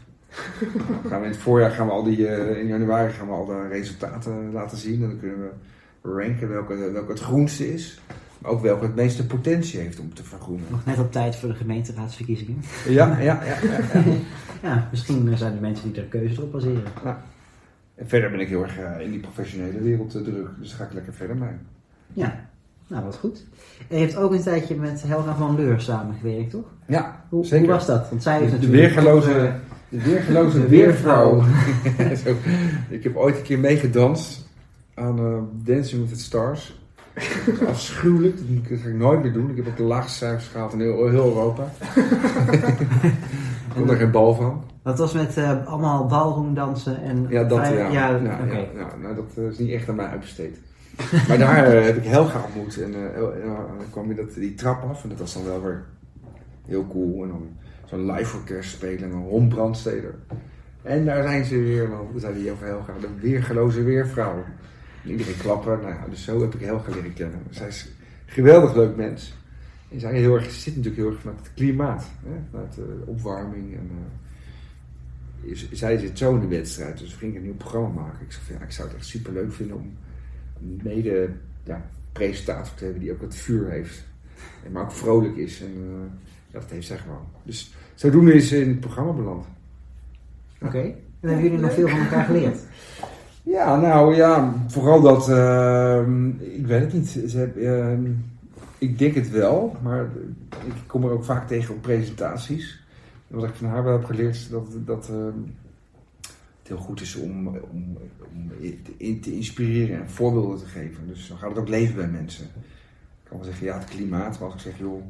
Gaan 1.08 1.19
we 1.19 1.25
in 1.25 1.32
het 1.32 1.38
voorjaar 1.38 1.71
gaan 1.71 1.88
we 1.88 1.91
al 1.91 2.04
die, 2.04 2.27
eh, 2.27 2.60
in 2.60 2.67
januari 2.67 3.12
gaan 3.12 3.27
we 3.27 3.34
al 3.34 3.45
de 3.45 3.67
resultaten 3.67 4.51
laten 4.51 4.77
zien. 4.77 5.01
En 5.01 5.10
dan 5.10 5.19
kunnen 5.19 5.39
we 5.39 5.49
ranken 6.01 6.49
welke, 6.49 6.91
welke 6.91 7.12
het 7.12 7.21
groenste 7.21 7.73
is. 7.73 8.01
Maar 8.38 8.51
ook 8.51 8.62
welke 8.62 8.86
het 8.86 8.95
meeste 8.95 9.25
potentie 9.25 9.80
heeft 9.80 9.99
om 9.99 10.13
te 10.13 10.23
vergroenen. 10.23 10.65
Nog 10.69 10.86
net 10.86 10.99
op 10.99 11.12
tijd 11.12 11.36
voor 11.36 11.49
de 11.49 11.56
gemeenteraadsverkiezingen. 11.56 12.62
Ja, 12.88 13.19
ja, 13.19 13.43
ja. 13.43 13.43
ja, 13.43 13.58
ja. 13.93 14.04
Ja, 14.62 14.88
misschien 14.91 15.38
zijn 15.38 15.54
er 15.54 15.62
mensen 15.62 15.91
die 15.91 16.01
er 16.01 16.08
keuze 16.08 16.36
erop 16.36 16.51
baseren. 16.51 16.84
En 17.95 18.08
verder 18.08 18.32
ben 18.32 18.39
ik 18.39 18.47
heel 18.47 18.63
erg 18.63 18.77
eh, 18.77 18.99
in 18.99 19.12
die 19.12 19.19
professionele 19.19 19.82
wereld 19.82 20.15
eh, 20.15 20.21
druk. 20.21 20.49
Dus 20.60 20.69
daar 20.69 20.77
ga 20.77 20.86
ik 20.86 20.93
lekker 20.93 21.13
verder 21.13 21.38
mee. 21.38 21.54
Ja, 22.13 22.49
nou 22.91 23.04
wat 23.04 23.15
goed. 23.17 23.45
En 23.88 23.97
je 23.97 24.04
hebt 24.06 24.15
ook 24.17 24.32
een 24.32 24.41
tijdje 24.41 24.75
met 24.75 25.04
Helga 25.08 25.36
van 25.36 25.56
Leur 25.56 25.82
samengewerkt, 25.82 26.49
toch? 26.51 26.65
Ja, 26.88 27.23
Hoe, 27.30 27.45
Zeker. 27.45 27.65
hoe 27.65 27.75
was 27.75 27.86
dat? 27.86 28.10
Want 28.10 28.23
zij 28.23 28.38
heeft 28.39 28.51
De 28.51 28.58
natuurlijk... 28.58 28.82
weergeloze, 28.93 29.54
de 29.89 30.01
weergeloze 30.01 30.60
de 30.62 30.67
weervrouw. 30.67 31.43
Zo. 32.25 32.36
ik 32.89 33.04
heb 33.04 33.15
ooit 33.15 33.38
een 33.38 33.43
keer 33.43 33.60
meegedanst 33.60 34.45
aan 34.93 35.17
eh, 35.19 35.38
Dancing 35.73 36.01
with 36.10 36.13
the 36.17 36.23
Stars. 36.23 36.80
Afschuwelijk, 37.69 38.38
dat 38.69 38.80
ga 38.80 38.88
ik 38.88 38.95
nooit 38.95 39.21
meer 39.23 39.34
doen. 39.34 39.49
Ik 39.49 39.56
heb 39.56 39.67
ook 39.67 39.77
de 39.77 39.84
laagste 39.84 40.17
cijfers 40.17 40.47
gehaald 40.47 40.73
in 40.73 40.80
heel, 40.80 41.08
heel 41.10 41.25
Europa. 41.25 41.63
ik 41.95 43.75
kon 43.75 43.89
er 43.89 43.95
geen 43.97 44.12
bal 44.12 44.34
van. 44.36 44.63
Dat 44.84 44.97
was 44.97 45.13
met 45.13 45.38
eh, 45.38 45.65
allemaal 45.67 46.06
ballroomdansen 46.06 47.01
en... 47.01 47.25
Ja, 47.30 47.43
dat 47.43 47.58
vrij- 47.60 47.77
ja. 47.77 47.89
Ja, 47.89 48.08
ja, 48.10 48.39
oké. 48.45 48.56
ja, 48.56 48.65
ja. 48.77 48.88
nou, 49.01 49.15
dat 49.15 49.25
eh, 49.38 49.43
is 49.43 49.58
niet 49.58 49.69
echt 49.71 49.89
aan 49.89 49.95
mij 49.95 50.06
uitbesteed. 50.06 50.58
maar 51.28 51.38
daar 51.38 51.66
eh, 51.74 51.84
heb 51.86 51.98
ik 51.98 52.04
Helga 52.04 52.44
ontmoet. 52.46 52.82
En 52.82 52.94
eh, 52.94 53.22
ja, 53.46 53.56
dan 53.56 53.90
kwam 53.90 54.08
je 54.10 54.16
dat, 54.16 54.34
die 54.34 54.54
trap 54.54 54.84
af. 54.84 55.04
En 55.04 55.10
dat 55.10 55.20
was 55.20 55.34
dan 55.34 55.44
wel 55.46 55.62
weer 55.64 55.84
heel 56.66 56.88
cool. 56.88 57.24
En 57.24 57.30
dan 57.30 57.50
zo'n 57.86 58.12
live 58.12 58.38
orkest 58.38 58.72
spelen. 58.72 59.12
En 59.12 59.48
Brandsteder. 59.48 60.16
En 60.82 61.06
daar 61.06 61.24
zijn 61.24 61.46
ze 61.46 61.58
weer. 61.58 61.90
Dan 61.90 62.08
zei 62.16 62.44
hij 62.44 62.52
over 62.52 62.66
Helga. 62.66 62.94
De 63.02 63.08
weergeloze 63.20 63.84
weervrouw. 63.84 64.44
En 65.04 65.10
iedereen 65.12 65.38
klappen. 65.38 65.80
Nou 65.82 65.94
ja, 65.94 66.06
dus 66.10 66.24
zo 66.24 66.42
heb 66.42 66.54
ik 66.54 66.62
Helga 66.62 66.92
leren 66.92 67.14
kennen. 67.14 67.40
Zij 67.50 67.68
is 67.68 67.86
een 67.86 67.92
geweldig 68.34 68.76
leuk 68.76 68.96
mens. 68.96 69.34
En 69.92 70.00
zij 70.00 70.14
heel 70.14 70.36
erg, 70.36 70.52
zit 70.52 70.76
natuurlijk 70.76 71.02
heel 71.02 71.12
erg 71.12 71.20
vanuit 71.22 71.40
het 71.40 71.54
klimaat. 71.54 72.06
Hè? 72.26 72.32
Vanuit 72.52 72.74
de 72.76 73.04
opwarming. 73.06 73.74
En, 73.74 73.90
eh, 75.44 75.52
is- 75.52 75.72
zij 75.72 75.98
zit 75.98 76.18
zo 76.18 76.34
in 76.36 76.40
de 76.40 76.48
wedstrijd, 76.48 76.98
dus 76.98 77.12
we 77.12 77.18
gingen 77.18 77.36
een 77.36 77.42
nieuw 77.42 77.56
programma 77.56 77.88
maken. 78.02 78.26
Ik 78.26 78.32
zei 78.32 78.58
ja, 78.60 78.66
ik 78.66 78.72
zou 78.72 78.88
het 78.88 78.98
echt 78.98 79.06
super 79.06 79.34
leuk 79.34 79.54
vinden 79.54 79.76
om 79.76 79.82
een 79.82 79.98
mede 80.84 81.30
ja, 81.63 81.86
presentator 82.12 82.76
te 82.76 82.84
hebben 82.84 83.02
die 83.02 83.12
ook 83.12 83.21
het 83.21 83.36
vuur 83.36 83.69
heeft. 83.69 84.04
En 84.65 84.71
maar 84.71 84.84
ook 84.84 84.91
vrolijk 84.91 85.36
is. 85.36 85.62
En 85.62 85.74
eh, 85.78 86.21
dat 86.52 86.63
heeft 86.69 86.88
zij 86.88 86.97
gewoon. 86.97 87.26
Dus 87.43 87.74
zodoende 87.95 88.34
is 88.34 88.47
ze 88.47 88.62
in 88.62 88.69
het 88.69 88.80
programma 88.80 89.12
beland. 89.12 89.45
Oké. 90.62 90.80
En 90.80 91.30
hebben 91.30 91.43
jullie 91.43 91.60
nog 91.60 91.74
veel 91.74 91.88
van 91.88 92.00
elkaar 92.00 92.26
geleerd? 92.26 92.60
Ja, 93.43 93.80
nou 93.80 94.15
ja, 94.15 94.54
vooral 94.67 95.02
dat, 95.02 95.30
ehm, 95.30 96.30
ik 96.30 96.65
weet 96.65 96.82
het 96.82 96.93
niet. 96.93 97.08
Ze 97.28 97.38
heb, 97.38 97.58
ehm, 97.58 98.12
ik 98.78 99.00
denk 99.00 99.15
het 99.15 99.30
wel, 99.30 99.76
maar 99.84 100.10
ik 100.65 100.74
kom 100.88 101.04
er 101.04 101.12
ook 101.12 101.24
vaak 101.24 101.47
tegen 101.47 101.76
op 101.76 101.82
presentaties. 101.82 102.84
En 103.28 103.36
wat 103.36 103.50
ik 103.50 103.56
van 103.56 103.67
haar 103.67 103.84
wel 103.84 103.93
heb 103.93 104.06
geleerd 104.06 104.36
is 104.36 104.50
dat, 104.50 104.67
dat 104.86 105.10
ehm, 105.10 105.38
heel 106.71 106.79
goed 106.79 107.01
is 107.01 107.15
om, 107.15 107.47
om, 107.47 107.97
om 108.34 108.49
te, 108.97 109.19
te 109.19 109.34
inspireren 109.34 110.01
en 110.01 110.10
voorbeelden 110.10 110.60
te 110.60 110.65
geven. 110.65 111.07
Dus 111.07 111.27
dan 111.27 111.38
gaat 111.38 111.49
het 111.49 111.60
ook 111.60 111.67
leven 111.67 111.95
bij 111.95 112.07
mensen. 112.07 112.45
Ik 112.45 113.27
kan 113.27 113.38
wel 113.38 113.45
zeggen, 113.45 113.65
ja, 113.65 113.77
het 113.77 113.89
klimaat, 113.89 114.39
maar 114.39 114.51
als 114.51 114.53
ik 114.53 114.71
zeg, 114.71 114.79
joh, 114.79 115.03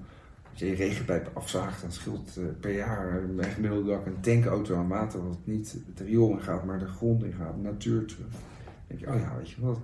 als 0.51 0.59
je 0.59 0.65
je 0.65 0.75
regenpijp 0.75 1.31
afzaagt, 1.33 1.81
dan 1.81 1.91
scheelt 1.91 2.37
eh, 2.37 2.43
per 2.59 2.75
jaar 2.75 3.25
bij 3.35 3.45
een 3.45 3.51
gemiddelde 3.51 3.89
dak 3.89 4.05
een 4.05 4.19
tankauto 4.19 4.75
aan 4.75 4.87
water, 4.87 5.27
wat 5.27 5.37
niet 5.43 5.77
het 5.87 5.99
riool 5.99 6.31
in 6.31 6.41
gaat, 6.41 6.65
maar 6.65 6.79
de 6.79 6.87
grond 6.87 7.23
in 7.23 7.33
gaat, 7.33 7.55
de 7.55 7.61
natuur 7.61 8.05
terug. 8.05 8.31
Dan 8.31 8.41
denk 8.87 8.99
je, 8.99 9.07
oh 9.07 9.19
ja, 9.19 9.37
weet 9.37 9.49
je 9.49 9.61
wat, 9.61 9.79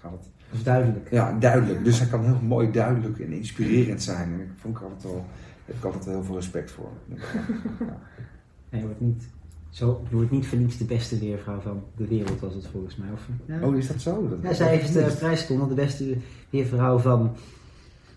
gaat 0.00 0.10
het 0.10 0.22
Dat 0.48 0.58
is 0.58 0.62
duidelijk. 0.62 1.10
ja, 1.10 1.38
duidelijk. 1.38 1.84
Dus 1.84 1.98
hij 1.98 2.08
kan 2.08 2.24
heel 2.24 2.40
mooi 2.42 2.70
duidelijk 2.70 3.20
en 3.20 3.32
inspirerend 3.32 4.02
zijn. 4.02 4.32
En 4.32 4.40
ik 4.40 4.48
vond 4.56 4.76
ik 4.76 4.82
altijd 4.82 5.02
wel, 5.02 5.24
heb 5.64 5.76
ik 5.76 5.84
altijd 5.84 6.04
wel 6.04 6.14
heel 6.14 6.24
veel 6.24 6.34
respect 6.34 6.70
voor. 6.70 6.90
Ja. 7.06 7.16
Nee, 8.72 8.80
je 8.80 8.86
wordt 8.86 9.00
niet, 9.00 9.28
zo, 9.70 10.02
je 10.08 10.14
wordt 10.16 10.30
niet 10.30 10.46
voor 10.46 10.58
niets 10.58 10.76
de 10.78 10.84
beste 10.84 11.18
weervrouw 11.18 11.60
van 11.60 11.82
de 11.96 12.06
wereld, 12.06 12.40
was 12.40 12.54
het 12.54 12.66
volgens 12.72 12.96
mij. 12.96 13.08
Of, 13.14 13.20
ja. 13.46 13.66
Oh, 13.68 13.76
is 13.76 13.86
dat 13.86 14.00
zo? 14.00 14.28
Dat 14.28 14.38
ja, 14.42 14.52
zij 14.52 14.68
heeft 14.76 14.92
de 14.92 15.12
prijs 15.18 15.42
gewonnen, 15.42 15.68
de 15.76 15.82
beste 15.82 16.16
weervrouw 16.50 16.98
van 16.98 17.30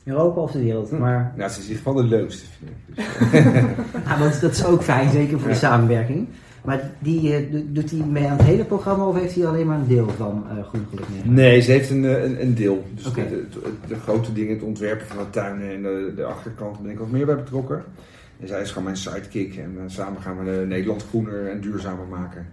Europa 0.03 0.41
of 0.41 0.51
de 0.51 0.59
wereld. 0.63 0.89
Hm. 0.89 0.97
Maar 0.99 1.33
Nou, 1.37 1.49
ze 1.51 1.59
is 1.59 1.65
in 1.67 1.71
ieder 1.71 1.77
geval 1.77 1.93
de 2.01 2.07
leukste, 2.07 2.45
vind 2.59 2.71
ik. 2.71 2.95
Dus, 2.95 4.03
ah, 4.07 4.19
dat, 4.19 4.37
dat 4.41 4.51
is 4.51 4.65
ook 4.65 4.83
fijn, 4.83 5.11
zeker 5.11 5.37
voor 5.39 5.47
de 5.47 5.53
Ja. 5.53 5.59
samenwerking. 5.59 6.27
Maar 6.65 6.91
die, 6.99 7.33
eh, 7.35 7.51
do- 7.51 7.63
doet 7.67 7.91
hij 7.91 7.99
mee 7.99 8.27
aan 8.27 8.37
het 8.37 8.45
hele 8.45 8.63
programma 8.65 9.05
of 9.07 9.19
heeft 9.19 9.35
hij 9.35 9.47
alleen 9.47 9.67
maar 9.67 9.79
een 9.79 9.87
deel 9.87 10.09
van 10.09 10.43
eh 10.49 10.63
Groen 10.67 10.85
Geluk 10.89 11.05
mee? 11.09 11.33
nee, 11.33 11.61
ze 11.61 11.71
heeft 11.71 11.89
een, 11.89 12.05
eh, 12.05 12.23
een, 12.23 12.41
een 12.41 12.55
deel. 12.55 12.83
Dus 12.95 13.07
Oké. 13.07 13.27
de, 13.29 13.45
de, 13.51 13.71
de 13.87 13.95
grote 13.95 14.33
dingen, 14.33 14.53
het 14.53 14.63
ontwerpen 14.63 15.07
van 15.07 15.17
de 15.17 15.29
tuinen 15.29 15.73
en 15.73 15.81
de, 15.81 16.13
de 16.15 16.23
achterkant, 16.23 16.81
ben 16.81 16.91
ik 16.91 16.99
wat 16.99 17.11
meer 17.11 17.25
bij 17.25 17.35
betrokken. 17.35 17.83
En 18.43 18.49
zij 18.49 18.61
is 18.61 18.67
gewoon 18.69 18.83
mijn 18.83 18.97
sidekick. 18.97 19.55
En 19.55 19.75
eh, 19.77 19.83
samen 19.87 20.21
gaan 20.21 20.37
we 20.37 20.43
de 20.59 20.65
Nederland 20.67 21.05
groener 21.09 21.49
en 21.49 21.61
duurzamer 21.61 22.05
maken. 22.07 22.45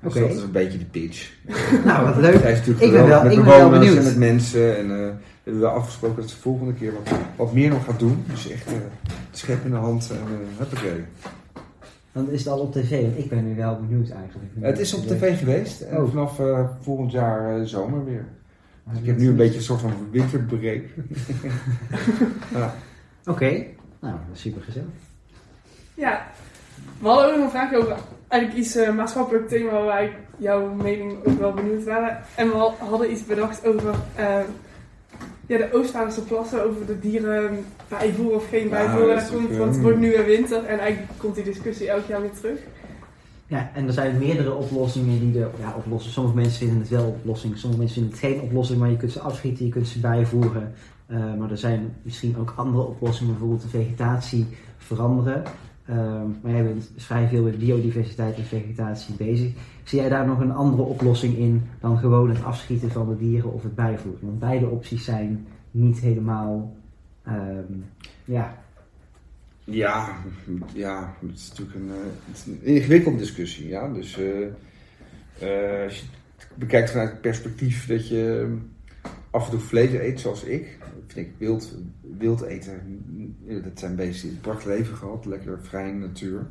Dus 0.00 0.12
Oké. 0.16 0.20
dat 0.20 0.36
is 0.36 0.42
een 0.42 0.50
beetje 0.50 0.78
de 0.78 0.84
pitch. 0.84 1.32
Nou, 1.84 2.04
wat 2.06 2.16
leuk. 2.16 2.38
Zij 2.40 2.52
is 2.52 2.58
natuurlijk 2.58 2.84
Ik 2.86 2.92
ben 2.92 3.06
wel- 3.08 3.22
met 3.22 3.32
ik 3.32 3.38
ben 3.38 3.46
wel 3.46 3.58
bewoners 3.58 3.80
benieuwd. 3.86 3.98
en 3.98 4.04
met 4.04 4.16
mensen. 4.30 4.76
En 4.76 4.84
eh, 4.84 4.96
we 4.96 5.12
hebben 5.42 5.62
wel 5.62 5.70
afgesproken 5.70 6.16
dat 6.20 6.28
ze 6.30 6.36
de 6.36 6.42
volgende 6.42 6.72
keer 6.74 6.92
wat, 6.92 7.14
wat 7.36 7.52
meer 7.52 7.68
nog 7.70 7.84
gaat 7.84 7.98
doen. 7.98 8.24
Dus 8.30 8.50
echt 8.50 8.66
eh 8.66 8.72
het 9.30 9.38
schep 9.38 9.64
in 9.64 9.70
de 9.70 9.76
hand 9.76 10.10
en 10.10 10.38
huppakee. 10.58 11.04
Dan 12.12 12.30
is 12.30 12.38
het 12.38 12.48
al 12.48 12.58
op 12.60 12.72
tv, 12.72 13.02
want 13.02 13.18
ik 13.18 13.28
ben 13.28 13.48
nu 13.48 13.54
wel 13.56 13.80
benieuwd 13.86 14.10
eigenlijk. 14.10 14.50
Het 14.60 14.78
is 14.78 14.94
op 14.94 15.06
tv 15.06 15.38
geweest 15.38 15.80
en 15.80 15.96
Oh. 16.02 16.08
vanaf 16.10 16.40
volgend 16.80 17.12
jaar 17.12 17.66
zomer 17.66 18.04
weer. 18.04 18.24
Ah, 18.86 18.92
Dus 18.92 19.00
ik 19.00 19.06
heb 19.06 19.18
nu 19.18 19.28
een 19.28 19.36
beetje 19.36 19.56
een 19.56 19.62
soort 19.62 19.80
van 19.80 19.92
winterbreak. 20.10 20.82
ja. 22.54 22.74
Oké, 23.26 23.64
nou, 24.00 24.14
super 24.32 24.62
gezellig. 24.62 24.88
Ja, 25.94 26.26
we 26.98 27.08
hadden 27.08 27.26
ook 27.26 27.34
nog 27.34 27.44
een 27.44 27.50
vraag 27.50 27.74
over 27.74 27.96
eigenlijk 28.28 28.62
iets 28.62 28.76
eh, 28.76 28.94
maatschappelijk 28.94 29.48
thema 29.48 29.82
waar 29.82 30.04
ik 30.04 30.12
jouw 30.38 30.74
mening 30.74 31.26
ook 31.26 31.38
wel 31.38 31.52
benieuwd 31.52 31.84
waren. 31.84 32.18
En 32.36 32.48
we 32.48 32.70
hadden 32.78 33.10
iets 33.10 33.26
bedacht 33.26 33.66
over 33.66 33.94
eh, 34.14 34.40
ja, 35.46 35.58
de 35.58 35.72
Oostvaarderse 35.72 36.22
plassen, 36.22 36.64
over 36.64 36.86
de 36.86 37.00
dieren 37.00 37.64
bijvoer 37.88 38.34
of 38.34 38.48
geen 38.48 38.68
bijvoer. 38.68 39.22
komt, 39.30 39.50
ook, 39.50 39.58
want 39.58 39.68
het 39.68 39.76
eh, 39.76 39.82
wordt 39.82 39.98
nu 39.98 40.10
weer 40.10 40.24
winter 40.24 40.64
en 40.64 40.78
eigenlijk 40.78 41.12
komt 41.16 41.34
die 41.34 41.44
discussie 41.44 41.88
elk 41.88 42.06
jaar 42.06 42.20
weer 42.20 42.32
terug. 42.40 42.58
Ja, 43.46 43.70
en 43.74 43.86
er 43.86 43.92
zijn 43.92 44.18
meerdere 44.18 44.54
oplossingen 44.54 45.20
die 45.20 45.32
de 45.32 45.48
ja, 45.60 45.74
oplossen. 45.76 46.12
Sommige 46.12 46.36
mensen 46.36 46.58
vinden 46.58 46.78
het 46.78 46.88
wel 46.88 47.06
oplossing, 47.06 47.58
sommige 47.58 47.82
mensen 47.82 48.00
vinden 48.00 48.18
het 48.18 48.30
geen 48.30 48.40
oplossing, 48.40 48.78
maar 48.78 48.90
je 48.90 48.96
kunt 48.96 49.12
ze 49.12 49.20
afschieten, 49.20 49.64
je 49.64 49.70
kunt 49.70 49.88
ze 49.88 50.00
bijvoeren. 50.00 50.74
Eh, 51.06 51.34
maar 51.38 51.50
er 51.50 51.58
zijn 51.58 51.96
misschien 52.02 52.36
ook 52.38 52.52
andere 52.56 52.82
oplossingen, 52.82 53.32
bijvoorbeeld 53.32 53.62
de 53.62 53.68
vegetatie 53.68 54.46
veranderen. 54.76 55.42
Ehm, 55.86 56.26
maar 56.42 56.52
jij 56.52 56.64
bent 56.64 56.90
vrij 56.96 57.28
veel 57.28 57.42
met 57.42 57.58
biodiversiteit 57.58 58.36
en 58.36 58.44
vegetatie 58.44 59.14
bezig. 59.14 59.52
Zie 59.82 60.00
jij 60.00 60.08
daar 60.08 60.26
nog 60.26 60.40
een 60.40 60.52
andere 60.52 60.82
oplossing 60.82 61.36
in 61.36 61.62
dan 61.80 61.98
gewoon 61.98 62.28
het 62.28 62.44
afschieten 62.44 62.90
van 62.90 63.08
de 63.08 63.16
dieren 63.16 63.52
of 63.52 63.62
het 63.62 63.74
bijvoeren? 63.74 64.26
Want 64.26 64.38
beide 64.38 64.68
opties 64.68 65.04
zijn 65.04 65.46
niet 65.70 65.98
helemaal, 65.98 66.76
ehm, 67.22 67.72
ja, 68.24 68.62
Ja, 69.64 70.16
ja, 70.72 71.14
het 71.20 71.38
is 71.38 71.48
natuurlijk 71.48 71.76
een, 71.76 71.90
eh, 71.90 72.32
is 72.32 72.44
ingewikkelde 72.60 73.18
discussie. 73.18 73.68
Ja? 73.68 73.88
Dus 73.88 74.18
eh, 74.18 74.24
als 75.84 75.98
je 75.98 76.04
het 76.36 76.48
bekijkt 76.54 76.90
vanuit 76.90 77.10
het 77.10 77.20
perspectief 77.20 77.86
dat 77.86 78.08
je 78.08 78.56
af 79.30 79.44
en 79.44 79.50
toe 79.50 79.60
vlees 79.60 79.92
eet 79.92 80.20
zoals 80.20 80.44
ik, 80.44 80.78
ik 81.16 81.32
wild, 81.38 81.74
wild 82.18 82.42
eten, 82.42 83.04
dat 83.62 83.78
zijn 83.78 83.96
beesten 83.96 84.28
die 84.28 84.36
een 84.36 84.42
prachtig 84.42 84.66
leven 84.66 84.96
gehad, 84.96 85.24
lekker 85.26 85.58
vrij 85.62 85.88
in 85.88 86.00
de 86.00 86.06
natuur. 86.06 86.46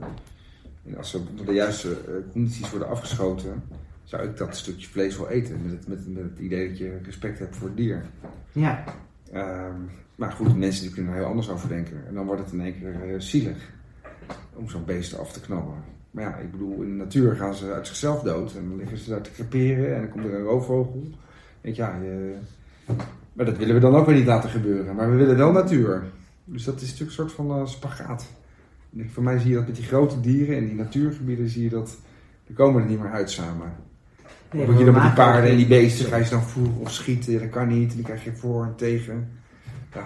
En 0.86 0.98
als 0.98 1.10
ze 1.10 1.18
onder 1.30 1.46
de 1.46 1.54
juiste 1.54 1.90
eh, 1.92 2.32
condities 2.32 2.70
worden 2.70 2.88
afgeschoten, 2.90 3.64
zou 4.04 4.24
ik 4.28 4.38
dat 4.38 4.56
stukje 4.58 4.88
vlees 4.88 5.18
wel 5.18 5.30
eten. 5.30 5.62
Met 5.64 5.72
het, 5.72 5.88
met, 5.88 6.08
met 6.14 6.24
het 6.24 6.40
idee 6.40 6.68
dat 6.70 6.78
je 6.78 6.98
respect 7.04 7.40
hebt 7.40 7.56
voor 7.56 7.68
het 7.68 7.78
dier. 7.78 8.06
ja, 8.52 8.84
Ehm, 9.32 9.76
maar 10.16 10.32
goed, 10.32 10.58
mensen 10.58 10.84
die 10.84 10.94
kunnen 10.94 11.12
er 11.12 11.18
heel 11.18 11.28
anders 11.28 11.50
over 11.50 11.70
denken. 11.70 12.08
En 12.08 12.14
dan 12.14 12.26
wordt 12.26 12.42
het 12.42 12.52
in 12.52 12.62
één 12.62 12.80
keer 12.80 13.14
eh, 13.14 13.20
zielig 13.20 13.72
om 14.54 14.70
zo'n 14.70 14.86
beest 14.86 15.18
af 15.18 15.32
te 15.34 15.42
knallen. 15.42 15.84
Maar 16.12 16.24
ja, 16.24 16.36
ik 16.38 16.52
bedoel, 16.52 16.82
in 16.82 16.90
de 16.98 17.04
natuur 17.04 17.36
gaan 17.36 17.56
ze 17.56 17.74
uit 17.74 17.88
zichzelf 17.88 18.22
dood. 18.22 18.56
En 18.56 18.68
dan 18.70 18.78
liggen 18.78 18.98
ze 18.98 19.10
daar 19.10 19.22
te 19.22 19.32
creperen 19.32 19.96
en 19.96 20.02
dan 20.02 20.10
komt 20.10 20.26
er 20.26 20.34
een 20.34 20.44
roofvogel. 20.44 21.04
Weet 21.62 21.76
je, 21.76 21.82
ja, 21.82 21.96
je- 22.02 22.36
maar 23.34 23.46
dat 23.46 23.58
willen 23.58 23.74
we 23.74 23.80
dan 23.82 23.96
ook 23.96 24.06
weer 24.06 24.16
niet 24.16 24.26
laten 24.26 24.50
gebeuren. 24.50 24.96
Maar 24.96 25.10
we 25.12 25.16
willen 25.16 25.38
wel 25.38 25.52
natuur. 25.52 26.04
Dus 26.46 26.64
dat 26.64 26.76
is 26.76 26.82
natuurlijk 26.82 27.10
een 27.10 27.16
soort 27.16 27.32
van 27.32 27.52
eh, 27.60 27.66
spagaat. 27.66 28.26
En 28.94 29.00
ik- 29.00 29.12
voor 29.12 29.24
mij 29.24 29.40
zie 29.40 29.50
je 29.50 29.56
dat 29.56 29.66
met 29.68 29.76
die 29.76 29.86
grote 29.86 30.20
dieren 30.20 30.58
en 30.58 30.66
die 30.66 30.76
natuurgebieden 30.76 31.50
zie 31.50 31.64
je 31.64 31.70
dat... 31.70 31.98
Die 32.48 32.56
komen 32.56 32.82
er 32.82 32.88
niet 32.90 33.00
meer 33.02 33.12
uit 33.12 33.32
samen. 33.32 33.72
Nee, 34.52 34.66
Moet 34.66 34.74
je 34.74 34.80
we 34.80 34.86
dan 34.86 34.94
met 34.94 35.04
die 35.04 35.12
paarden 35.14 35.50
en 35.52 35.58
die 35.58 35.68
beesten, 35.68 36.06
ga 36.06 36.16
je 36.18 36.24
ze 36.24 36.30
dan 36.30 36.42
voeren 36.44 36.78
of 36.80 36.92
schieten? 36.92 37.40
Dat 37.40 37.50
kan 37.50 37.68
niet, 37.68 37.90
en 37.90 37.96
die 37.96 38.06
krijg 38.06 38.24
je 38.24 38.34
voor 38.36 38.64
en 38.66 38.76
tegen. 38.76 39.30
Ja, 39.94 40.06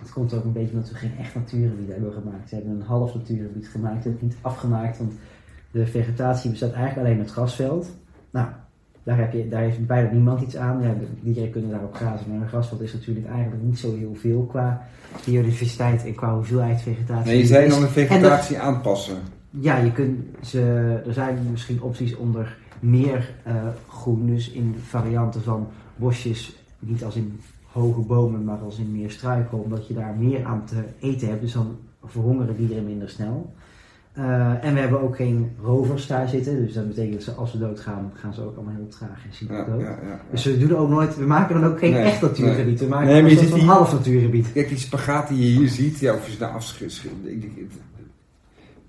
Het 0.00 0.12
komt 0.12 0.34
ook 0.34 0.44
een 0.44 0.52
beetje 0.52 0.72
omdat 0.74 0.90
we 0.90 0.94
geen 0.96 1.16
echt 1.18 1.34
natuurgebied 1.34 1.88
hebben 1.88 2.12
gemaakt. 2.12 2.48
Ze 2.48 2.54
hebben 2.54 2.72
een 2.74 2.82
half 2.86 3.14
natuurgebied 3.14 3.68
gemaakt, 3.68 4.06
ook 4.06 4.22
niet 4.22 4.34
afgemaakt, 4.40 4.98
want 4.98 5.12
de 5.70 5.86
vegetatie 5.86 6.50
bestaat 6.50 6.72
eigenlijk 6.72 7.06
alleen 7.06 7.18
uit 7.18 7.30
grasveld. 7.30 7.90
Nou, 8.30 8.48
daar, 9.02 9.18
heb 9.18 9.32
je, 9.32 9.48
daar 9.48 9.62
heeft 9.62 9.86
bijna 9.86 10.10
niemand 10.10 10.40
iets 10.40 10.56
aan. 10.56 10.82
Ja, 10.82 10.94
dieren 11.20 11.50
kunnen 11.50 11.70
daarop 11.70 11.94
grazen, 11.94 12.26
maar 12.28 12.40
een 12.40 12.48
grasveld 12.48 12.80
is 12.80 12.92
natuurlijk 12.92 13.26
eigenlijk 13.26 13.62
niet 13.62 13.78
zo 13.78 13.96
heel 13.96 14.14
veel 14.14 14.42
qua 14.50 14.86
biodiversiteit 15.24 16.04
en 16.04 16.14
qua 16.14 16.34
hoeveelheid 16.34 16.82
vegetatie. 16.82 17.30
nee, 17.30 17.38
je 17.38 17.46
zei 17.46 17.68
dan 17.68 17.80
de 17.80 17.88
vegetatie 17.88 18.58
aanpassen. 18.58 19.16
ja, 19.50 19.76
je 19.76 19.92
kunt 19.92 20.20
ze, 20.42 20.60
er 21.06 21.12
zijn 21.12 21.38
misschien 21.50 21.82
opties 21.82 22.16
om 22.16 22.36
er 22.36 22.56
meer 22.80 23.34
eh, 23.42 23.54
groen, 23.88 24.26
dus 24.26 24.50
in 24.50 24.74
varianten 24.88 25.42
van 25.42 25.68
bosjes, 25.96 26.56
niet 26.78 27.04
als 27.04 27.16
in 27.16 27.40
hoge 27.72 28.00
bomen, 28.00 28.44
maar 28.44 28.58
als 28.58 28.78
in 28.78 28.92
meer 28.92 29.10
struiken, 29.10 29.62
omdat 29.62 29.86
je 29.86 29.94
daar 29.94 30.14
meer 30.18 30.44
aan 30.44 30.64
te 30.64 30.84
eten 31.00 31.28
hebt. 31.28 31.40
Dus 31.40 31.52
dan 31.52 31.76
verhongeren 32.04 32.56
dieren 32.56 32.84
minder 32.84 33.08
snel. 33.08 33.54
Eh, 34.12 34.64
en 34.64 34.74
we 34.74 34.80
hebben 34.80 35.00
ook 35.00 35.16
geen 35.16 35.50
rovers 35.62 36.06
daar 36.06 36.28
zitten, 36.28 36.64
dus 36.64 36.72
dat 36.74 36.88
betekent 36.88 37.12
dat 37.14 37.22
ze, 37.22 37.30
als 37.32 37.50
ze 37.50 37.58
doodgaan, 37.58 38.12
gaan 38.14 38.34
ze 38.34 38.42
ook 38.42 38.56
allemaal 38.56 38.74
heel 38.74 38.88
traag 38.88 39.24
en 39.24 39.34
ziek 39.34 39.50
Ja, 39.50 39.64
dood. 39.64 39.80
ja, 39.80 39.86
ja, 39.88 39.98
ja. 40.08 40.20
Dus 40.30 40.44
we 40.44 40.58
doen 40.58 40.76
ook 40.76 40.88
nooit, 40.88 41.16
we 41.16 41.24
maken 41.26 41.60
dan 41.60 41.70
ook 41.70 41.78
geen 41.78 41.92
Nee, 41.92 42.02
echt 42.02 42.20
natuurgebied, 42.20 42.80
we 42.80 42.86
maken 42.86 43.06
Nee, 43.06 43.16
een 43.16 43.22
maar 43.22 43.30
je 43.32 43.38
ziet 43.38 43.52
die- 43.54 43.62
half 43.64 43.92
natuurgebied. 43.92 44.52
Kijk, 44.52 44.68
die 44.68 44.78
spagaat 44.78 45.28
die 45.28 45.38
je 45.38 45.58
hier 45.58 45.68
ziet, 45.68 45.98
ja, 45.98 46.14
of 46.14 46.26
je 46.26 46.32
ze 46.32 46.38
nou 46.40 46.52
afschiet. 46.54 47.02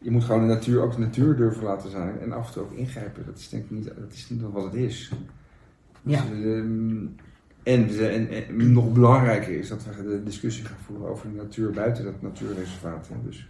Je 0.01 0.11
moet 0.11 0.23
gewoon 0.23 0.41
de 0.41 0.53
natuur 0.53 0.81
ook 0.81 0.93
de 0.93 0.99
natuur 0.99 1.35
durven 1.35 1.63
laten 1.63 1.89
zijn 1.91 2.19
en 2.19 2.31
af 2.31 2.47
en 2.47 2.53
toe 2.53 2.63
ook 2.63 2.71
ingrijpen. 2.71 3.23
Dat 3.25 3.37
is 3.37 3.49
denk 3.49 3.63
ik 3.63 3.71
niet, 3.71 3.85
dat 3.85 4.13
is 4.13 4.29
niet 4.29 4.41
wat 4.51 4.63
het 4.63 4.73
is. 4.73 5.11
Ja. 6.01 6.21
Dus, 6.31 6.43
ehm, 6.45 7.05
en, 7.63 7.89
en, 8.11 8.29
en 8.29 8.71
nog 8.71 8.91
belangrijker 8.93 9.57
is 9.57 9.69
dat 9.69 9.83
we 9.97 10.03
de 10.03 10.23
discussie 10.23 10.65
gaan 10.65 10.77
voeren 10.85 11.07
over 11.09 11.29
de 11.31 11.35
natuur 11.35 11.71
buiten 11.71 12.03
dat 12.03 12.21
natuurreservaat. 12.21 13.07
hè. 13.07 13.15
Dus 13.25 13.47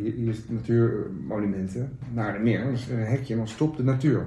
hier, 0.00 0.12
hier 0.12 0.28
is 0.28 0.36
het 0.36 0.50
natuurmonumenten, 0.50 1.98
naar 2.12 2.32
de 2.32 2.38
meer, 2.38 2.70
dus 2.70 2.88
een 2.88 2.98
hekje 2.98 3.32
en 3.32 3.38
dan 3.38 3.48
stopt 3.48 3.76
de 3.76 3.82
natuur. 3.84 4.26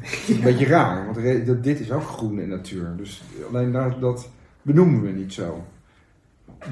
Dat 0.00 0.10
is 0.10 0.28
een 0.36 0.40
beetje 0.42 0.66
raar, 0.66 1.04
want 1.04 1.46
dat- 1.46 1.64
dit 1.64 1.80
is 1.80 1.92
ook 1.92 2.02
groen 2.02 2.38
en 2.38 2.48
natuur. 2.48 2.96
Dus 2.96 3.22
alleen 3.48 3.72
daar, 3.72 3.98
dat 4.00 4.28
benoemen 4.62 5.02
we 5.02 5.10
niet 5.10 5.32
zo. 5.32 5.64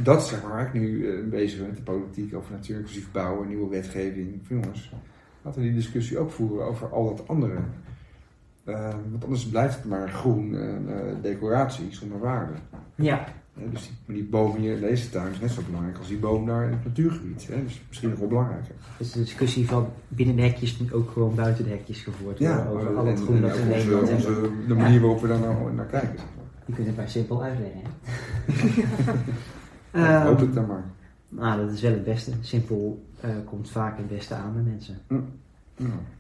Dat 0.03 0.23
is 0.23 0.29
zeg 0.29 0.43
maar 0.43 0.51
waar 0.53 0.67
ik 0.67 0.73
nu 0.73 1.09
eh, 1.11 1.25
bezig 1.29 1.59
ben 1.59 1.67
met 1.69 1.77
de 1.77 1.83
politiek 1.83 2.35
over 2.35 2.53
natuur 2.53 2.77
inclusief 2.77 3.13
bouwen, 3.13 3.49
nieuwe 3.49 3.69
wetgeving. 3.69 4.41
Jongens, 4.49 4.93
laten 5.43 5.61
we 5.61 5.67
die 5.67 5.77
discussie 5.77 6.19
ook 6.19 6.31
voeren 6.31 6.67
over 6.67 6.89
al 6.93 7.17
dat 7.17 7.29
andere. 7.29 7.59
Eh, 8.65 8.95
want 9.11 9.25
anders 9.25 9.47
blijft 9.49 9.75
het 9.75 9.85
maar 9.85 10.09
groen 10.11 10.55
en 10.57 10.85
eh, 10.89 11.15
decoratie 11.23 11.87
zonder 11.91 12.19
waarde. 12.19 12.53
Ja, 12.95 13.25
dus 13.55 13.91
die, 14.07 14.25
boom 14.25 14.57
hier 14.57 14.75
in 14.75 14.81
deze 14.81 15.11
tuin 15.11 15.33
is 15.33 15.41
net 15.41 15.51
zo 15.51 15.63
belangrijk 15.67 15.99
als 15.99 16.09
die 16.09 16.19
boom 16.19 16.47
daar 16.47 16.65
in 16.65 16.71
het 16.73 16.85
natuurgebied. 16.85 17.47
Hè? 17.49 17.63
Dus 17.65 17.83
misschien 17.89 18.11
nog 18.11 18.19
wel 18.19 18.29
belangrijker. 18.29 18.75
dus 18.99 19.13
de 19.13 19.19
discussie 19.21 19.67
van 19.69 19.89
binnen 20.09 20.37
de 20.37 20.43
hekjes 20.43 20.79
moet 20.79 20.93
ook 20.93 21.11
gewoon 21.11 21.35
buiten 21.35 21.65
de 21.65 21.71
hekjes 21.71 22.03
gevoerd 22.03 22.39
worden 22.39 22.67
over 22.69 22.97
al 22.97 23.07
het 23.07 23.19
en- 23.19 23.25
groen 23.25 23.37
en 23.37 23.43
dat 23.43 23.57
we 23.57 23.63
in 23.63 23.69
ook 23.69 23.75
onze, 23.75 23.85
Nederland 23.87 24.09
hebben. 24.09 24.37
onze, 24.51 24.67
de 24.69 24.75
manier 24.75 25.01
waarop 25.01 25.21
we 25.21 25.29
daar 25.29 25.39
nou 25.39 25.73
naar 25.75 25.87
kijken. 25.87 26.19
Zeg 26.19 26.27
maar. 26.37 26.45
Je 26.67 26.73
kunt 26.73 26.87
het 26.87 26.97
maar 26.97 27.09
simpel 27.09 27.43
uitleggen. 27.43 27.81
hè? 27.83 27.91
Ja, 30.01 30.19
Ehm, 30.21 30.27
hoop 30.27 30.43
ik 30.43 30.55
dan 30.55 30.67
maar. 30.67 30.85
nou, 31.29 31.65
dat 31.67 31.75
is 31.75 31.81
wel 31.83 31.91
het 31.93 32.05
beste. 32.05 32.33
Simpel 32.41 33.05
eh, 33.21 33.31
komt 33.45 33.71
vaak 33.71 33.97
het 33.97 34.09
beste 34.09 34.35
aan 34.35 34.53
bij 34.53 34.63
mensen. 34.63 34.99
Ja. 35.09 35.21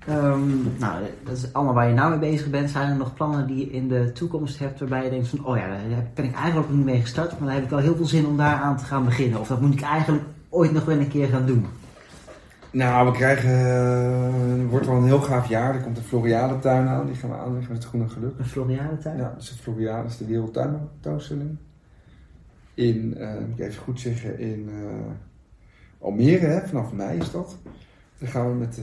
Ehm, 0.06 0.78
nou, 0.78 1.02
dat 1.24 1.36
is 1.36 1.52
allemaal 1.52 1.74
waar 1.74 1.88
je 1.88 1.94
nou 1.94 2.10
mee 2.10 2.30
bezig 2.30 2.50
bent. 2.50 2.70
Zijn 2.70 2.90
er 2.90 2.96
nog 2.96 3.14
plannen 3.14 3.46
die 3.46 3.56
je 3.56 3.70
in 3.70 3.88
de 3.88 4.12
toekomst 4.12 4.58
hebt 4.58 4.78
waarbij 4.80 5.04
je 5.04 5.10
denkt 5.10 5.28
van... 5.28 5.44
Oh 5.46 5.56
ja, 5.56 5.66
daar 5.68 6.06
ben 6.14 6.24
ik 6.24 6.34
eigenlijk 6.34 6.68
ook 6.68 6.76
niet 6.76 6.84
mee 6.84 7.00
gestart, 7.00 7.30
maar 7.38 7.46
daar 7.46 7.54
heb 7.54 7.64
ik 7.64 7.70
wel 7.70 7.78
heel 7.78 7.96
veel 7.96 8.06
zin 8.06 8.26
om 8.26 8.36
daar 8.36 8.54
aan 8.56 8.76
te 8.76 8.84
gaan 8.84 9.04
beginnen. 9.04 9.40
Of 9.40 9.48
dat 9.48 9.60
moet 9.60 9.72
ik 9.74 9.80
eigenlijk 9.82 10.24
ooit 10.48 10.72
nog 10.72 10.84
wel 10.84 10.98
een 10.98 11.08
keer 11.08 11.28
gaan 11.28 11.46
doen. 11.46 11.66
Nou, 12.70 13.06
we 13.06 13.12
krijgen. 13.16 13.50
eh, 13.50 14.60
Het 14.62 14.70
wordt 14.70 14.86
wel 14.86 14.96
een 14.96 15.04
heel 15.04 15.20
gaaf 15.20 15.48
jaar. 15.48 15.74
Er 15.74 15.80
komt 15.80 15.96
een 15.96 16.02
Floriadentuin 16.04 16.88
aan. 16.88 17.06
Die 17.06 17.14
gaan 17.14 17.30
we 17.30 17.36
aanleggen 17.36 17.72
met 17.72 17.82
het 17.82 17.86
Groene 17.86 18.08
Geluk. 18.08 18.38
Een 18.38 18.44
Floriadentuin? 18.44 19.16
Ja, 19.16 19.34
dus 19.36 19.48
de 19.48 19.62
Floriade 19.62 20.08
is 20.08 20.16
de 20.16 20.26
Wereldtuintentoonstelling. 20.26 21.56
In, 22.74 23.14
eh, 23.18 23.28
moet 23.48 23.58
ik 23.58 23.64
even 23.66 23.82
goed 23.82 24.00
zeggen, 24.00 24.38
in 24.38 24.68
eh, 24.68 26.04
Almere, 26.06 26.46
hè, 26.46 26.66
vanaf 26.66 26.92
mei 26.92 27.18
is 27.18 27.30
dat. 27.30 27.56
Dan 28.18 28.28
gaan 28.28 28.48
we 28.48 28.54
met 28.54 28.80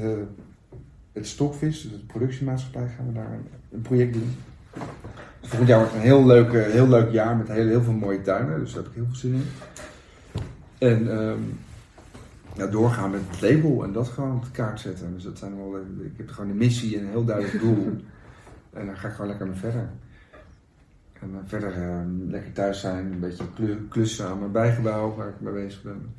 het 1.20 1.28
Stokvis, 1.28 1.82
dus 1.82 1.92
de 1.92 1.98
productiemaatschappij, 1.98 2.88
gaan 2.98 3.08
we 3.08 3.14
daar 3.14 3.32
een, 3.32 3.48
een 3.72 3.82
project 3.82 4.14
doen. 4.14 4.36
Dus 5.40 5.50
volgend 5.50 5.68
jaar 5.70 5.80
wordt 5.80 5.94
een 5.94 6.00
heel 6.00 6.26
leuk, 6.26 6.54
eh, 6.54 6.64
heel 6.72 6.88
leuk 6.88 7.12
jaar 7.12 7.38
met 7.38 7.48
heel, 7.48 7.68
heel 7.68 7.82
veel 7.82 7.94
mooie 7.94 8.22
tuinen, 8.22 8.60
dus 8.60 8.74
daar 8.74 8.84
heb 8.84 8.92
ik 8.92 8.98
heel 8.98 9.06
veel 9.06 9.16
zin 9.16 9.34
in. 9.34 9.46
En 10.78 11.12
ehm, 11.12 11.40
ja, 12.56 12.68
doorgaan 12.68 13.12
met 13.12 13.22
het 13.30 13.42
label 13.42 13.84
en 13.84 13.92
dat 13.92 14.08
gewoon 14.08 14.36
op 14.36 14.44
de 14.44 14.52
kaart 14.52 14.80
zetten. 14.80 15.14
Dus 15.14 15.24
dat 15.24 15.38
zijn 15.38 15.56
wel, 15.58 15.76
eh, 15.76 16.06
ik 16.06 16.18
heb 16.18 16.30
gewoon 16.30 16.50
een 16.50 16.58
missie 16.58 16.98
en 16.98 17.04
een 17.04 17.10
heel 17.10 17.26
duidelijk 17.26 17.60
doel. 17.60 17.98
en 18.74 18.86
daar 18.86 18.98
ga 18.98 19.08
ik 19.08 19.14
gewoon 19.14 19.30
lekker 19.30 19.48
mee 19.48 19.56
verder. 19.56 19.90
En 21.22 21.32
dan 21.32 21.42
verder 21.46 21.74
eh, 21.74 22.00
lekker 22.28 22.52
thuis 22.52 22.80
zijn, 22.80 23.12
een 23.12 23.20
beetje 23.20 23.44
klu- 23.56 23.88
klussen 23.90 24.28
aan 24.28 24.40
mijn 24.40 24.52
bijgebouw 24.52 25.16
waar 25.16 25.28
ik 25.28 25.40
mee 25.40 25.54
bezig 25.54 25.82
ben. 25.82 26.14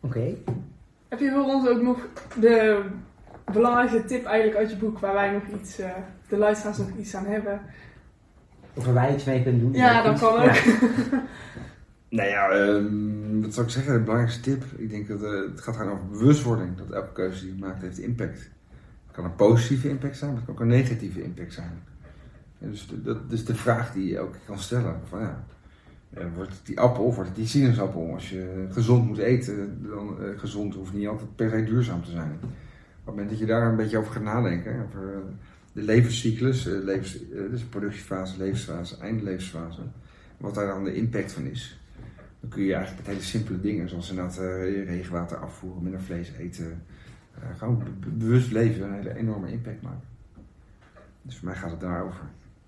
Oké. 0.00 0.34
Heb 1.08 1.20
je 1.20 1.30
voor 1.30 1.44
ons 1.44 1.68
ook 1.68 1.82
nog 1.82 1.98
de 2.40 2.82
belangrijkste 3.44 4.04
tip 4.04 4.24
eigenlijk 4.24 4.58
uit 4.58 4.70
je 4.70 4.76
boek 4.76 4.98
waar 4.98 5.14
wij 5.14 5.30
nog 5.30 5.60
iets, 5.60 5.78
eh, 5.78 5.90
de 6.28 6.36
luisteraars 6.36 6.78
nog 6.78 6.90
iets 6.98 7.14
aan 7.14 7.26
hebben? 7.26 7.60
Of 8.74 8.86
er 8.86 8.94
wij 8.94 9.14
iets 9.14 9.24
mee 9.24 9.42
kunnen 9.42 9.60
doen. 9.60 9.72
Ja, 9.72 10.02
dat 10.02 10.18
kan 10.18 10.42
ook. 10.42 10.50
Nou 12.12 12.28
ja, 12.28 12.50
ehm, 12.50 13.40
wat 13.40 13.54
zou 13.54 13.66
ik 13.66 13.72
zeggen? 13.72 13.92
De 13.92 14.00
belangrijkste 14.00 14.40
tip. 14.40 14.64
Ik 14.76 14.90
denk 14.90 15.08
dat 15.08 15.22
eh, 15.22 15.30
het 15.30 15.60
gaat 15.60 15.76
gaan 15.76 15.90
over 15.90 16.08
bewustwording. 16.08 16.76
Dat 16.76 16.90
elke 16.90 17.12
keuze 17.12 17.44
die 17.44 17.54
je 17.54 17.60
maakt 17.60 17.82
heeft 17.82 17.98
impact. 17.98 18.38
Het 19.06 19.12
kan 19.12 19.24
een 19.24 19.34
positieve 19.34 19.88
impact 19.88 20.16
zijn, 20.16 20.30
maar 20.30 20.38
het 20.38 20.46
kan 20.46 20.54
ook 20.54 20.60
een 20.60 20.76
negatieve 20.76 21.22
impact 21.22 21.52
zijn. 21.52 21.82
Dus 22.58 22.86
de, 22.86 23.02
dat 23.02 23.16
is 23.28 23.44
de 23.44 23.54
vraag 23.54 23.92
die 23.92 24.06
je 24.06 24.20
ook 24.20 24.34
kan 24.46 24.58
stellen. 24.58 25.00
Van, 25.08 25.20
ja, 25.20 25.44
eh, 26.10 26.24
wordt 26.34 26.60
die 26.64 26.80
appel 26.80 27.04
of 27.04 27.14
wordt 27.14 27.30
het 27.30 27.38
die 27.38 27.48
sinaasappel. 27.48 28.12
Als 28.12 28.30
je 28.30 28.66
gezond 28.70 29.06
moet 29.06 29.18
eten, 29.18 29.86
dan 29.88 30.16
gezond 30.36 30.74
hoeft 30.74 30.92
niet 30.92 31.08
altijd 31.08 31.36
per 31.36 31.50
se 31.50 31.64
duurzaam 31.64 32.02
te 32.04 32.10
zijn. 32.10 32.38
Op 33.04 33.08
het 33.08 33.14
moment 33.14 33.30
dat 33.30 33.38
je 33.38 33.46
daar 33.46 33.68
een 33.70 33.76
beetje 33.76 33.98
over 33.98 34.12
gaat 34.12 34.22
nadenken, 34.22 34.84
over 34.88 35.12
eh, 35.14 35.18
de 35.72 35.82
levenscyclus, 35.82 36.66
eh, 36.66 36.72
levens, 36.84 37.16
eh, 37.30 37.40
dus 37.50 37.62
productiefase, 37.62 38.38
levensfase, 38.38 38.96
eindlevensfase, 39.00 39.80
wat 40.36 40.54
daar 40.54 40.66
dan 40.66 40.84
de 40.84 40.94
impact 40.94 41.32
van 41.32 41.44
is. 41.46 41.80
Dan 42.40 42.50
kun 42.50 42.62
je 42.62 42.74
eigenlijk 42.74 43.06
met 43.06 43.14
hele 43.14 43.26
simpele 43.28 43.60
dingen, 43.60 43.88
zoals 43.88 44.10
inderdaad 44.10 44.38
eh, 44.38 44.86
regenwater 44.86 45.36
afvoeren, 45.36 45.82
minder 45.82 46.00
vlees 46.00 46.32
eten, 46.38 46.82
eh, 47.34 47.58
gewoon 47.58 47.78
be- 47.78 47.84
be- 48.00 48.08
bewust 48.24 48.50
leven, 48.52 48.84
een 48.84 48.92
hele 48.94 49.16
enorme 49.16 49.52
impact 49.52 49.82
maken. 49.82 50.00
Dus 51.22 51.36
voor 51.38 51.48
mij 51.48 51.56
gaat 51.56 51.70
het 51.70 51.80
daarover. 51.80 52.24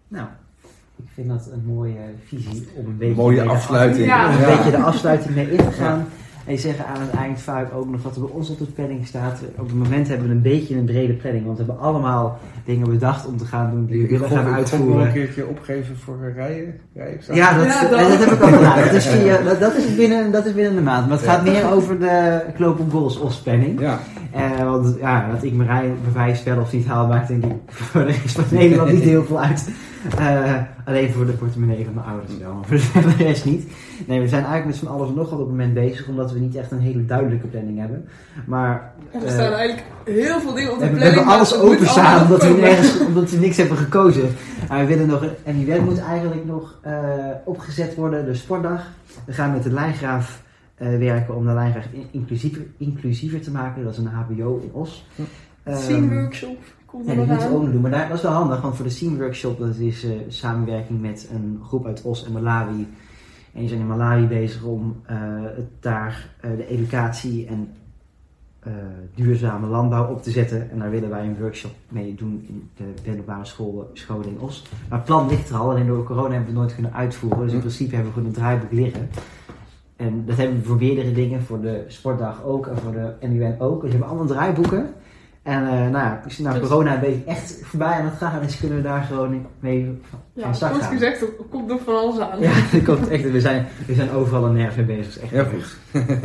Nou, 0.08 0.28
ik 0.96 1.04
vind 1.14 1.28
dat 1.28 1.50
een 1.52 1.64
mooie 1.64 1.98
visie 2.24 2.68
om 2.74 2.86
een 2.86 2.96
beetje... 2.96 3.14
Mooie 3.14 3.42
afsluiting. 3.42 4.06
Ja. 4.06 4.28
Om 4.28 4.34
een 4.42 4.56
beetje 4.56 4.70
de 4.70 4.76
afsluiting 4.82 5.34
mee 5.34 5.50
in 5.50 5.56
te 5.56 5.72
gaan. 5.72 6.06
En 6.46 6.52
je 6.52 6.58
zegt 6.58 6.78
aan 6.78 7.00
het 7.00 7.10
eind 7.10 7.40
vaak 7.40 7.74
ook 7.74 7.90
nog 7.90 8.02
wat 8.02 8.14
er 8.14 8.20
bij 8.20 8.30
ons 8.32 8.50
op 8.50 8.58
de 8.58 8.64
planning 8.64 9.06
staat. 9.06 9.40
Op 9.58 9.66
het 9.66 9.74
moment 9.76 10.08
hebben 10.08 10.28
we 10.28 10.34
een 10.34 10.42
beetje 10.42 10.76
een 10.76 10.84
brede 10.84 11.12
planning. 11.12 11.44
Want 11.44 11.58
we 11.58 11.64
hebben 11.64 11.84
allemaal 11.84 12.38
dingen 12.64 12.90
bedacht 12.90 13.26
om 13.26 13.36
te 13.36 13.44
gaan 13.44 13.70
doen 13.70 13.86
die 13.86 14.02
we 14.02 14.08
willen 14.08 14.28
gaan 14.28 14.36
nog 14.38 14.46
een 14.46 14.54
uitvoeren. 14.54 15.12
keertje 15.12 15.46
opgeven 15.46 15.96
voor 15.96 16.32
rijden. 16.36 16.80
rijden 16.94 17.20
Ja, 17.32 17.56
dat, 17.56 17.66
Ja, 17.66 17.80
dat, 17.88 17.90
dat. 17.90 18.18
heb 18.18 18.30
ik 18.32 18.42
ook 18.42 18.50
gedaan. 18.54 18.78
Dat 18.84 18.92
is, 18.92 19.06
via, 19.14 19.42
dat, 19.42 19.60
dat, 19.60 19.74
is 19.76 19.94
binnen, 19.94 20.32
dat 20.32 20.46
is 20.46 20.54
binnen 20.54 20.74
de 20.74 20.80
maand. 20.80 21.08
Maar 21.08 21.16
het 21.18 21.26
gaat 21.26 21.44
meer 21.44 21.72
over 21.72 21.98
de 21.98 22.40
Kloop 22.56 22.78
op 22.80 22.90
Goals 22.90 23.18
of 23.18 23.42
planning. 23.42 23.80
Ja, 23.80 23.98
Eh, 24.34 24.64
want 24.64 24.96
ja, 25.00 25.28
dat 25.32 25.42
ik 25.42 25.52
mijn 25.52 25.68
rijbewijs 25.68 26.42
wel 26.42 26.60
of 26.60 26.72
niet 26.72 26.86
haal, 26.86 27.06
maakt 27.06 27.28
denk 27.28 27.44
ik 27.44 27.52
voor 27.66 28.00
de 28.04 28.06
rest 28.06 28.40
van 28.40 28.44
Nederland 28.58 28.92
niet 28.92 29.02
heel 29.02 29.24
veel 29.24 29.40
uit. 29.40 29.68
Eh, 30.18 30.54
alleen 30.84 31.12
voor 31.12 31.26
de 31.26 31.32
portemonnee 31.32 31.84
van 31.84 31.94
mijn 31.94 32.06
ouders 32.06 32.38
wel, 32.38 32.52
maar 32.54 32.64
voor 32.64 33.02
de 33.16 33.24
rest 33.24 33.44
niet. 33.44 33.66
Nee, 34.06 34.20
we 34.20 34.28
zijn 34.28 34.44
eigenlijk 34.44 34.66
met 34.66 34.76
z'n 34.76 34.86
allen 34.86 35.14
nog 35.14 35.30
wel 35.30 35.38
op 35.38 35.46
het 35.46 35.56
moment 35.56 35.74
bezig, 35.74 36.08
omdat 36.08 36.32
we 36.32 36.38
niet 36.38 36.56
echt 36.56 36.70
een 36.70 36.80
hele 36.80 37.04
duidelijke 37.04 37.46
planning 37.46 37.78
hebben. 37.78 38.08
Maar 38.46 38.92
Er 39.12 39.24
eh, 39.24 39.32
staan 39.32 39.52
eigenlijk 39.52 39.84
heel 40.04 40.40
veel 40.40 40.54
dingen 40.54 40.72
op 40.72 40.78
de 40.78 40.84
we, 40.84 40.90
we 40.90 40.96
planning. 40.96 41.16
hebben 41.16 41.34
alles 41.34 41.58
openstaan 41.58 42.22
omdat 42.22 42.42
we, 42.42 42.48
nergens, 42.60 42.98
omdat 43.06 43.30
we 43.30 43.36
niks 43.38 43.56
hebben 43.56 43.76
gekozen. 43.76 44.34
Maar 44.68 44.78
we 44.78 44.86
willen 44.86 45.06
nog, 45.06 45.24
en 45.44 45.56
die 45.56 45.66
wet 45.66 45.84
moet 45.84 46.00
eigenlijk 46.00 46.44
nog 46.44 46.74
opgezet 47.44 47.94
worden, 47.94 48.24
de 48.24 48.34
sportdag. 48.34 48.82
We 49.24 49.32
gaan 49.32 49.52
met 49.52 49.62
de 49.62 49.70
lijngraaf 49.72 50.42
werken 50.76 51.34
om 51.36 51.44
de 51.46 51.72
in- 51.92 52.06
inclusiever, 52.10 52.66
inclusiever 52.76 53.40
te 53.40 53.50
maken. 53.50 53.84
Dat 53.84 53.92
is 53.92 53.98
een 53.98 54.06
HBO 54.06 54.60
in 54.62 54.72
Os. 54.72 55.06
Ehm, 55.62 55.76
Scene 55.76 56.14
workshop 56.14 56.56
komt 56.86 57.04
ja, 57.06 57.10
er 57.12 57.16
die 57.18 57.26
nog 57.26 57.34
moeten 57.34 57.48
we 57.50 57.56
ook 57.56 57.62
nog 57.62 57.72
doen. 57.72 57.80
Maar 57.82 57.90
daar, 57.90 58.08
dat 58.08 58.16
is 58.16 58.22
wel 58.22 58.32
handig, 58.32 58.60
want 58.60 58.76
voor 58.76 58.84
de 58.84 58.90
Scene 58.90 59.16
Workshop, 59.16 59.58
dat 59.58 59.76
is 59.76 60.04
eh, 60.04 60.10
samenwerking 60.28 61.00
met 61.00 61.28
een 61.32 61.60
groep 61.62 61.86
uit 61.86 62.02
Os 62.02 62.24
en 62.26 62.32
Malawi. 62.32 62.86
En 63.52 63.60
die 63.60 63.68
zijn 63.68 63.80
in 63.80 63.86
Malawi 63.86 64.26
bezig 64.26 64.62
om 64.62 64.96
eh, 65.06 65.16
het 65.56 65.66
daar 65.80 66.28
eh, 66.40 66.50
de 66.56 66.66
educatie 66.66 67.46
en 67.46 67.68
eh, 68.60 68.72
duurzame 69.14 69.66
landbouw 69.66 70.10
op 70.10 70.22
te 70.22 70.30
zetten. 70.30 70.70
En 70.70 70.78
daar 70.78 70.90
willen 70.90 71.10
wij 71.10 71.26
een 71.26 71.38
workshop 71.38 71.72
mee 71.88 72.14
doen 72.14 72.44
in 72.48 72.68
de 72.76 72.84
middelbare 73.06 73.44
school, 73.44 73.90
scholen 73.92 74.28
in 74.28 74.38
Os. 74.40 74.64
Maar 74.88 74.98
het 74.98 75.06
plan 75.06 75.28
ligt 75.28 75.48
er 75.48 75.56
al, 75.56 75.70
alleen 75.70 75.86
door 75.86 76.04
corona 76.04 76.22
hebben 76.34 76.40
we 76.40 76.46
het 76.50 76.54
nooit 76.60 76.74
kunnen 76.74 76.92
uitvoeren. 76.94 77.38
Dus 77.38 77.48
in 77.52 77.54
Hm. 77.56 77.60
principe 77.64 77.94
hebben 77.94 78.12
we 78.12 78.18
gewoon 78.18 78.28
een 78.34 78.38
draaiboek 78.40 78.72
liggen. 78.72 79.08
En 79.96 80.22
dat 80.26 80.36
hebben 80.36 80.56
we 80.56 80.64
voor 80.64 80.76
meerdere 80.76 81.12
dingen, 81.12 81.42
voor 81.42 81.60
de 81.60 81.84
sportdag 81.88 82.42
ook 82.44 82.66
en 82.66 82.76
voor 82.78 82.92
de 82.92 83.26
NUN 83.28 83.54
ook. 83.60 83.74
Dus 83.80 83.82
we 83.82 83.88
hebben 83.90 84.08
allemaal 84.08 84.26
draaiboeken. 84.26 84.92
En 85.42 85.62
eh, 85.66 85.72
nou 85.72 85.92
ja, 85.92 86.20
als 86.24 86.38
nou 86.38 86.58
Dus- 86.60 86.68
corona 86.68 86.94
een 86.94 87.00
beetje 87.00 87.24
echt 87.24 87.58
voorbij 87.62 87.92
aan 87.92 88.04
het 88.04 88.14
gaan 88.14 88.42
is, 88.42 88.58
kunnen 88.58 88.76
we 88.76 88.82
daar 88.82 89.02
gewoon 89.02 89.46
mee 89.60 89.98
van 90.10 90.18
Ja, 90.32 90.52
start 90.52 90.74
gaan. 90.74 90.92
gezegd, 90.92 91.20
er 91.20 91.28
komt 91.50 91.66
nog 91.68 91.80
van 91.84 91.96
alles 91.96 92.18
aan. 92.18 92.40
Ja, 92.40 92.52
dat 92.72 92.82
komt 92.94 93.08
echt. 93.08 93.30
We 93.30 93.40
zijn, 93.40 93.66
we 93.86 93.94
zijn 93.94 94.10
overal 94.10 94.46
en 94.46 94.52
nergens 94.54 94.76
mee 94.76 94.86
bezig. 94.86 95.04
Dat 95.14 95.14
is 95.14 95.22
echt 95.22 95.32
heel 95.32 95.58
goed. 95.60 95.76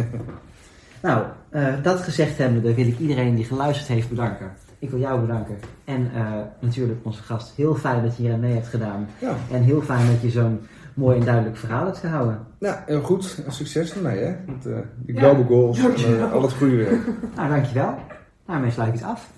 Nou, 1.02 1.24
eh, 1.50 1.74
dat 1.84 2.00
gezegd 2.02 2.38
hebbende, 2.38 2.62
dan 2.62 2.74
wil 2.76 2.88
ik 2.88 3.00
iedereen 3.00 3.36
die 3.36 3.46
geluisterd 3.46 3.88
heeft 3.88 4.10
bedanken. 4.10 4.52
Ik 4.80 4.90
wil 4.90 5.00
jou 5.00 5.22
bedanken. 5.22 5.56
En 5.86 6.10
eh, 6.16 6.22
natuurlijk 6.60 7.00
onze 7.04 7.24
gast. 7.24 7.54
Heel 7.56 7.76
fijn 7.76 8.04
dat 8.04 8.18
je 8.18 8.24
hier 8.24 8.34
aan 8.34 8.40
mee 8.40 8.54
hebt 8.54 8.68
gedaan. 8.68 9.08
Ja, 9.20 9.36
En 9.52 9.62
heel 9.64 9.82
fijn 9.82 10.08
dat 10.08 10.22
je 10.22 10.30
zo'n 10.30 10.60
mooi 11.00 11.20
en 11.20 11.26
duidelijk 11.26 11.58
verhaal 11.58 11.86
hebt 11.86 11.98
gehouden. 11.98 12.40
nou, 12.60 12.76
heel 12.86 13.02
goed. 13.02 13.42
En 13.46 13.52
Succes 13.52 13.94
ermee, 13.96 14.18
hè? 14.20 14.36
Met 14.46 14.66
eh, 14.66 14.78
die 14.98 15.16
Ja, 15.16 15.22
global 15.22 15.44
goals 15.44 15.80
en 15.80 16.20
eh, 16.20 16.32
al 16.32 16.42
het 16.42 16.54
goede 16.54 16.76
werk. 16.76 17.00
Nou, 17.36 17.50
dankjewel. 17.50 17.96
Nou, 18.46 18.60
mensen 18.60 18.72
sluit 18.82 18.94
iets 18.94 19.04
af. 19.04 19.30